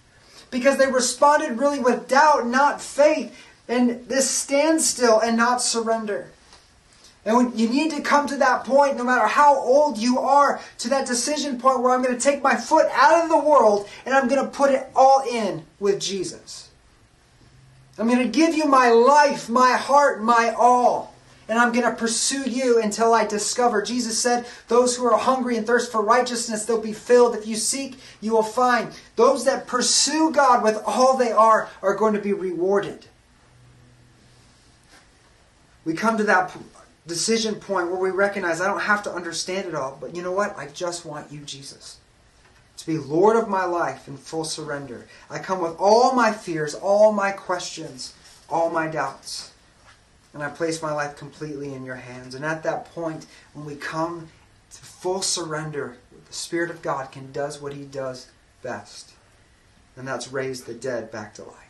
because 0.51 0.77
they 0.77 0.87
responded 0.87 1.59
really 1.59 1.81
with 1.81 2.09
doubt, 2.09 2.47
not 2.47 2.81
faith, 2.81 3.35
and 3.69 4.07
this 4.09 4.31
standstill 4.31 5.19
and 5.21 5.37
not 5.37 5.63
surrender. 5.63 6.31
And 7.25 7.59
you 7.59 7.69
need 7.69 7.93
to 7.93 8.01
come 8.01 8.27
to 8.27 8.37
that 8.39 8.65
point, 8.65 8.97
no 8.97 9.05
matter 9.05 9.27
how 9.27 9.57
old 9.57 9.97
you 9.97 10.19
are, 10.19 10.61
to 10.79 10.89
that 10.89 11.07
decision 11.07 11.61
point 11.61 11.81
where 11.81 11.93
I'm 11.93 12.03
going 12.03 12.17
to 12.17 12.21
take 12.21 12.43
my 12.43 12.57
foot 12.57 12.87
out 12.93 13.23
of 13.23 13.31
the 13.31 13.39
world 13.39 13.89
and 14.05 14.15
I'm 14.15 14.27
going 14.27 14.45
to 14.45 14.51
put 14.51 14.73
it 14.73 14.89
all 14.97 15.23
in 15.31 15.65
with 15.79 16.01
Jesus. 16.01 16.71
I'm 17.99 18.09
going 18.09 18.19
to 18.19 18.29
give 18.29 18.55
you 18.57 18.65
my 18.67 18.91
life, 18.91 19.49
my 19.49 19.73
heart, 19.73 20.23
my 20.23 20.55
all. 20.59 21.15
And 21.49 21.59
I'm 21.59 21.73
going 21.73 21.85
to 21.85 21.95
pursue 21.95 22.49
you 22.49 22.81
until 22.81 23.13
I 23.13 23.27
discover. 23.27 23.83
Jesus 23.83 24.19
said, 24.19 24.47
Those 24.69 24.97
who 24.97 25.05
are 25.05 25.19
hungry 25.19 25.57
and 25.57 25.67
thirst 25.67 25.93
for 25.93 26.03
righteousness, 26.03 26.65
they'll 26.65 26.81
be 26.81 26.93
filled. 26.93 27.37
If 27.37 27.47
you 27.47 27.57
seek, 27.57 27.99
you 28.21 28.33
will 28.33 28.43
find. 28.43 28.93
Those 29.17 29.45
that 29.45 29.67
pursue 29.67 30.33
God 30.33 30.63
with 30.63 30.83
all 30.87 31.17
they 31.17 31.33
are 31.33 31.69
are 31.83 31.95
going 31.95 32.15
to 32.15 32.21
be 32.21 32.33
rewarded. 32.33 33.07
We 35.85 35.95
come 35.95 36.17
to 36.17 36.25
that 36.25 36.57
decision 37.07 37.57
point 37.57 37.89
where 37.89 38.01
we 38.01 38.11
recognize 38.11 38.61
I 38.61 38.69
don't 38.69 38.81
have 38.81 39.03
to 39.05 39.13
understand 39.13 39.69
it 39.69 39.75
all, 39.75 39.97
but 40.01 40.15
you 40.15 40.23
know 40.23 40.33
what? 40.33 40.57
I 40.57 40.69
just 40.69 41.05
want 41.05 41.33
you, 41.33 41.41
Jesus. 41.41 41.99
To 42.79 42.87
be 42.87 42.99
Lord 42.99 43.37
of 43.37 43.49
my 43.49 43.65
life 43.65 44.09
in 44.09 44.17
full 44.17 44.45
surrender. 44.45 45.07
I 45.31 45.39
come 45.39 45.61
with 45.61 45.77
all 45.79 46.15
my 46.15 46.33
fears, 46.33 46.75
all 46.75 47.13
my 47.13 47.31
questions, 47.33 48.15
all 48.49 48.71
my 48.71 48.87
doubts. 48.87 49.53
And 50.33 50.43
I 50.43 50.49
place 50.49 50.81
my 50.81 50.93
life 50.93 51.17
completely 51.17 51.75
in 51.75 51.85
your 51.85 51.97
hands. 51.97 52.35
And 52.35 52.45
at 52.45 52.63
that 52.63 52.87
point, 52.95 53.27
when 53.53 53.67
we 53.67 53.75
come 53.75 54.29
to 54.73 54.81
full 54.81 55.23
surrender, 55.23 55.99
the 56.27 56.33
Spirit 56.33 56.71
of 56.71 56.83
God 56.83 57.13
can 57.13 57.31
does 57.33 57.61
what 57.61 57.75
he 57.75 57.85
does 57.85 58.29
best. 58.63 59.13
And 59.97 60.09
that's 60.09 60.33
raise 60.33 60.65
the 60.65 60.75
dead 60.75 61.11
back 61.11 61.35
to 61.35 61.45
life 61.45 61.62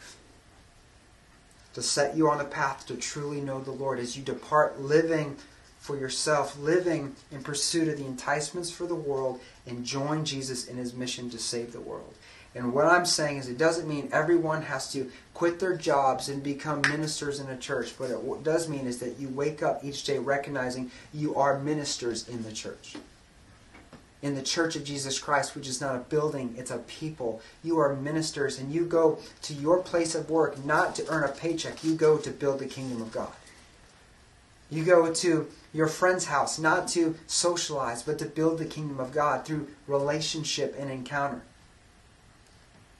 to 1.74 1.82
set 1.82 2.16
you 2.16 2.28
on 2.28 2.38
the 2.38 2.44
path 2.44 2.86
to 2.86 2.96
truly 2.96 3.40
know 3.40 3.60
the 3.60 3.70
Lord 3.70 3.98
as 3.98 4.16
you 4.16 4.22
depart 4.22 4.80
living 4.80 5.36
for 5.78 5.96
yourself, 5.96 6.58
living 6.58 7.16
in 7.30 7.42
pursuit 7.42 7.88
of 7.88 7.98
the 7.98 8.06
enticements 8.06 8.70
for 8.70 8.86
the 8.86 8.94
world, 8.94 9.40
and 9.66 9.84
join 9.84 10.24
Jesus 10.24 10.66
in 10.66 10.76
his 10.76 10.94
mission 10.94 11.28
to 11.30 11.38
save 11.38 11.72
the 11.72 11.80
world. 11.80 12.14
And 12.54 12.72
what 12.72 12.86
I'm 12.86 13.06
saying 13.06 13.38
is, 13.38 13.48
it 13.48 13.58
doesn't 13.58 13.88
mean 13.88 14.08
everyone 14.12 14.62
has 14.62 14.92
to 14.92 15.10
quit 15.32 15.58
their 15.58 15.76
jobs 15.76 16.28
and 16.28 16.42
become 16.42 16.82
ministers 16.82 17.40
in 17.40 17.48
a 17.48 17.56
church. 17.56 17.92
What 17.98 18.10
it 18.10 18.44
does 18.44 18.68
mean 18.68 18.86
is 18.86 18.98
that 18.98 19.18
you 19.18 19.28
wake 19.28 19.62
up 19.62 19.82
each 19.82 20.04
day 20.04 20.18
recognizing 20.18 20.90
you 21.14 21.34
are 21.34 21.58
ministers 21.58 22.28
in 22.28 22.42
the 22.42 22.52
church 22.52 22.96
in 24.22 24.36
the 24.36 24.42
Church 24.42 24.76
of 24.76 24.84
Jesus 24.84 25.18
Christ, 25.18 25.54
which 25.54 25.66
is 25.66 25.80
not 25.80 25.96
a 25.96 25.98
building, 25.98 26.54
it's 26.56 26.70
a 26.70 26.78
people. 26.78 27.42
You 27.62 27.78
are 27.80 27.94
ministers 27.94 28.58
and 28.58 28.72
you 28.72 28.86
go 28.86 29.18
to 29.42 29.52
your 29.52 29.78
place 29.80 30.14
of 30.14 30.30
work 30.30 30.64
not 30.64 30.94
to 30.96 31.08
earn 31.08 31.24
a 31.24 31.28
paycheck, 31.28 31.82
you 31.82 31.94
go 31.94 32.16
to 32.18 32.30
build 32.30 32.60
the 32.60 32.66
kingdom 32.66 33.02
of 33.02 33.12
God. 33.12 33.32
You 34.70 34.84
go 34.84 35.12
to 35.12 35.48
your 35.74 35.88
friend's 35.88 36.26
house 36.26 36.58
not 36.58 36.88
to 36.88 37.16
socialize, 37.26 38.02
but 38.02 38.18
to 38.20 38.24
build 38.24 38.58
the 38.58 38.64
kingdom 38.64 39.00
of 39.00 39.12
God 39.12 39.44
through 39.44 39.68
relationship 39.86 40.74
and 40.78 40.90
encounter. 40.90 41.42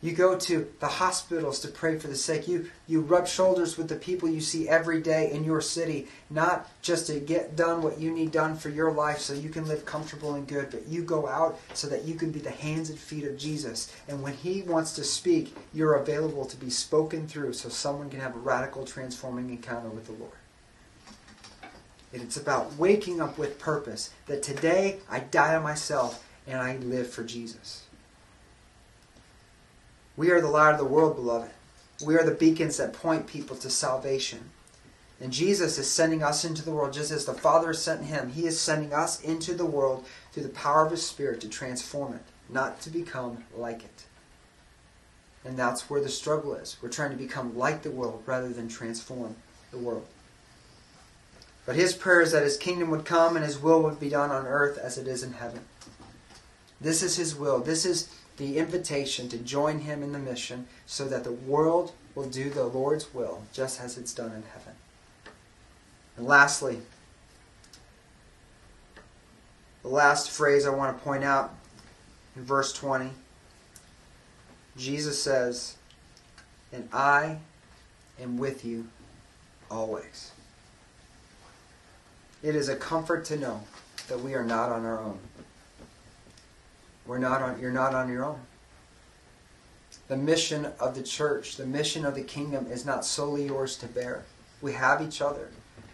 You 0.02 0.12
go 0.12 0.36
to 0.36 0.68
the 0.80 0.88
hospitals 0.88 1.60
to 1.60 1.68
pray 1.68 1.96
for 1.96 2.08
the 2.08 2.16
sick. 2.16 2.48
You, 2.48 2.68
you 2.88 3.02
rub 3.02 3.28
shoulders 3.28 3.78
with 3.78 3.88
the 3.88 3.94
people 3.94 4.28
you 4.28 4.40
see 4.40 4.68
every 4.68 5.00
day 5.00 5.30
in 5.30 5.44
your 5.44 5.60
city, 5.60 6.08
not 6.28 6.68
just 6.82 7.06
to 7.06 7.20
get 7.20 7.54
done 7.54 7.82
what 7.82 8.00
you 8.00 8.10
need 8.10 8.32
done 8.32 8.56
for 8.56 8.68
your 8.68 8.90
life 8.90 9.20
so 9.20 9.32
you 9.32 9.48
can 9.48 9.68
live 9.68 9.84
comfortable 9.84 10.34
and 10.34 10.48
good, 10.48 10.70
but 10.72 10.88
you 10.88 11.04
go 11.04 11.28
out 11.28 11.60
so 11.72 11.86
that 11.86 12.04
you 12.04 12.16
can 12.16 12.32
be 12.32 12.40
the 12.40 12.50
hands 12.50 12.90
and 12.90 12.98
feet 12.98 13.22
of 13.24 13.38
Jesus. 13.38 13.94
And 14.08 14.20
when 14.24 14.32
He 14.32 14.62
wants 14.62 14.92
to 14.94 15.04
speak, 15.04 15.54
you're 15.72 15.94
available 15.94 16.46
to 16.46 16.56
be 16.56 16.68
spoken 16.68 17.28
through 17.28 17.52
so 17.52 17.68
someone 17.68 18.10
can 18.10 18.18
have 18.18 18.34
a 18.34 18.40
radical, 18.40 18.84
transforming 18.84 19.50
encounter 19.50 19.88
with 19.88 20.06
the 20.06 20.12
Lord. 20.12 20.32
It's 22.12 22.36
about 22.36 22.76
waking 22.76 23.20
up 23.20 23.38
with 23.38 23.58
purpose 23.60 24.10
that 24.26 24.42
today 24.42 24.98
I 25.08 25.20
die 25.20 25.54
to 25.54 25.60
myself 25.60 26.26
and 26.46 26.60
I 26.60 26.76
live 26.76 27.08
for 27.08 27.22
Jesus. 27.22 27.81
We 30.16 30.30
are 30.30 30.40
the 30.40 30.48
light 30.48 30.72
of 30.72 30.78
the 30.78 30.84
world, 30.84 31.16
beloved. 31.16 31.50
We 32.04 32.16
are 32.16 32.24
the 32.24 32.32
beacons 32.32 32.76
that 32.76 32.92
point 32.92 33.26
people 33.26 33.56
to 33.56 33.70
salvation. 33.70 34.50
And 35.20 35.32
Jesus 35.32 35.78
is 35.78 35.90
sending 35.90 36.22
us 36.22 36.44
into 36.44 36.64
the 36.64 36.72
world 36.72 36.92
just 36.92 37.12
as 37.12 37.24
the 37.24 37.32
Father 37.32 37.72
sent 37.72 38.04
him. 38.04 38.30
He 38.30 38.46
is 38.46 38.58
sending 38.58 38.92
us 38.92 39.20
into 39.22 39.54
the 39.54 39.64
world 39.64 40.04
through 40.32 40.42
the 40.42 40.48
power 40.48 40.84
of 40.84 40.90
his 40.90 41.06
Spirit 41.06 41.40
to 41.42 41.48
transform 41.48 42.14
it, 42.14 42.24
not 42.48 42.80
to 42.80 42.90
become 42.90 43.44
like 43.56 43.84
it. 43.84 44.04
And 45.44 45.56
that's 45.56 45.88
where 45.88 46.00
the 46.00 46.08
struggle 46.08 46.54
is. 46.54 46.76
We're 46.82 46.88
trying 46.88 47.10
to 47.10 47.16
become 47.16 47.56
like 47.56 47.82
the 47.82 47.90
world 47.90 48.22
rather 48.26 48.48
than 48.48 48.68
transform 48.68 49.36
the 49.70 49.78
world. 49.78 50.06
But 51.66 51.76
his 51.76 51.94
prayer 51.94 52.20
is 52.20 52.32
that 52.32 52.42
his 52.42 52.56
kingdom 52.56 52.90
would 52.90 53.04
come 53.04 53.36
and 53.36 53.44
his 53.44 53.60
will 53.60 53.82
would 53.82 54.00
be 54.00 54.08
done 54.08 54.30
on 54.30 54.46
earth 54.46 54.78
as 54.78 54.98
it 54.98 55.06
is 55.06 55.22
in 55.22 55.34
heaven. 55.34 55.60
This 56.80 57.02
is 57.02 57.16
his 57.16 57.36
will. 57.36 57.60
This 57.60 57.86
is 57.86 58.08
the 58.36 58.58
invitation 58.58 59.28
to 59.28 59.38
join 59.38 59.80
him 59.80 60.02
in 60.02 60.12
the 60.12 60.18
mission 60.18 60.66
so 60.86 61.06
that 61.08 61.24
the 61.24 61.32
world 61.32 61.92
will 62.14 62.28
do 62.28 62.50
the 62.50 62.64
Lord's 62.64 63.12
will 63.14 63.42
just 63.52 63.80
as 63.80 63.98
it's 63.98 64.14
done 64.14 64.32
in 64.32 64.42
heaven. 64.42 64.74
And 66.16 66.26
lastly, 66.26 66.80
the 69.82 69.88
last 69.88 70.30
phrase 70.30 70.66
I 70.66 70.70
want 70.70 70.96
to 70.96 71.04
point 71.04 71.24
out 71.24 71.54
in 72.36 72.44
verse 72.44 72.72
20, 72.72 73.10
Jesus 74.76 75.22
says, 75.22 75.76
And 76.72 76.88
I 76.92 77.38
am 78.20 78.38
with 78.38 78.64
you 78.64 78.88
always. 79.70 80.32
It 82.42 82.54
is 82.54 82.68
a 82.68 82.76
comfort 82.76 83.24
to 83.26 83.36
know 83.36 83.62
that 84.08 84.20
we 84.20 84.34
are 84.34 84.44
not 84.44 84.70
on 84.70 84.84
our 84.84 85.00
own. 85.00 85.18
We're 87.06 87.18
not 87.18 87.42
on, 87.42 87.60
you're 87.60 87.70
not 87.70 87.94
on 87.94 88.10
your 88.10 88.24
own. 88.24 88.40
The 90.08 90.16
mission 90.16 90.68
of 90.78 90.94
the 90.94 91.02
church, 91.02 91.56
the 91.56 91.66
mission 91.66 92.04
of 92.04 92.14
the 92.14 92.22
kingdom 92.22 92.66
is 92.70 92.84
not 92.84 93.04
solely 93.04 93.46
yours 93.46 93.76
to 93.78 93.86
bear. 93.86 94.24
We 94.60 94.72
have 94.74 95.02
each 95.02 95.20
other, 95.20 95.48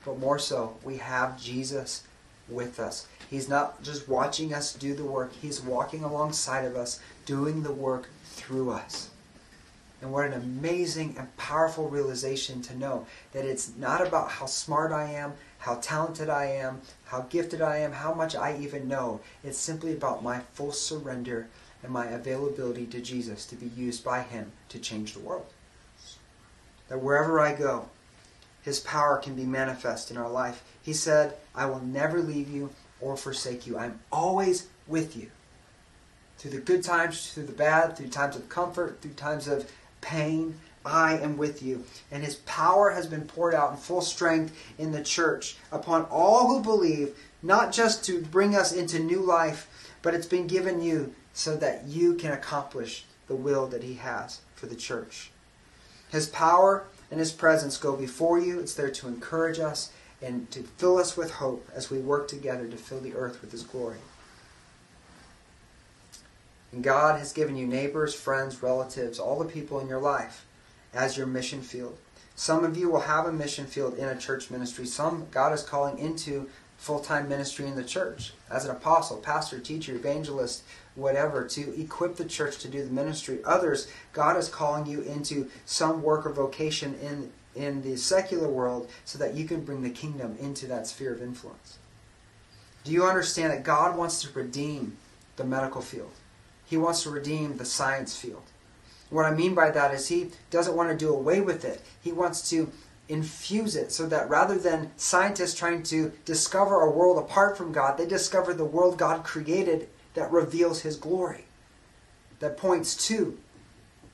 but 0.05 0.19
more 0.19 0.39
so, 0.39 0.77
we 0.85 0.99
have 0.99 1.41
Jesus 1.41 2.05
with 2.49 2.79
us. 2.81 3.07
He's 3.31 3.49
not 3.49 3.83
just 3.83 4.09
watching 4.09 4.55
us 4.55 4.73
do 4.73 4.95
the 4.95 5.05
work, 5.05 5.33
He's 5.35 5.61
walking 5.61 6.03
alongside 6.03 6.65
of 6.65 6.77
us, 6.77 7.01
doing 7.27 7.63
the 7.63 7.73
work 7.73 8.09
through 8.25 8.71
us. 8.71 9.11
And 10.01 10.13
what 10.13 10.27
an 10.27 10.33
amazing 10.33 11.17
and 11.19 11.37
powerful 11.37 11.89
realization 11.89 12.63
to 12.63 12.79
know 12.79 13.07
that 13.33 13.45
it's 13.45 13.73
not 13.77 14.07
about 14.07 14.31
how 14.31 14.47
smart 14.47 14.93
I 14.93 15.11
am, 15.11 15.33
how 15.59 15.77
talented 15.77 16.31
I 16.31 16.47
am, 16.47 16.81
how 17.07 17.23
gifted 17.23 17.61
I 17.61 17.79
am, 17.79 17.93
how 17.93 18.15
much 18.15 18.35
I 18.35 18.57
even 18.59 18.89
know. 18.89 19.21
It's 19.43 19.59
simply 19.59 19.93
about 19.93 20.23
my 20.23 20.41
full 20.55 20.73
surrender 20.73 21.49
and 21.83 21.93
my 21.93 22.07
availability 22.07 22.87
to 22.87 23.01
Jesus 23.01 23.45
to 23.47 23.57
be 23.57 23.71
used 23.77 24.05
by 24.05 24.23
Him 24.23 24.53
to 24.69 24.79
change 24.79 25.15
the 25.15 25.21
world. 25.21 25.47
That 26.89 27.03
wherever 27.03 27.41
I 27.41 27.55
go, 27.55 27.89
His 28.63 28.81
power 28.81 29.19
can 29.19 29.35
be 29.35 29.45
manifest 29.45 30.11
in 30.11 30.17
our 30.17 30.31
life. 30.31 30.63
He 30.83 30.93
said, 30.93 31.35
I 31.55 31.67
will 31.67 31.81
never 31.81 32.23
leave 32.23 32.49
you 32.49 32.71
or 33.01 33.17
forsake 33.17 33.67
you. 33.67 33.79
I'm 33.79 34.01
always 34.11 34.69
with 34.87 35.17
you. 35.17 35.31
Through 36.39 36.53
the 36.53 36.61
good 36.61 36.85
times, 36.85 37.33
through 37.33 37.47
the 37.47 37.53
bad, 37.53 37.97
through 37.97 38.09
times 38.09 38.37
of 38.37 38.49
comfort, 38.49 39.01
through 39.01 39.13
times 39.13 39.49
of 39.49 39.71
pain, 40.01 40.55
I 40.85 41.19
am 41.19 41.37
with 41.37 41.63
you. 41.63 41.85
And 42.11 42.25
his 42.25 42.37
power 42.37 42.91
has 42.91 43.07
been 43.07 43.23
poured 43.23 43.55
out 43.55 43.73
in 43.73 43.77
full 43.77 44.01
strength 44.01 44.57
in 44.79 44.93
the 44.93 45.03
church 45.03 45.57
upon 45.73 46.05
all 46.11 46.49
who 46.49 46.63
believe, 46.63 47.17
not 47.43 47.73
just 47.73 48.05
to 48.05 48.23
bring 48.23 48.55
us 48.55 48.73
into 48.73 48.99
new 48.99 49.21
life, 49.21 49.95
but 50.03 50.15
it's 50.15 50.27
been 50.27 50.47
given 50.47 50.83
you 50.83 51.15
so 51.33 51.57
that 51.57 51.85
you 51.85 52.15
can 52.15 52.33
accomplish 52.33 53.05
the 53.27 53.37
will 53.37 53.67
that 53.69 53.83
he 53.83 53.95
has 53.95 54.41
for 54.55 54.67
the 54.67 54.77
church. 54.77 55.31
His 56.11 56.29
power 56.29 56.85
and 57.11 57.21
his 57.21 57.33
presence 57.33 57.77
go 57.77 57.97
before 57.97 58.39
you. 58.39 58.61
It's 58.61 58.75
there 58.75 58.91
to 58.91 59.09
encourage 59.09 59.59
us 59.59 59.93
and 60.21 60.51
to 60.51 60.63
fill 60.63 60.99
us 60.99 61.17
with 61.17 61.33
hope 61.33 61.69
as 61.75 61.91
we 61.91 61.99
work 61.99 62.29
together 62.29 62.67
to 62.67 62.77
fill 62.77 63.01
the 63.01 63.15
earth 63.15 63.41
with 63.41 63.53
his 63.53 63.63
glory. 63.63 63.99
And 66.73 66.83
God 66.83 67.19
has 67.19 67.33
given 67.33 67.57
you 67.57 67.67
neighbors, 67.67 68.15
friends, 68.15 68.63
relatives, 68.63 69.19
all 69.19 69.39
the 69.39 69.45
people 69.45 69.81
in 69.81 69.89
your 69.89 70.01
life 70.01 70.45
as 70.95 71.17
your 71.17 71.27
mission 71.27 71.63
field. 71.63 71.99
Some 72.35 72.65
of 72.65 72.77
you 72.77 72.89
will 72.89 73.01
have 73.01 73.27
a 73.27 73.33
mission 73.33 73.67
field 73.67 73.99
in 73.99 74.09
a 74.09 74.17
church 74.17 74.51
ministry. 74.51 74.87
Some 74.87 75.27
God 75.31 75.53
is 75.53 75.63
calling 75.63 75.99
into 75.99 76.49
full 76.77 77.01
time 77.01 77.29
ministry 77.29 77.67
in 77.67 77.75
the 77.75 77.85
church 77.85 78.33
as 78.51 78.65
an 78.65 78.71
apostle, 78.71 79.19
pastor, 79.19 79.59
teacher, 79.59 79.95
evangelist, 79.95 80.63
whatever, 80.95 81.45
to 81.47 81.81
equip 81.81 82.17
the 82.17 82.25
church 82.25 82.59
to 82.59 82.69
do 82.69 82.85
the 82.85 82.91
ministry. 82.91 83.41
Others, 83.45 83.91
God 84.13 84.37
is 84.37 84.49
calling 84.49 84.87
you 84.87 85.01
into 85.03 85.51
some 85.67 86.03
work 86.03 86.25
or 86.25 86.33
vocation 86.33 86.95
in, 87.03 87.33
in 87.61 87.83
the 87.83 87.97
secular 87.97 88.49
world 88.49 88.89
so 89.05 89.19
that 89.19 89.35
you 89.35 89.45
can 89.45 89.65
bring 89.65 89.83
the 89.83 89.91
kingdom 89.91 90.37
into 90.41 90.67
that 90.69 90.87
sphere 90.87 91.13
of 91.13 91.21
influence. 91.21 91.79
Do 92.85 92.93
you 92.93 93.05
understand 93.05 93.53
that 93.53 93.65
God 93.65 93.97
wants 93.99 94.23
to 94.23 94.33
redeem 94.33 94.97
the 95.37 95.45
medical 95.45 95.83
field? 95.83 96.13
He 96.65 96.77
wants 96.77 97.03
to 97.03 97.11
redeem 97.11 97.57
the 97.57 97.65
science 97.65 98.17
field. 98.17 98.45
What 99.11 99.25
I 99.25 99.35
mean 99.35 99.55
by 99.55 99.71
that 99.71 99.95
is 99.95 100.09
he 100.09 100.31
doesn't 100.51 100.77
want 100.77 100.91
to 100.91 100.97
do 100.97 101.13
away 101.13 101.41
with 101.41 101.65
it. 101.65 101.83
He 102.01 102.13
wants 102.13 102.49
to 102.51 102.71
infuse 103.09 103.75
it 103.75 103.91
so 103.91 104.07
that 104.07 104.29
rather 104.29 104.59
than 104.59 104.91
scientists 104.97 105.55
trying 105.55 105.83
to 105.83 106.13
discover 106.25 106.83
a 106.83 106.91
world 106.91 107.19
apart 107.19 107.57
from 107.57 107.73
God, 107.73 107.97
they 107.97 108.07
discover 108.07 108.53
the 108.53 108.65
world 108.65 108.99
God 108.99 109.25
created 109.25 109.89
that 110.15 110.31
reveals 110.31 110.83
his 110.83 110.97
glory, 110.97 111.45
that 112.41 112.59
points 112.59 113.07
to 113.09 113.39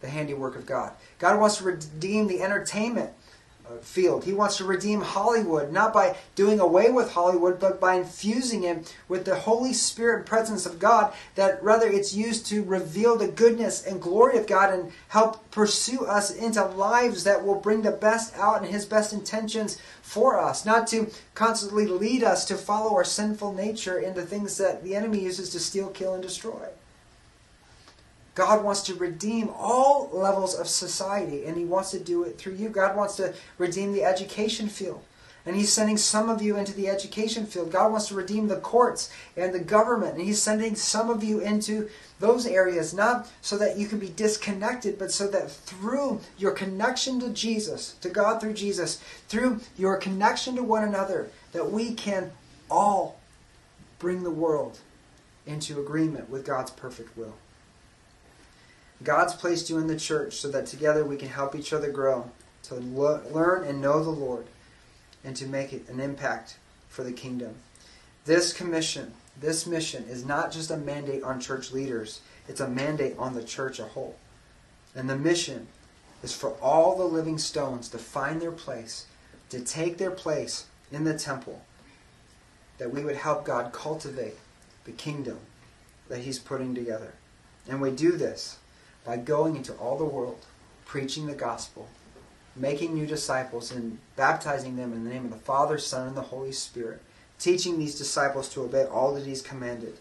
the 0.01 0.09
handiwork 0.09 0.55
of 0.55 0.67
God. 0.67 0.93
God 1.19 1.41
wants 1.41 1.57
to 1.57 1.65
redeem 1.65 2.29
the 2.29 2.43
entertainment 2.43 3.11
field. 3.83 4.25
He 4.25 4.33
wants 4.33 4.59
to 4.59 4.65
redeem 4.65 5.01
Hollywood, 5.01 5.73
not 5.73 5.93
by 5.93 6.17
doing 6.35 6.61
away 6.61 6.91
with 6.91 7.13
Hollywood, 7.13 7.59
but 7.59 7.81
by 7.81 7.95
infusing 7.95 8.65
it 8.65 8.95
with 9.09 9.25
the 9.25 9.37
Holy 9.37 9.73
Spirit 9.73 10.19
and 10.19 10.27
presence 10.27 10.67
of 10.67 10.79
God, 10.79 11.13
that 11.35 11.63
rather 11.63 11.89
it's 11.89 12.15
used 12.15 12.47
to 12.47 12.63
reveal 12.63 13.17
the 13.17 13.29
goodness 13.29 13.85
and 13.85 14.03
glory 14.03 14.39
of 14.39 14.47
God 14.47 14.73
and 14.73 14.93
help 15.09 15.51
pursue 15.51 16.05
us 16.05 16.31
into 16.31 16.65
lives 16.65 17.25
that 17.25 17.45
will 17.45 17.61
bring 17.61 17.83
the 17.83 17.91
best 17.91 18.35
out 18.37 18.63
and 18.63 18.71
His 18.71 18.85
best 18.85 19.13
intentions 19.13 19.79
for 20.03 20.39
us, 20.39 20.67
not 20.67 20.87
to 20.89 21.11
constantly 21.35 21.87
lead 21.87 22.23
us 22.23 22.45
to 22.47 22.57
follow 22.57 22.95
our 22.95 23.05
sinful 23.05 23.55
nature 23.55 23.99
in 23.99 24.15
the 24.15 24.27
things 24.27 24.59
that 24.59 24.85
the 24.85 24.95
enemy 24.95 25.21
uses 25.21 25.51
to 25.51 25.61
steal, 25.61 25.89
kill, 25.89 26.15
and 26.15 26.23
destroy. 26.23 26.69
God 28.35 28.65
wants 28.65 28.83
to 28.83 28.95
redeem 28.95 29.49
all 29.57 30.11
levels 30.13 30.55
of 30.55 30.67
society, 30.69 31.45
and 31.45 31.57
He 31.57 31.65
wants 31.65 31.91
to 31.93 32.01
do 32.01 32.25
it 32.25 32.39
through 32.39 32.55
you. 32.55 32.69
God 32.69 32.97
wants 32.97 33.17
to 33.17 33.35
redeem 33.59 33.93
the 33.93 34.05
education 34.05 34.69
field. 34.69 35.03
And 35.47 35.57
he's 35.57 35.73
sending 35.73 35.99
some 35.99 36.31
of 36.31 36.41
you 36.41 36.57
into 36.57 36.73
the 36.73 36.89
education 36.89 37.45
field. 37.45 37.71
God 37.71 37.93
wants 37.93 38.09
to 38.09 38.15
redeem 38.15 38.49
the 38.49 38.57
courts 38.57 39.11
and 39.37 39.53
the 39.53 39.59
government. 39.59 40.15
And 40.15 40.25
he's 40.25 40.41
sending 40.41 40.75
some 40.75 41.11
of 41.11 41.23
you 41.23 41.41
into 41.41 41.91
those 42.19 42.47
areas, 42.47 42.95
not 42.95 43.29
so 43.43 43.59
that 43.59 43.77
you 43.77 43.87
can 43.87 43.99
be 43.99 44.09
disconnected, 44.09 44.99
but 44.99 45.13
so 45.13 45.29
that 45.29 45.51
through 45.51 46.21
your 46.39 46.53
connection 46.53 47.21
to 47.21 47.29
Jesus, 47.29 47.95
to 48.01 48.09
God 48.09 48.41
through 48.41 48.55
Jesus, 48.55 49.03
through 49.29 49.61
your 49.77 49.99
connection 49.99 50.57
to 50.57 50.63
one 50.63 50.83
another, 50.83 51.29
that 51.53 51.71
we 51.71 51.93
can 51.93 52.33
all 52.71 53.21
bring 53.99 54.23
the 54.23 54.31
world 54.31 54.79
into 55.47 55.79
agreement 55.79 56.31
with 56.31 56.47
God's 56.47 56.71
perfect 56.71 57.19
will. 57.19 57.35
God's 59.03 59.35
placed 59.35 59.69
you 59.69 59.79
in 59.79 59.87
the 59.87 59.99
church 59.99 60.35
so 60.35 60.49
that 60.51 60.67
together 60.67 61.05
we 61.05 61.17
can 61.17 61.29
help 61.29 61.55
each 61.55 61.73
other 61.73 61.91
grow, 61.91 62.31
to 62.65 62.77
learn 62.77 63.65
and 63.65 63.81
know 63.81 64.03
the 64.03 64.11
Lord, 64.11 64.47
and 65.25 65.35
to 65.37 65.47
make 65.47 65.73
an 65.73 66.01
impact 66.01 66.59
for 66.89 67.03
the 67.03 67.13
kingdom. 67.13 67.57
This 68.25 68.53
commission, 68.53 69.13
this 69.39 69.67
mission, 69.67 70.05
is 70.05 70.25
not 70.25 70.53
just 70.53 70.71
a 70.71 70.77
mandate 70.77 71.23
on 71.23 71.41
church 71.41 71.73
leaders, 71.73 72.21
it's 72.49 72.61
a 72.61 72.69
mandate 72.69 73.17
on 73.19 73.35
the 73.35 73.45
church 73.45 73.79
a 73.79 73.85
whole. 73.85 74.17
And 74.95 75.11
the 75.11 75.17
mission 75.17 75.67
is 76.23 76.35
for 76.35 76.53
all 76.63 76.97
the 76.97 77.05
living 77.05 77.39
stones 77.39 77.89
to 77.91 77.99
find 77.99 78.41
their 78.41 78.53
place, 78.53 79.07
to 79.51 79.61
take 79.61 79.99
their 79.99 80.11
place 80.11 80.67
in 80.91 81.05
the 81.05 81.19
temple, 81.19 81.63
that 82.79 82.93
we 82.93 83.05
would 83.05 83.17
help 83.17 83.45
God 83.45 83.73
cultivate 83.73 84.37
the 84.85 84.93
kingdom 84.93 85.39
that 86.09 86.21
He's 86.21 86.39
putting 86.39 86.75
together. 86.75 87.15
And 87.69 87.81
we 87.81 87.91
do 87.91 88.13
this 88.13 88.59
by 89.05 89.17
going 89.17 89.57
into 89.57 89.73
all 89.75 89.99
the 89.99 90.05
world, 90.05 90.45
preaching 90.85 91.27
the 91.27 91.35
gospel, 91.35 91.89
making 92.57 92.95
new 92.95 93.07
disciples, 93.07 93.71
and 93.71 93.99
baptizing 94.17 94.77
them 94.77 94.93
in 94.93 95.05
the 95.05 95.11
name 95.11 95.25
of 95.25 95.31
the 95.31 95.37
Father, 95.37 95.79
Son, 95.79 96.09
and 96.09 96.17
the 96.17 96.23
Holy 96.23 96.53
Spirit, 96.53 97.03
teaching 97.39 97.79
these 97.79 97.99
disciples 97.99 98.49
to 98.49 98.63
obey 98.63 98.85
all 98.85 99.15
that 99.15 99.27
He's 99.27 99.43
commanded. 99.43 99.99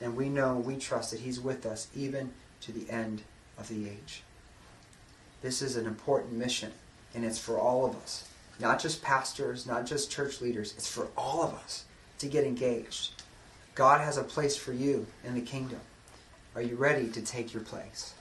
And 0.00 0.16
we 0.16 0.28
know, 0.28 0.56
we 0.56 0.76
trust 0.76 1.10
that 1.10 1.20
He's 1.20 1.40
with 1.40 1.66
us 1.66 1.88
even 1.94 2.32
to 2.60 2.72
the 2.72 2.90
end 2.90 3.22
of 3.58 3.68
the 3.68 3.88
age. 3.88 4.22
This 5.42 5.60
is 5.60 5.76
an 5.76 5.86
important 5.86 6.32
mission, 6.32 6.72
and 7.14 7.24
it's 7.24 7.38
for 7.38 7.58
all 7.58 7.84
of 7.84 7.96
us. 7.96 8.28
Not 8.60 8.80
just 8.80 9.02
pastors, 9.02 9.66
not 9.66 9.84
just 9.86 10.10
church 10.10 10.40
leaders, 10.40 10.74
it's 10.76 10.88
for 10.88 11.08
all 11.16 11.42
of 11.42 11.54
us 11.54 11.84
to 12.18 12.26
get 12.26 12.44
engaged. 12.44 13.22
God 13.74 14.00
has 14.00 14.16
a 14.16 14.22
place 14.22 14.56
for 14.56 14.72
you 14.72 15.06
in 15.24 15.34
the 15.34 15.40
kingdom. 15.40 15.80
Are 16.54 16.62
you 16.62 16.76
ready 16.76 17.08
to 17.08 17.20
take 17.20 17.52
your 17.52 17.62
place? 17.64 18.14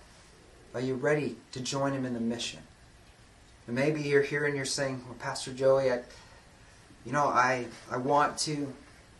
Are 0.74 0.82
you 0.82 0.96
ready 0.96 1.38
to 1.52 1.60
join 1.60 1.94
him 1.94 2.06
in 2.06 2.14
the 2.14 2.20
mission? 2.20 2.60
And 3.68 3.76
maybe 3.76 4.02
you're 4.02 4.24
here 4.24 4.46
and 4.46 4.56
you're 4.56 4.66
saying, 4.66 5.04
well, 5.06 5.16
Pastor 5.20 5.54
Joey, 5.54 5.92
I, 5.92 6.02
you 7.06 7.12
know, 7.12 7.26
I, 7.26 7.66
I 7.92 7.98
want 7.98 8.38
to 8.40 8.74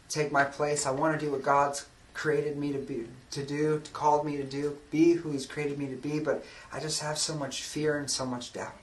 take 0.10 0.32
my 0.32 0.44
place. 0.44 0.86
I 0.86 0.92
want 0.92 1.20
to 1.20 1.26
do 1.26 1.32
what 1.32 1.44
God's 1.44 1.86
created 2.14 2.58
me 2.58 2.72
to 2.72 2.78
be 2.78 3.08
to 3.32 3.44
do, 3.44 3.80
to 3.84 3.92
called 3.92 4.26
me 4.26 4.38
to 4.38 4.44
do, 4.44 4.78
be 4.92 5.14
who 5.14 5.32
He's 5.32 5.46
created 5.46 5.80
me 5.80 5.88
to 5.88 5.96
be, 5.96 6.20
but 6.20 6.46
I 6.72 6.80
just 6.80 7.02
have 7.02 7.18
so 7.18 7.36
much 7.36 7.64
fear 7.64 7.98
and 7.98 8.10
so 8.10 8.26
much 8.26 8.54
doubt. 8.54 8.74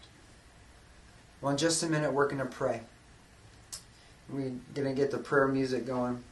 Well, 1.41 1.53
in 1.53 1.57
just 1.59 1.83
a 1.83 1.87
minute, 1.87 2.13
we're 2.13 2.27
going 2.27 2.39
to 2.39 2.45
pray. 2.45 2.81
We're 4.29 4.53
going 4.75 4.89
to 4.89 4.93
get 4.93 5.11
the 5.11 5.19
prayer 5.19 5.49
music 5.49 5.87
going. 5.87 6.23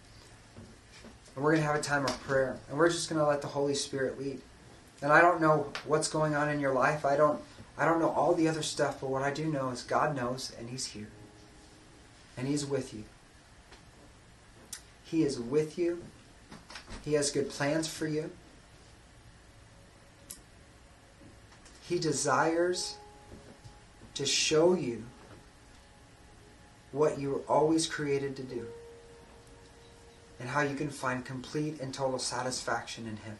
And 1.34 1.44
we're 1.44 1.52
going 1.52 1.62
to 1.62 1.66
have 1.66 1.76
a 1.76 1.82
time 1.82 2.04
of 2.04 2.20
prayer. 2.22 2.58
And 2.68 2.76
we're 2.76 2.90
just 2.90 3.08
going 3.08 3.20
to 3.20 3.26
let 3.26 3.40
the 3.40 3.48
Holy 3.48 3.74
Spirit 3.74 4.18
lead. 4.18 4.40
And 5.00 5.12
I 5.12 5.20
don't 5.20 5.40
know 5.40 5.72
what's 5.86 6.08
going 6.08 6.34
on 6.34 6.48
in 6.48 6.60
your 6.60 6.74
life. 6.74 7.04
I 7.04 7.16
don't 7.16 7.40
I 7.76 7.84
don't 7.84 8.00
know 8.00 8.10
all 8.10 8.34
the 8.34 8.48
other 8.48 8.62
stuff, 8.62 9.00
but 9.00 9.10
what 9.10 9.22
I 9.22 9.30
do 9.30 9.46
know 9.46 9.70
is 9.70 9.82
God 9.82 10.16
knows 10.16 10.52
and 10.58 10.68
he's 10.68 10.86
here. 10.86 11.08
And 12.36 12.48
he's 12.48 12.66
with 12.66 12.92
you. 12.92 13.04
He 15.04 15.22
is 15.22 15.38
with 15.38 15.78
you. 15.78 16.02
He 17.04 17.14
has 17.14 17.30
good 17.30 17.48
plans 17.48 17.86
for 17.88 18.06
you. 18.06 18.30
He 21.88 21.98
desires 21.98 22.96
to 24.14 24.26
show 24.26 24.74
you 24.74 25.04
what 26.92 27.18
you 27.18 27.30
were 27.30 27.42
always 27.48 27.86
created 27.86 28.36
to 28.36 28.42
do 28.42 28.66
and 30.40 30.48
how 30.48 30.60
you 30.60 30.74
can 30.74 30.90
find 30.90 31.24
complete 31.24 31.80
and 31.80 31.94
total 31.94 32.18
satisfaction 32.18 33.06
in 33.06 33.16
Him. 33.18 33.36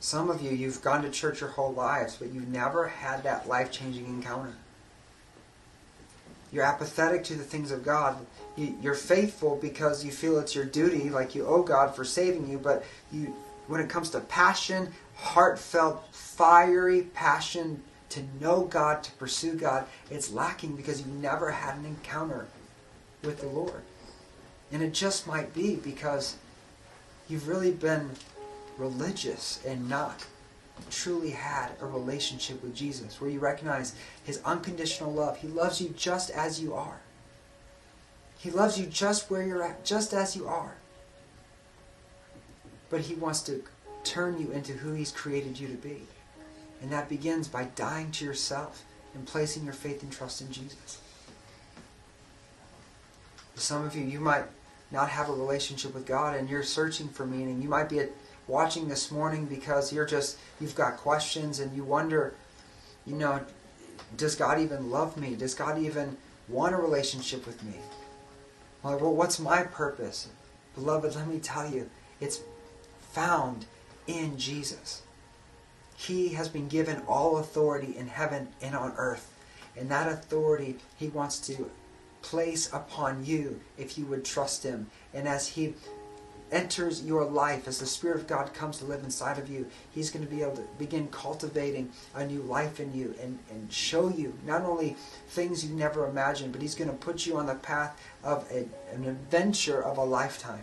Some 0.00 0.30
of 0.30 0.42
you, 0.42 0.50
you've 0.50 0.82
gone 0.82 1.02
to 1.02 1.10
church 1.10 1.40
your 1.40 1.50
whole 1.50 1.72
lives, 1.72 2.16
but 2.16 2.32
you've 2.32 2.48
never 2.48 2.88
had 2.88 3.22
that 3.24 3.48
life 3.48 3.72
changing 3.72 4.06
encounter. 4.06 4.52
You're 6.52 6.64
apathetic 6.64 7.24
to 7.24 7.34
the 7.34 7.44
things 7.44 7.70
of 7.70 7.84
God. 7.84 8.24
You're 8.56 8.94
faithful 8.94 9.56
because 9.56 10.04
you 10.04 10.12
feel 10.12 10.38
it's 10.38 10.54
your 10.54 10.64
duty, 10.64 11.10
like 11.10 11.34
you 11.34 11.46
owe 11.46 11.62
God 11.62 11.94
for 11.94 12.04
saving 12.04 12.48
you, 12.48 12.58
but 12.58 12.84
you, 13.12 13.34
when 13.66 13.80
it 13.80 13.88
comes 13.88 14.10
to 14.10 14.20
passion, 14.20 14.92
heartfelt, 15.16 16.06
fiery 16.12 17.02
passion 17.14 17.82
to 18.10 18.22
know 18.40 18.64
God, 18.64 19.02
to 19.02 19.10
pursue 19.12 19.54
God, 19.54 19.86
it's 20.10 20.30
lacking 20.30 20.76
because 20.76 21.00
you've 21.00 21.08
never 21.08 21.50
had 21.50 21.76
an 21.76 21.84
encounter 21.84 22.46
with 23.22 23.40
the 23.40 23.48
Lord. 23.48 23.82
And 24.72 24.82
it 24.82 24.94
just 24.94 25.26
might 25.26 25.52
be 25.52 25.76
because 25.76 26.36
you've 27.28 27.48
really 27.48 27.72
been 27.72 28.10
religious 28.78 29.64
and 29.66 29.88
not 29.88 30.24
truly 30.90 31.30
had 31.30 31.70
a 31.80 31.86
relationship 31.86 32.62
with 32.62 32.74
Jesus, 32.74 33.20
where 33.20 33.30
you 33.30 33.38
recognize 33.38 33.94
his 34.24 34.40
unconditional 34.44 35.12
love. 35.12 35.38
He 35.38 35.48
loves 35.48 35.80
you 35.80 35.88
just 35.96 36.30
as 36.30 36.60
you 36.60 36.74
are. 36.74 37.00
He 38.38 38.50
loves 38.50 38.78
you 38.78 38.86
just 38.86 39.30
where 39.30 39.42
you're 39.42 39.62
at, 39.62 39.84
just 39.84 40.12
as 40.12 40.36
you 40.36 40.46
are. 40.46 40.76
But 42.90 43.00
he 43.00 43.14
wants 43.14 43.40
to 43.42 43.64
turn 44.04 44.38
you 44.38 44.52
into 44.52 44.72
who 44.72 44.92
he's 44.92 45.10
created 45.10 45.58
you 45.58 45.66
to 45.68 45.74
be. 45.74 46.02
And 46.82 46.92
that 46.92 47.08
begins 47.08 47.48
by 47.48 47.64
dying 47.74 48.10
to 48.12 48.24
yourself 48.24 48.84
and 49.14 49.26
placing 49.26 49.64
your 49.64 49.72
faith 49.72 50.02
and 50.02 50.12
trust 50.12 50.42
in 50.42 50.52
Jesus. 50.52 51.00
Some 53.54 53.84
of 53.84 53.96
you, 53.96 54.04
you 54.04 54.20
might 54.20 54.44
not 54.92 55.08
have 55.08 55.28
a 55.28 55.32
relationship 55.32 55.94
with 55.94 56.06
God 56.06 56.36
and 56.36 56.48
you're 56.48 56.62
searching 56.62 57.08
for 57.08 57.26
meaning. 57.26 57.62
You 57.62 57.68
might 57.68 57.88
be 57.88 58.06
watching 58.48 58.88
this 58.88 59.10
morning 59.10 59.46
because 59.46 59.92
you're 59.92 60.06
just, 60.06 60.38
you've 60.60 60.74
got 60.74 60.96
questions 60.96 61.60
and 61.60 61.74
you 61.76 61.84
wonder, 61.84 62.34
you 63.04 63.14
know, 63.14 63.40
does 64.16 64.36
God 64.36 64.60
even 64.60 64.90
love 64.90 65.16
me? 65.16 65.34
Does 65.34 65.54
God 65.54 65.78
even 65.78 66.16
want 66.48 66.74
a 66.74 66.78
relationship 66.78 67.46
with 67.46 67.62
me? 67.64 67.74
Well, 68.82 68.98
what's 68.98 69.40
my 69.40 69.64
purpose? 69.64 70.28
Beloved, 70.74 71.16
let 71.16 71.26
me 71.26 71.38
tell 71.38 71.68
you, 71.68 71.90
it's 72.20 72.40
found 73.12 73.66
in 74.06 74.38
Jesus. 74.38 75.02
He 75.96 76.28
has 76.30 76.48
been 76.48 76.68
given 76.68 77.02
all 77.08 77.38
authority 77.38 77.96
in 77.96 78.06
heaven 78.06 78.48
and 78.62 78.76
on 78.76 78.92
earth. 78.96 79.32
And 79.76 79.90
that 79.90 80.10
authority 80.10 80.76
he 80.96 81.08
wants 81.08 81.38
to 81.48 81.70
place 82.22 82.72
upon 82.72 83.24
you 83.24 83.60
if 83.78 83.98
you 83.98 84.04
would 84.06 84.24
trust 84.24 84.62
him. 84.62 84.90
And 85.14 85.26
as 85.26 85.48
he 85.48 85.74
enters 86.52 87.04
your 87.04 87.24
life, 87.24 87.66
as 87.66 87.78
the 87.78 87.86
Spirit 87.86 88.18
of 88.18 88.26
God 88.26 88.54
comes 88.54 88.78
to 88.78 88.84
live 88.84 89.02
inside 89.02 89.38
of 89.38 89.48
you, 89.48 89.66
He's 89.92 90.10
going 90.10 90.24
to 90.24 90.30
be 90.30 90.42
able 90.42 90.56
to 90.56 90.66
begin 90.78 91.08
cultivating 91.08 91.90
a 92.14 92.24
new 92.26 92.42
life 92.42 92.80
in 92.80 92.94
you 92.94 93.14
and, 93.20 93.38
and 93.50 93.72
show 93.72 94.08
you 94.08 94.34
not 94.46 94.62
only 94.62 94.96
things 95.28 95.64
you 95.64 95.74
never 95.74 96.06
imagined, 96.06 96.52
but 96.52 96.62
He's 96.62 96.74
going 96.74 96.90
to 96.90 96.96
put 96.96 97.26
you 97.26 97.36
on 97.36 97.46
the 97.46 97.54
path 97.54 98.00
of 98.22 98.50
a, 98.50 98.68
an 98.94 99.04
adventure 99.04 99.82
of 99.82 99.98
a 99.98 100.04
lifetime. 100.04 100.60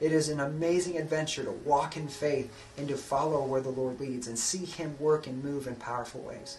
It 0.00 0.12
is 0.12 0.28
an 0.28 0.40
amazing 0.40 0.98
adventure 0.98 1.44
to 1.44 1.50
walk 1.50 1.96
in 1.96 2.08
faith 2.08 2.52
and 2.76 2.86
to 2.88 2.96
follow 2.96 3.42
where 3.44 3.62
the 3.62 3.70
Lord 3.70 3.98
leads 3.98 4.28
and 4.28 4.38
see 4.38 4.64
Him 4.64 4.96
work 4.98 5.26
and 5.26 5.42
move 5.42 5.66
in 5.66 5.76
powerful 5.76 6.20
ways. 6.20 6.58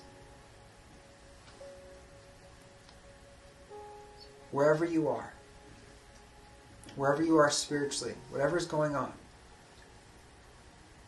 Wherever 4.51 4.85
you 4.85 5.07
are, 5.09 5.33
wherever 6.97 7.23
you 7.23 7.37
are 7.37 7.49
spiritually, 7.49 8.15
whatever's 8.31 8.65
going 8.65 8.95
on, 8.95 9.13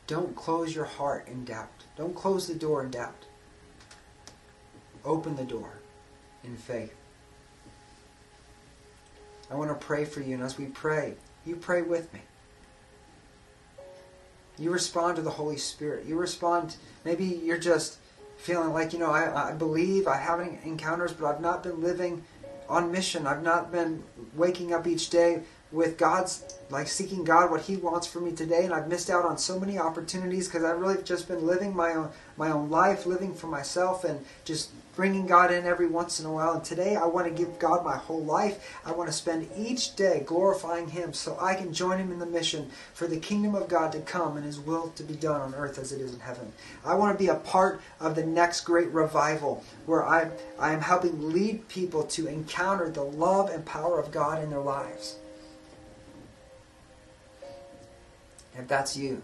don't 0.07 0.35
close 0.35 0.73
your 0.73 0.85
heart 0.85 1.27
in 1.27 1.43
doubt. 1.43 1.83
Don't 1.97 2.15
close 2.15 2.47
the 2.47 2.55
door 2.55 2.83
in 2.83 2.91
doubt. 2.91 3.25
Open 5.03 5.35
the 5.35 5.43
door 5.43 5.73
in 6.43 6.55
faith. 6.55 6.95
I 9.51 9.55
want 9.55 9.69
to 9.69 9.85
pray 9.85 10.05
for 10.05 10.21
you, 10.21 10.35
and 10.35 10.43
as 10.43 10.57
we 10.57 10.65
pray, 10.65 11.15
you 11.45 11.55
pray 11.55 11.81
with 11.81 12.13
me. 12.13 12.21
You 14.59 14.71
respond 14.71 15.15
to 15.15 15.21
the 15.21 15.29
Holy 15.31 15.57
Spirit. 15.57 16.05
You 16.05 16.17
respond, 16.17 16.75
maybe 17.03 17.25
you're 17.25 17.57
just 17.57 17.97
feeling 18.37 18.73
like, 18.73 18.93
you 18.93 18.99
know, 18.99 19.11
I, 19.11 19.49
I 19.49 19.53
believe, 19.53 20.07
I 20.07 20.17
have 20.17 20.39
encounters, 20.63 21.13
but 21.13 21.27
I've 21.27 21.41
not 21.41 21.63
been 21.63 21.81
living 21.81 22.23
on 22.67 22.91
mission. 22.91 23.25
I've 23.25 23.43
not 23.43 23.71
been 23.71 24.03
waking 24.35 24.73
up 24.73 24.85
each 24.85 25.09
day 25.09 25.41
with 25.71 25.97
God's 25.97 26.43
like 26.71 26.87
seeking 26.87 27.23
God 27.23 27.51
what 27.51 27.61
He 27.61 27.75
wants 27.75 28.07
for 28.07 28.19
me 28.19 28.31
today, 28.31 28.63
and 28.65 28.73
I've 28.73 28.87
missed 28.87 29.09
out 29.09 29.25
on 29.25 29.37
so 29.37 29.59
many 29.59 29.77
opportunities 29.77 30.47
because 30.47 30.63
I've 30.63 30.79
really 30.79 31.01
just 31.03 31.27
been 31.27 31.45
living 31.45 31.75
my 31.75 31.93
own 31.93 32.09
my 32.37 32.51
own 32.51 32.69
life, 32.69 33.05
living 33.05 33.33
for 33.33 33.47
myself, 33.47 34.03
and 34.03 34.23
just 34.45 34.71
bringing 34.95 35.27
God 35.27 35.51
in 35.51 35.65
every 35.65 35.87
once 35.87 36.19
in 36.19 36.25
a 36.25 36.31
while. 36.31 36.53
And 36.53 36.63
today 36.63 36.95
I 36.95 37.05
want 37.05 37.27
to 37.27 37.33
give 37.33 37.59
God 37.59 37.85
my 37.85 37.95
whole 37.95 38.23
life. 38.23 38.79
I 38.85 38.91
want 38.91 39.09
to 39.09 39.13
spend 39.13 39.47
each 39.55 39.95
day 39.95 40.23
glorifying 40.25 40.89
Him 40.89 41.13
so 41.13 41.37
I 41.39 41.55
can 41.55 41.71
join 41.73 41.99
Him 41.99 42.11
in 42.11 42.19
the 42.19 42.25
mission 42.25 42.69
for 42.93 43.07
the 43.07 43.19
kingdom 43.19 43.55
of 43.55 43.67
God 43.67 43.91
to 43.91 43.99
come 44.01 44.37
and 44.37 44.45
His 44.45 44.59
will 44.59 44.89
to 44.95 45.03
be 45.03 45.15
done 45.15 45.41
on 45.41 45.55
earth 45.55 45.77
as 45.77 45.91
it 45.91 46.01
is 46.01 46.13
in 46.13 46.19
heaven. 46.19 46.51
I 46.83 46.95
want 46.95 47.17
to 47.17 47.23
be 47.23 47.29
a 47.29 47.35
part 47.35 47.81
of 47.99 48.15
the 48.15 48.25
next 48.25 48.61
great 48.61 48.89
revival 48.89 49.63
where 49.85 50.03
I 50.03 50.31
I 50.57 50.73
am 50.73 50.81
helping 50.81 51.31
lead 51.31 51.67
people 51.67 52.03
to 52.03 52.27
encounter 52.27 52.89
the 52.89 53.03
love 53.03 53.49
and 53.49 53.65
power 53.65 53.99
of 53.99 54.11
God 54.11 54.43
in 54.43 54.49
their 54.49 54.59
lives. 54.59 55.15
If 58.57 58.67
that's 58.67 58.97
you, 58.97 59.21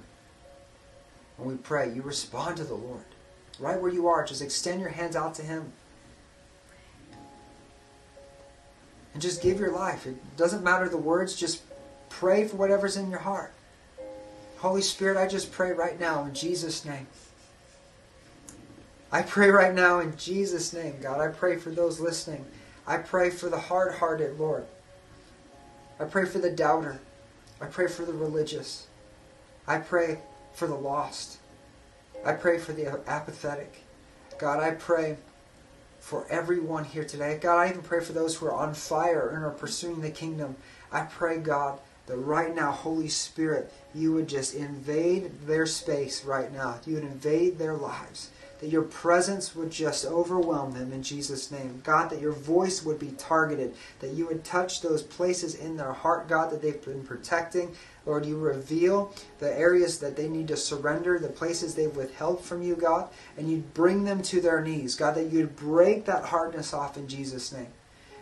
when 1.38 1.49
we 1.49 1.55
pray, 1.55 1.93
you 1.93 2.01
respond 2.01 2.57
to 2.57 2.63
the 2.63 2.76
Lord. 2.76 3.03
Right 3.59 3.80
where 3.80 3.91
you 3.91 4.07
are, 4.07 4.26
just 4.26 4.41
extend 4.41 4.82
your 4.82 4.89
hands 4.89 5.15
out 5.15 5.36
to 5.36 5.41
Him. 5.41 5.71
And 9.13 9.21
just 9.21 9.41
give 9.41 9.59
your 9.59 9.71
life. 9.71 10.05
It 10.05 10.38
doesn't 10.38 10.63
matter 10.63 10.89
the 10.89 10.97
words, 10.97 11.36
just 11.36 11.61
pray 12.09 12.47
for 12.47 12.57
whatever's 12.57 12.97
in 12.97 13.09
your 13.09 13.19
heart. 13.19 13.53
Holy 14.57 14.82
Spirit, 14.82 15.17
I 15.17 15.28
just 15.28 15.51
pray 15.51 15.71
right 15.71 15.99
now 15.99 16.26
in 16.26 16.34
Jesus' 16.34 16.86
name. 16.86 17.07
I 19.11 19.21
pray 19.21 19.49
right 19.49 19.73
now 19.73 19.99
in 19.99 20.17
Jesus' 20.17 20.73
name, 20.73 20.95
God. 21.01 21.21
I 21.21 21.28
pray 21.30 21.57
for 21.57 21.69
those 21.69 21.99
listening. 21.99 22.45
I 22.88 22.97
pray 22.97 23.30
for 23.30 23.49
the 23.49 23.59
hard 23.59 23.95
hearted, 23.95 24.39
Lord. 24.39 24.65
I 25.99 26.03
pray 26.05 26.26
for 26.26 26.39
the 26.39 26.51
doubter. 26.51 26.99
I 27.61 27.67
pray 27.67 27.88
for 27.88 28.03
the 28.03 28.13
religious. 28.13 28.88
I 29.68 29.78
pray 29.80 30.20
for 30.53 30.68
the 30.68 30.76
lost. 30.76 31.38
I 32.26 32.34
pray 32.34 32.59
for 32.59 32.74
the 32.74 32.88
apathetic. 33.07 33.84
God, 34.38 34.59
I 34.59 34.72
pray 34.72 35.18
for 35.99 36.28
everyone 36.30 36.84
here 36.84 37.03
today. 37.03 37.39
God, 37.41 37.57
I 37.57 37.70
even 37.70 37.82
pray 37.82 37.99
for 37.99 38.13
those 38.13 38.36
who 38.36 38.45
are 38.45 38.53
on 38.53 38.74
fire 38.74 39.30
and 39.30 39.43
are 39.43 39.49
pursuing 39.49 40.01
the 40.01 40.11
kingdom. 40.11 40.55
I 40.91 41.01
pray, 41.01 41.39
God, 41.39 41.80
that 42.05 42.18
right 42.18 42.55
now, 42.55 42.72
Holy 42.72 43.07
Spirit, 43.07 43.74
you 43.93 44.13
would 44.13 44.28
just 44.28 44.53
invade 44.53 45.47
their 45.47 45.66
space 45.66 46.24
right 46.24 46.53
now. 46.53 46.80
You 46.86 46.95
would 46.95 47.03
invade 47.03 47.57
their 47.57 47.74
lives. 47.74 48.30
That 48.59 48.70
your 48.70 48.84
presence 48.84 49.55
would 49.55 49.72
just 49.72 50.05
overwhelm 50.05 50.74
them 50.74 50.93
in 50.93 51.03
Jesus' 51.03 51.51
name. 51.51 51.82
God, 51.84 52.09
that 52.09 52.22
your 52.22 52.32
voice 52.32 52.84
would 52.84 52.99
be 52.99 53.11
targeted. 53.18 53.74
That 53.99 54.11
you 54.11 54.28
would 54.28 54.43
touch 54.43 54.82
those 54.82 55.01
places 55.01 55.55
in 55.55 55.76
their 55.76 55.91
heart, 55.91 56.30
God, 56.30 56.51
that 56.51 56.61
they've 56.61 56.84
been 56.86 57.03
protecting. 57.03 57.76
Lord, 58.06 58.26
you 58.26 58.38
reveal 58.38 59.14
the 59.39 59.58
areas 59.58 59.99
that 59.99 60.16
they 60.16 60.28
need 60.28 60.47
to 60.49 60.58
surrender, 60.58 61.18
the 61.18 61.28
places 61.28 61.74
they've 61.74 61.95
withheld 61.95 62.41
from 62.41 62.62
you, 62.62 62.76
God, 62.76 63.10
and 63.38 63.49
you'd 63.49 63.74
bring 63.74 64.03
them 64.03 64.22
to 64.24 64.41
their 64.41 64.62
knees. 64.62 64.95
God, 64.95 65.16
that 65.16 65.32
you'd 65.32 65.56
break 65.56 66.06
that 66.06 66.26
hardness 66.26 66.74
off 66.74 66.97
in 66.97 67.08
Jesus' 67.08 67.51
name. 67.51 67.68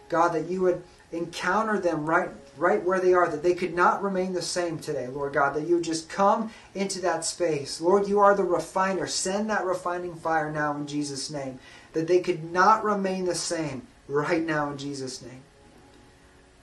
God, 0.10 0.30
that 0.30 0.48
you 0.48 0.62
would 0.62 0.84
encounter 1.12 1.80
them 1.80 2.06
right 2.06 2.30
right 2.58 2.84
where 2.84 3.00
they 3.00 3.14
are, 3.14 3.28
that 3.28 3.44
they 3.44 3.56
could 3.56 3.74
not 3.74 4.04
remain 4.04 4.34
the 4.34 4.42
same 4.42 4.78
today, 4.78 5.08
Lord 5.08 5.34
God, 5.34 5.56
that 5.56 5.68
you 5.68 5.82
just 5.82 6.10
come 6.10 6.52
into 6.76 7.02
that 7.02 7.26
space. 7.26 7.82
Lord, 7.82 8.08
you 8.08 8.20
are 8.20 8.36
the 8.36 8.44
refiner. 8.44 9.08
Send 9.08 9.50
that 9.50 9.66
refining 9.66 10.16
fire 10.16 10.52
now 10.52 10.76
in 10.76 10.86
Jesus' 10.86 11.32
name, 11.32 11.60
that 11.94 12.08
they 12.08 12.20
could 12.20 12.52
not 12.52 12.84
remain 12.84 13.26
the 13.26 13.36
same 13.36 13.88
right 14.08 14.44
now 14.44 14.70
in 14.70 14.78
Jesus' 14.78 15.22
name. 15.22 15.42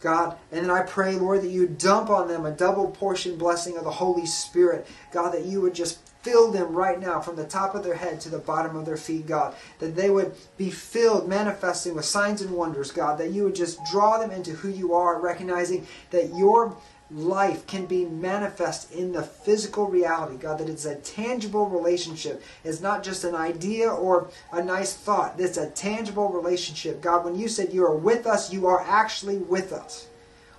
God, 0.01 0.37
and 0.51 0.65
then 0.65 0.71
I 0.71 0.83
pray, 0.83 1.15
Lord, 1.15 1.43
that 1.43 1.51
you 1.51 1.67
dump 1.67 2.09
on 2.11 2.29
them 2.29 2.47
a 2.47 2.51
double 2.51 2.91
portion 2.91 3.37
blessing 3.37 3.77
of 3.77 3.85
the 3.85 3.91
Holy 3.91 4.27
Spirit. 4.27 4.87
God, 5.13 5.33
that 5.33 5.45
you 5.45 5.61
would 5.61 5.75
just 5.75 5.99
fill 6.23 6.51
them 6.51 6.73
right 6.75 7.01
now 7.01 7.21
from 7.21 7.37
the 7.37 7.45
top 7.45 7.75
of 7.75 7.83
their 7.83 7.95
head 7.95 8.21
to 8.21 8.29
the 8.29 8.39
bottom 8.39 8.77
of 8.77 8.87
their 8.87 8.97
feet, 8.97 9.27
God. 9.27 9.55
That 9.79 9.97
they 9.97 10.11
would 10.11 10.35
be 10.57 10.71
filled, 10.71 11.29
manifesting 11.29 11.95
with 11.95 12.05
signs 12.05 12.43
and 12.43 12.51
wonders, 12.51 12.93
God. 12.93 13.19
That 13.19 13.33
you 13.33 13.45
would 13.45 13.55
just 13.55 13.79
draw 13.91 14.19
them 14.19 14.31
into 14.31 14.53
who 14.53 14.69
you 14.69 14.95
are, 14.95 15.21
recognizing 15.21 15.87
that 16.11 16.35
your 16.35 16.77
life 17.13 17.67
can 17.67 17.87
be 17.87 18.05
manifest 18.05 18.93
in 18.93 19.13
the 19.13 19.23
physical 19.23 19.87
reality, 19.87 20.37
God, 20.37 20.59
that 20.59 20.69
it's 20.69 20.85
a 20.85 20.97
tangible 20.97 21.67
relationship. 21.69 22.43
It's 22.65 22.81
not 22.81 23.03
just 23.03 23.25
an 23.25 23.35
idea 23.35 23.91
or 23.91 24.29
a 24.53 24.63
nice 24.63 24.95
thought. 24.95 25.39
It's 25.39 25.59
a 25.59 25.71
tangible 25.71 26.29
relationship. 26.29 27.01
God, 27.01 27.25
when 27.25 27.37
you 27.37 27.49
said 27.49 27.73
you 27.73 27.85
are 27.85 27.97
with 27.97 28.27
us, 28.27 28.53
you 28.53 28.67
are 28.67 28.81
actually 28.83 29.39
with 29.39 29.73
us. 29.73 30.07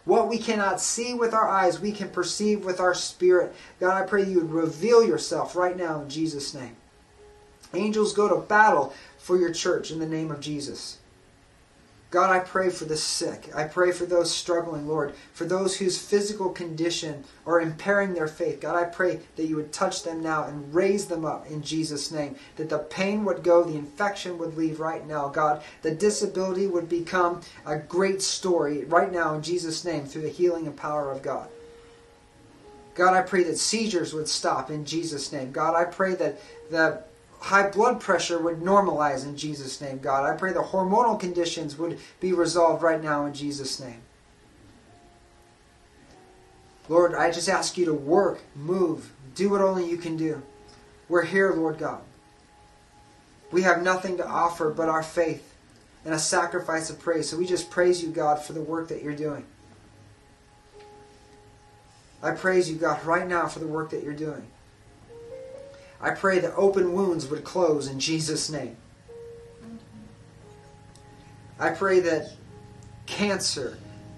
What 0.03 0.27
we 0.27 0.39
cannot 0.39 0.81
see 0.81 1.13
with 1.13 1.33
our 1.33 1.47
eyes, 1.47 1.79
we 1.79 1.91
can 1.91 2.09
perceive 2.09 2.65
with 2.65 2.79
our 2.79 2.93
spirit. 2.93 3.53
God, 3.79 4.01
I 4.01 4.05
pray 4.05 4.23
you 4.23 4.39
would 4.39 4.51
reveal 4.51 5.05
yourself 5.05 5.55
right 5.55 5.77
now 5.77 6.01
in 6.01 6.09
Jesus' 6.09 6.53
name. 6.53 6.75
Angels 7.73 8.13
go 8.13 8.27
to 8.27 8.47
battle 8.47 8.93
for 9.17 9.37
your 9.37 9.53
church 9.53 9.91
in 9.91 9.99
the 9.99 10.07
name 10.07 10.31
of 10.31 10.41
Jesus. 10.41 10.97
God, 12.11 12.29
I 12.29 12.39
pray 12.39 12.69
for 12.69 12.83
the 12.83 12.97
sick. 12.97 13.49
I 13.55 13.63
pray 13.63 13.93
for 13.93 14.05
those 14.05 14.29
struggling, 14.29 14.85
Lord, 14.85 15.13
for 15.31 15.45
those 15.45 15.77
whose 15.77 15.97
physical 15.97 16.49
condition 16.49 17.23
are 17.45 17.61
impairing 17.61 18.13
their 18.13 18.27
faith. 18.27 18.59
God, 18.59 18.75
I 18.75 18.83
pray 18.83 19.21
that 19.37 19.45
you 19.45 19.55
would 19.55 19.71
touch 19.71 20.03
them 20.03 20.21
now 20.21 20.43
and 20.43 20.73
raise 20.73 21.05
them 21.05 21.23
up 21.23 21.47
in 21.47 21.63
Jesus' 21.63 22.11
name. 22.11 22.35
That 22.57 22.67
the 22.67 22.79
pain 22.79 23.23
would 23.23 23.43
go, 23.43 23.63
the 23.63 23.77
infection 23.77 24.37
would 24.39 24.57
leave 24.57 24.81
right 24.81 25.07
now, 25.07 25.29
God. 25.29 25.63
The 25.83 25.95
disability 25.95 26.67
would 26.67 26.89
become 26.89 27.39
a 27.65 27.77
great 27.77 28.21
story 28.21 28.83
right 28.83 29.11
now 29.11 29.33
in 29.33 29.41
Jesus' 29.41 29.85
name 29.85 30.05
through 30.05 30.23
the 30.23 30.29
healing 30.29 30.67
and 30.67 30.75
power 30.75 31.11
of 31.11 31.21
God. 31.21 31.47
God, 32.93 33.13
I 33.13 33.21
pray 33.21 33.43
that 33.43 33.57
seizures 33.57 34.13
would 34.13 34.27
stop 34.27 34.69
in 34.69 34.83
Jesus' 34.83 35.31
name. 35.31 35.53
God, 35.53 35.75
I 35.75 35.85
pray 35.85 36.15
that 36.15 36.41
the 36.69 37.03
high 37.41 37.67
blood 37.69 37.99
pressure 37.99 38.39
would 38.39 38.61
normalize 38.61 39.25
in 39.25 39.35
Jesus' 39.35 39.81
name, 39.81 39.97
God. 39.97 40.29
I 40.29 40.37
pray 40.37 40.53
the 40.53 40.59
hormonal 40.59 41.19
conditions 41.19 41.77
would 41.77 41.99
be 42.19 42.33
resolved 42.33 42.83
right 42.83 43.01
now 43.01 43.25
in 43.25 43.33
Jesus' 43.33 43.79
name. 43.79 44.01
Lord, 46.87 47.15
I 47.15 47.31
just 47.31 47.49
ask 47.49 47.77
you 47.77 47.85
to 47.85 47.93
work, 47.93 48.41
move, 48.55 49.11
do 49.33 49.49
what 49.49 49.61
only 49.61 49.89
you 49.89 49.97
can 49.97 50.17
do. 50.17 50.43
We're 51.09 51.25
here, 51.25 51.51
Lord 51.53 51.79
God. 51.79 52.01
We 53.51 53.63
have 53.63 53.81
nothing 53.81 54.17
to 54.17 54.27
offer 54.27 54.69
but 54.69 54.87
our 54.87 55.03
faith 55.03 55.55
and 56.05 56.13
a 56.13 56.19
sacrifice 56.19 56.89
of 56.89 56.99
praise. 56.99 57.29
So 57.29 57.37
we 57.37 57.45
just 57.45 57.71
praise 57.71 58.03
you, 58.03 58.09
God, 58.09 58.41
for 58.41 58.53
the 58.53 58.61
work 58.61 58.87
that 58.89 59.03
you're 59.03 59.15
doing. 59.15 59.45
I 62.21 62.31
praise 62.31 62.69
you, 62.69 62.75
God, 62.77 63.03
right 63.03 63.27
now 63.27 63.47
for 63.47 63.59
the 63.59 63.67
work 63.67 63.89
that 63.89 64.03
you're 64.03 64.13
doing. 64.13 64.45
I 66.01 66.11
pray 66.11 66.39
that 66.39 66.55
open 66.55 66.93
wounds 66.93 67.27
would 67.27 67.43
close 67.43 67.87
in 67.87 67.99
Jesus' 67.99 68.49
name. 68.49 68.75
I 71.59 71.69
pray 71.69 71.99
that 71.99 72.33
cancer 73.05 73.77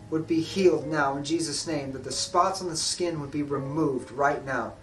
would 0.09 0.25
be 0.25 0.39
healed 0.39 0.87
now 0.87 1.17
in 1.17 1.25
Jesus' 1.25 1.67
name, 1.67 1.91
that 1.91 2.05
the 2.05 2.11
spots 2.11 2.61
on 2.61 2.69
the 2.69 2.77
skin 2.77 3.19
would 3.19 3.31
be 3.31 3.43
removed 3.43 4.11
right 4.11 4.45
now, 4.45 4.73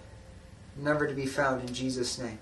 never 0.76 1.06
to 1.06 1.14
be 1.14 1.24
found 1.24 1.66
in 1.66 1.72
Jesus' 1.72 2.18
name. 2.18 2.38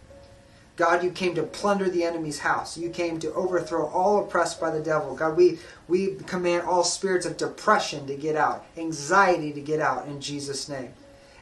God, 0.74 1.04
you 1.04 1.10
came 1.10 1.34
to 1.36 1.42
plunder 1.42 1.88
the 1.88 2.04
enemy's 2.04 2.40
house. 2.40 2.78
You 2.78 2.90
came 2.90 3.18
to 3.20 3.32
overthrow 3.34 3.86
all 3.86 4.24
oppressed 4.24 4.60
by 4.60 4.70
the 4.70 4.80
devil. 4.80 5.14
God, 5.14 5.36
we, 5.36 5.58
we 5.86 6.14
command 6.26 6.62
all 6.62 6.84
spirits 6.84 7.26
of 7.26 7.36
depression 7.36 8.06
to 8.06 8.16
get 8.16 8.36
out, 8.36 8.64
anxiety 8.76 9.52
to 9.52 9.60
get 9.60 9.80
out 9.80 10.06
in 10.06 10.20
Jesus' 10.20 10.68
name 10.68 10.92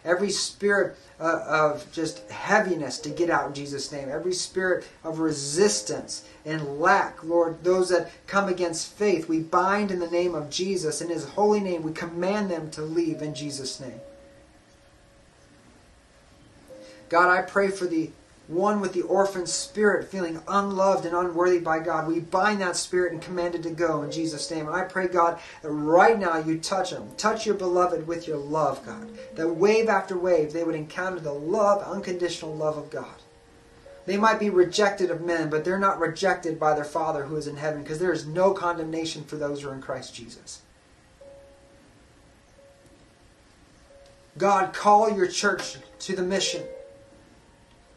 every 0.07 0.31
spirit 0.31 0.97
uh, 1.21 1.45
of 1.47 1.91
just 1.93 2.29
heaviness 2.31 2.99
to 3.01 3.11
get 3.11 3.29
out 3.29 3.49
in 3.49 3.55
Jesus' 3.55 3.91
name, 3.91 4.09
every 4.09 4.33
spirit 4.33 4.87
of 5.05 5.19
resistance 5.19 6.25
and 6.45 6.79
lack, 6.79 7.23
Lord, 7.25 7.63
those 7.65 7.89
that 7.89 8.11
come 8.27 8.49
against 8.49 8.93
faith, 8.93 9.29
we 9.29 9.41
bind 9.41 9.91
in 9.91 9.99
the 9.99 10.11
name 10.11 10.35
of 10.35 10.49
Jesus. 10.49 11.01
In 11.01 11.09
His 11.09 11.25
holy 11.25 11.61
name, 11.61 11.83
we 11.83 11.93
command 11.93 12.51
them 12.51 12.71
to 12.71 12.83
leave 12.83 13.21
in 13.21 13.35
Jesus' 13.35 13.81
name. 13.81 14.01
God, 17.09 17.29
I 17.29 17.43
pray 17.43 17.69
for 17.69 17.87
the 17.87 18.11
one 18.49 18.81
with 18.81 18.93
the 18.93 19.03
orphan 19.03 19.47
spirit, 19.47 20.09
feeling 20.09 20.41
unloved 20.47 21.05
and 21.05 21.17
unworthy 21.17 21.59
by 21.59 21.81
God. 21.81 22.07
We 22.07 22.21
bind 22.21 22.61
that 22.61 22.77
spirit 22.77 23.13
and 23.13 23.21
command 23.21 23.57
it 23.57 23.63
to 23.65 23.71
go 23.71 24.03
in 24.03 24.13
Jesus' 24.13 24.51
name. 24.51 24.67
And 24.67 24.77
I 24.77 24.85
pray, 24.85 25.09
God, 25.09 25.41
that 25.63 25.71
right 25.71 26.19
now 26.19 26.39
you 26.39 26.59
touch 26.59 26.91
them. 26.91 27.11
Touch 27.17 27.45
your 27.45 27.57
beloved 27.57 28.07
with 28.07 28.29
your 28.29 28.37
love, 28.39 28.85
God. 28.87 29.09
That 29.35 29.49
wave 29.49 29.89
after 29.89 30.17
wave, 30.17 30.53
they 30.53 30.63
would 30.63 30.77
encounter 30.77 31.19
the 31.19 31.33
love, 31.33 31.83
unconditional 31.83 32.55
love 32.55 32.79
of 32.79 32.91
God. 32.91 33.17
They 34.07 34.17
might 34.17 34.39
be 34.39 34.51
rejected 34.51 35.11
of 35.11 35.21
men, 35.21 35.51
but 35.51 35.65
they're 35.65 35.79
not 35.79 35.99
rejected 35.99 36.61
by 36.61 36.75
their 36.75 36.85
Father 36.85 37.25
who 37.25 37.35
is 37.35 37.49
in 37.49 37.57
heaven 37.57 37.83
because 37.83 37.99
there 37.99 38.13
is 38.13 38.27
no 38.27 38.53
condemnation 38.53 39.25
for 39.25 39.35
those 39.35 39.63
who 39.63 39.69
are 39.69 39.75
in 39.75 39.83
Christ 39.83 40.15
Jesus. 40.15 40.63
God, 44.39 44.73
call 44.73 45.11
your 45.11 45.27
church 45.27 45.79
to 46.01 46.15
the 46.15 46.23
mission. 46.23 46.63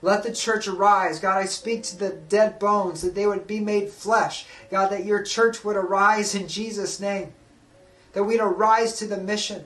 Let 0.02 0.24
the 0.24 0.34
church 0.34 0.68
arise. 0.68 1.20
God, 1.20 1.38
I 1.38 1.46
speak 1.46 1.84
to 1.84 1.98
the 1.98 2.12
dead 2.12 2.58
bones 2.58 3.02
that 3.02 3.16
they 3.16 3.28
would 3.28 3.48
be 3.48 3.60
made 3.60 3.90
flesh. 3.90 4.46
God, 4.72 4.90
that 4.90 5.06
your 5.06 5.24
church 5.24 5.66
would 5.66 5.76
arise 5.76 6.36
in 6.36 6.48
Jesus' 6.48 7.00
name. 7.00 7.34
That 8.14 8.24
we'd 8.24 8.40
arise 8.40 8.98
to 9.00 9.08
the 9.08 9.18
mission. 9.18 9.66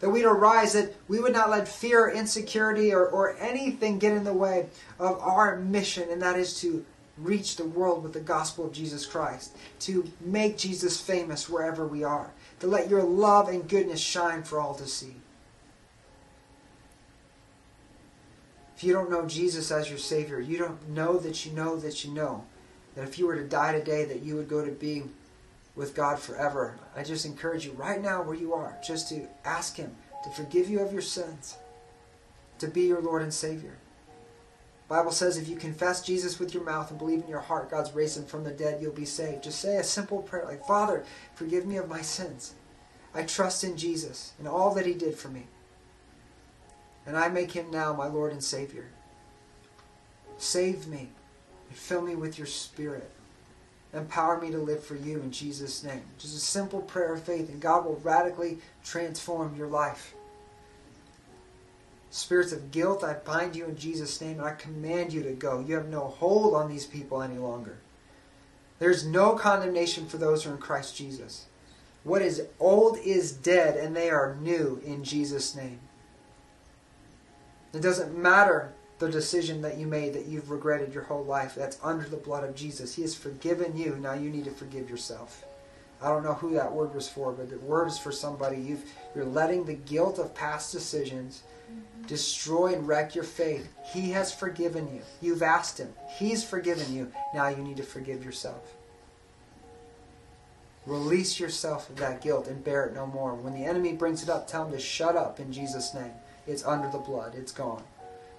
That 0.00 0.10
we'd 0.10 0.24
arise, 0.24 0.72
that 0.72 0.94
we 1.08 1.20
would 1.20 1.32
not 1.32 1.50
let 1.50 1.68
fear, 1.68 2.08
insecurity, 2.10 2.92
or, 2.92 3.06
or 3.06 3.36
anything 3.36 3.98
get 3.98 4.16
in 4.16 4.24
the 4.24 4.32
way 4.32 4.68
of 4.98 5.20
our 5.20 5.56
mission, 5.56 6.08
and 6.10 6.22
that 6.22 6.38
is 6.38 6.58
to 6.62 6.84
reach 7.18 7.56
the 7.56 7.66
world 7.66 8.02
with 8.02 8.14
the 8.14 8.20
gospel 8.20 8.64
of 8.64 8.72
Jesus 8.72 9.04
Christ, 9.04 9.54
to 9.80 10.10
make 10.20 10.56
Jesus 10.56 11.00
famous 11.00 11.50
wherever 11.50 11.86
we 11.86 12.02
are, 12.02 12.30
to 12.60 12.66
let 12.66 12.88
your 12.88 13.02
love 13.02 13.48
and 13.48 13.68
goodness 13.68 14.00
shine 14.00 14.42
for 14.42 14.58
all 14.58 14.74
to 14.74 14.86
see. 14.86 15.16
If 18.80 18.84
you 18.84 18.94
don't 18.94 19.10
know 19.10 19.26
Jesus 19.26 19.70
as 19.70 19.90
your 19.90 19.98
Savior, 19.98 20.40
you 20.40 20.56
don't 20.56 20.88
know 20.88 21.18
that 21.18 21.44
you 21.44 21.52
know 21.52 21.76
that 21.76 22.02
you 22.02 22.12
know 22.12 22.46
that 22.94 23.04
if 23.04 23.18
you 23.18 23.26
were 23.26 23.36
to 23.36 23.46
die 23.46 23.72
today, 23.72 24.06
that 24.06 24.22
you 24.22 24.36
would 24.36 24.48
go 24.48 24.64
to 24.64 24.70
be 24.70 25.02
with 25.76 25.94
God 25.94 26.18
forever. 26.18 26.78
I 26.96 27.02
just 27.02 27.26
encourage 27.26 27.66
you 27.66 27.72
right 27.72 28.00
now 28.00 28.22
where 28.22 28.34
you 28.34 28.54
are, 28.54 28.78
just 28.82 29.10
to 29.10 29.28
ask 29.44 29.76
Him 29.76 29.94
to 30.24 30.30
forgive 30.30 30.70
you 30.70 30.80
of 30.80 30.94
your 30.94 31.02
sins, 31.02 31.58
to 32.58 32.68
be 32.68 32.86
your 32.86 33.02
Lord 33.02 33.20
and 33.20 33.34
Savior. 33.34 33.76
Bible 34.88 35.12
says 35.12 35.36
if 35.36 35.46
you 35.46 35.56
confess 35.56 36.00
Jesus 36.00 36.38
with 36.38 36.54
your 36.54 36.64
mouth 36.64 36.88
and 36.88 36.98
believe 36.98 37.20
in 37.20 37.28
your 37.28 37.40
heart 37.40 37.70
God's 37.70 37.92
raised 37.92 38.16
him 38.16 38.24
from 38.24 38.44
the 38.44 38.50
dead, 38.50 38.80
you'll 38.80 38.92
be 38.92 39.04
saved. 39.04 39.44
Just 39.44 39.60
say 39.60 39.76
a 39.76 39.84
simple 39.84 40.22
prayer 40.22 40.46
like, 40.46 40.64
Father, 40.66 41.04
forgive 41.34 41.66
me 41.66 41.76
of 41.76 41.86
my 41.86 42.00
sins. 42.00 42.54
I 43.14 43.24
trust 43.24 43.62
in 43.62 43.76
Jesus 43.76 44.32
and 44.38 44.48
all 44.48 44.72
that 44.74 44.86
he 44.86 44.94
did 44.94 45.16
for 45.16 45.28
me 45.28 45.48
and 47.10 47.18
I 47.18 47.26
make 47.26 47.50
him 47.50 47.72
now 47.72 47.92
my 47.92 48.06
Lord 48.06 48.30
and 48.30 48.42
Savior. 48.42 48.86
Save 50.38 50.86
me 50.86 51.08
and 51.68 51.76
fill 51.76 52.02
me 52.02 52.14
with 52.14 52.38
your 52.38 52.46
Spirit. 52.46 53.10
Empower 53.92 54.40
me 54.40 54.52
to 54.52 54.58
live 54.58 54.84
for 54.84 54.94
you 54.94 55.18
in 55.18 55.32
Jesus' 55.32 55.82
name. 55.82 56.02
Just 56.20 56.36
a 56.36 56.38
simple 56.40 56.80
prayer 56.80 57.14
of 57.14 57.24
faith, 57.24 57.48
and 57.48 57.60
God 57.60 57.84
will 57.84 58.00
radically 58.04 58.58
transform 58.84 59.56
your 59.56 59.66
life. 59.66 60.14
Spirits 62.10 62.52
of 62.52 62.70
guilt, 62.70 63.02
I 63.02 63.14
bind 63.14 63.56
you 63.56 63.64
in 63.64 63.76
Jesus' 63.76 64.20
name, 64.20 64.38
and 64.38 64.46
I 64.46 64.54
command 64.54 65.12
you 65.12 65.24
to 65.24 65.32
go. 65.32 65.58
You 65.58 65.74
have 65.74 65.88
no 65.88 66.06
hold 66.06 66.54
on 66.54 66.70
these 66.70 66.86
people 66.86 67.22
any 67.22 67.38
longer. 67.38 67.78
There's 68.78 69.04
no 69.04 69.32
condemnation 69.32 70.06
for 70.06 70.16
those 70.16 70.44
who 70.44 70.50
are 70.50 70.54
in 70.54 70.60
Christ 70.60 70.96
Jesus. 70.96 71.46
What 72.04 72.22
is 72.22 72.46
old 72.60 72.98
is 72.98 73.32
dead, 73.32 73.76
and 73.76 73.96
they 73.96 74.10
are 74.10 74.38
new 74.40 74.80
in 74.86 75.02
Jesus' 75.02 75.56
name. 75.56 75.80
It 77.72 77.82
doesn't 77.82 78.16
matter 78.16 78.72
the 78.98 79.08
decision 79.08 79.62
that 79.62 79.78
you 79.78 79.86
made 79.86 80.12
that 80.14 80.26
you've 80.26 80.50
regretted 80.50 80.92
your 80.92 81.04
whole 81.04 81.24
life. 81.24 81.54
That's 81.54 81.78
under 81.82 82.08
the 82.08 82.16
blood 82.16 82.44
of 82.44 82.54
Jesus. 82.54 82.94
He 82.94 83.02
has 83.02 83.14
forgiven 83.14 83.76
you. 83.76 83.96
Now 83.96 84.12
you 84.12 84.30
need 84.30 84.44
to 84.44 84.50
forgive 84.50 84.90
yourself. 84.90 85.44
I 86.02 86.08
don't 86.08 86.24
know 86.24 86.34
who 86.34 86.54
that 86.54 86.72
word 86.72 86.94
was 86.94 87.08
for, 87.08 87.32
but 87.32 87.50
the 87.50 87.58
word 87.58 87.88
is 87.88 87.98
for 87.98 88.12
somebody. 88.12 88.58
You've, 88.58 88.84
you're 89.14 89.24
letting 89.24 89.64
the 89.64 89.74
guilt 89.74 90.18
of 90.18 90.34
past 90.34 90.72
decisions 90.72 91.42
destroy 92.06 92.74
and 92.74 92.88
wreck 92.88 93.14
your 93.14 93.24
faith. 93.24 93.68
He 93.92 94.10
has 94.10 94.32
forgiven 94.32 94.92
you. 94.94 95.02
You've 95.20 95.42
asked 95.42 95.78
Him. 95.78 95.92
He's 96.18 96.42
forgiven 96.42 96.94
you. 96.94 97.12
Now 97.34 97.48
you 97.48 97.62
need 97.62 97.76
to 97.76 97.82
forgive 97.82 98.24
yourself. 98.24 98.74
Release 100.86 101.38
yourself 101.38 101.90
of 101.90 101.96
that 101.96 102.22
guilt 102.22 102.48
and 102.48 102.64
bear 102.64 102.86
it 102.86 102.94
no 102.94 103.06
more. 103.06 103.34
When 103.34 103.52
the 103.52 103.64
enemy 103.64 103.92
brings 103.92 104.22
it 104.22 104.30
up, 104.30 104.46
tell 104.46 104.64
him 104.64 104.72
to 104.72 104.78
shut 104.78 105.14
up 105.14 105.38
in 105.38 105.52
Jesus' 105.52 105.94
name. 105.94 106.12
It's 106.50 106.66
under 106.66 106.90
the 106.90 106.98
blood, 106.98 107.36
it's 107.36 107.52
gone. 107.52 107.84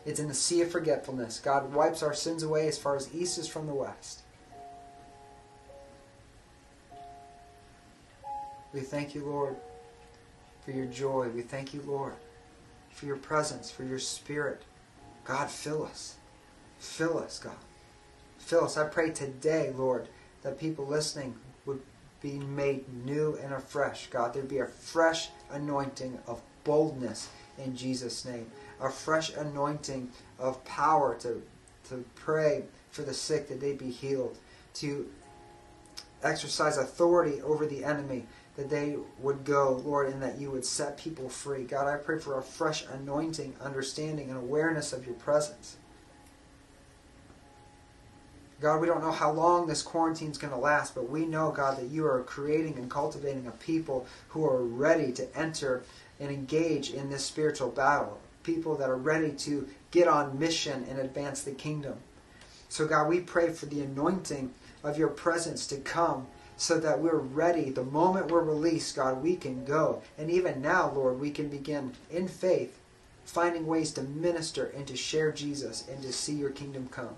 It's 0.05 0.19
in 0.19 0.27
the 0.27 0.33
sea 0.33 0.61
of 0.61 0.71
forgetfulness. 0.71 1.39
God 1.39 1.73
wipes 1.73 2.03
our 2.03 2.13
sins 2.13 2.43
away 2.43 2.67
as 2.67 2.77
far 2.77 2.97
as 2.97 3.13
east 3.15 3.37
is 3.37 3.47
from 3.47 3.67
the 3.67 3.73
west. 3.73 4.23
We 8.73 8.81
thank 8.81 9.15
you, 9.15 9.23
Lord, 9.23 9.55
for 10.65 10.71
your 10.71 10.87
joy. 10.87 11.29
We 11.29 11.41
thank 11.41 11.73
you, 11.73 11.81
Lord, 11.85 12.15
for 12.91 13.05
your 13.05 13.15
presence, 13.15 13.71
for 13.71 13.85
your 13.85 13.99
spirit. 13.99 14.63
God, 15.23 15.49
fill 15.49 15.85
us. 15.85 16.15
Fill 16.79 17.17
us, 17.17 17.39
God. 17.39 17.55
Fill 18.39 18.65
us. 18.65 18.75
I 18.75 18.87
pray 18.87 19.11
today, 19.11 19.71
Lord, 19.73 20.09
that 20.41 20.59
people 20.59 20.85
listening 20.85 21.35
would 21.65 21.81
be 22.21 22.39
made 22.39 23.05
new 23.05 23.39
and 23.41 23.53
afresh. 23.53 24.07
God, 24.07 24.33
there'd 24.33 24.49
be 24.49 24.59
a 24.59 24.65
fresh 24.65 25.29
anointing 25.49 26.19
of 26.27 26.41
boldness 26.65 27.29
in 27.61 27.75
Jesus' 27.75 28.25
name. 28.25 28.51
A 28.81 28.89
fresh 28.89 29.33
anointing 29.35 30.09
of 30.39 30.63
power 30.65 31.15
to, 31.19 31.41
to 31.89 32.03
pray 32.15 32.63
for 32.89 33.03
the 33.03 33.13
sick 33.13 33.47
that 33.49 33.59
they 33.59 33.73
be 33.73 33.89
healed. 33.89 34.37
To 34.75 35.09
exercise 36.23 36.77
authority 36.77 37.41
over 37.41 37.65
the 37.65 37.83
enemy 37.83 38.25
that 38.57 38.69
they 38.69 38.97
would 39.19 39.45
go, 39.45 39.81
Lord, 39.85 40.09
and 40.11 40.21
that 40.21 40.39
you 40.39 40.51
would 40.51 40.65
set 40.65 40.97
people 40.97 41.29
free. 41.29 41.63
God, 41.63 41.87
I 41.87 41.97
pray 41.97 42.19
for 42.19 42.37
a 42.37 42.43
fresh 42.43 42.85
anointing, 42.85 43.55
understanding, 43.61 44.29
and 44.29 44.37
awareness 44.37 44.93
of 44.93 45.05
your 45.05 45.15
presence. 45.15 45.77
God, 48.59 48.79
we 48.79 48.85
don't 48.85 49.01
know 49.01 49.11
how 49.11 49.31
long 49.31 49.65
this 49.65 49.81
quarantine 49.81 50.29
is 50.29 50.37
going 50.37 50.53
to 50.53 50.59
last, 50.59 50.93
but 50.93 51.09
we 51.09 51.25
know, 51.25 51.49
God, 51.49 51.77
that 51.77 51.89
you 51.89 52.05
are 52.05 52.21
creating 52.21 52.77
and 52.77 52.91
cultivating 52.91 53.47
a 53.47 53.51
people 53.51 54.05
who 54.29 54.45
are 54.45 54.63
ready 54.63 55.11
to 55.13 55.35
enter 55.35 55.83
and 56.21 56.31
engage 56.31 56.91
in 56.91 57.09
this 57.09 57.25
spiritual 57.25 57.69
battle. 57.69 58.19
People 58.43 58.75
that 58.77 58.89
are 58.89 58.95
ready 58.95 59.31
to 59.31 59.67
get 59.91 60.07
on 60.07 60.39
mission 60.39 60.85
and 60.89 60.99
advance 60.99 61.41
the 61.41 61.51
kingdom. 61.51 61.95
So, 62.69 62.87
God, 62.87 63.09
we 63.09 63.19
pray 63.19 63.49
for 63.51 63.65
the 63.65 63.81
anointing 63.81 64.53
of 64.83 64.97
your 64.97 65.09
presence 65.09 65.67
to 65.67 65.77
come 65.77 66.27
so 66.55 66.79
that 66.79 66.99
we're 66.99 67.17
ready. 67.17 67.69
The 67.69 67.83
moment 67.83 68.31
we're 68.31 68.43
released, 68.43 68.95
God, 68.95 69.21
we 69.21 69.35
can 69.35 69.65
go. 69.65 70.01
And 70.17 70.31
even 70.31 70.61
now, 70.61 70.91
Lord, 70.91 71.19
we 71.19 71.31
can 71.31 71.49
begin 71.49 71.93
in 72.09 72.27
faith 72.27 72.77
finding 73.25 73.65
ways 73.65 73.91
to 73.93 74.03
minister 74.03 74.71
and 74.75 74.87
to 74.87 74.95
share 74.95 75.31
Jesus 75.31 75.87
and 75.89 76.01
to 76.01 76.11
see 76.11 76.33
your 76.33 76.49
kingdom 76.49 76.87
come. 76.91 77.15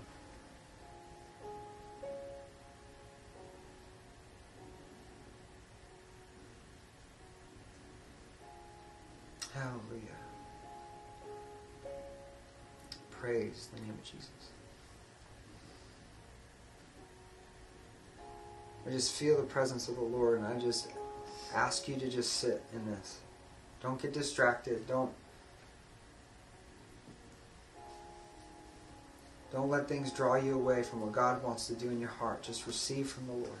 Praise 13.24 13.68
the 13.74 13.80
name 13.80 13.92
of 13.92 14.04
Jesus. 14.04 14.28
I 18.86 18.90
just 18.90 19.14
feel 19.14 19.38
the 19.38 19.44
presence 19.44 19.88
of 19.88 19.96
the 19.96 20.02
Lord, 20.02 20.40
and 20.40 20.46
I 20.46 20.58
just 20.58 20.88
ask 21.54 21.88
you 21.88 21.96
to 21.96 22.10
just 22.10 22.34
sit 22.34 22.62
in 22.74 22.84
this. 22.84 23.20
Don't 23.82 24.00
get 24.00 24.12
distracted. 24.12 24.86
Don't 24.86 25.10
don't 29.50 29.70
let 29.70 29.88
things 29.88 30.12
draw 30.12 30.34
you 30.34 30.54
away 30.54 30.82
from 30.82 31.00
what 31.00 31.12
God 31.12 31.42
wants 31.42 31.66
to 31.68 31.74
do 31.74 31.88
in 31.88 31.98
your 31.98 32.10
heart. 32.10 32.42
Just 32.42 32.66
receive 32.66 33.08
from 33.08 33.26
the 33.26 33.32
Lord. 33.32 33.60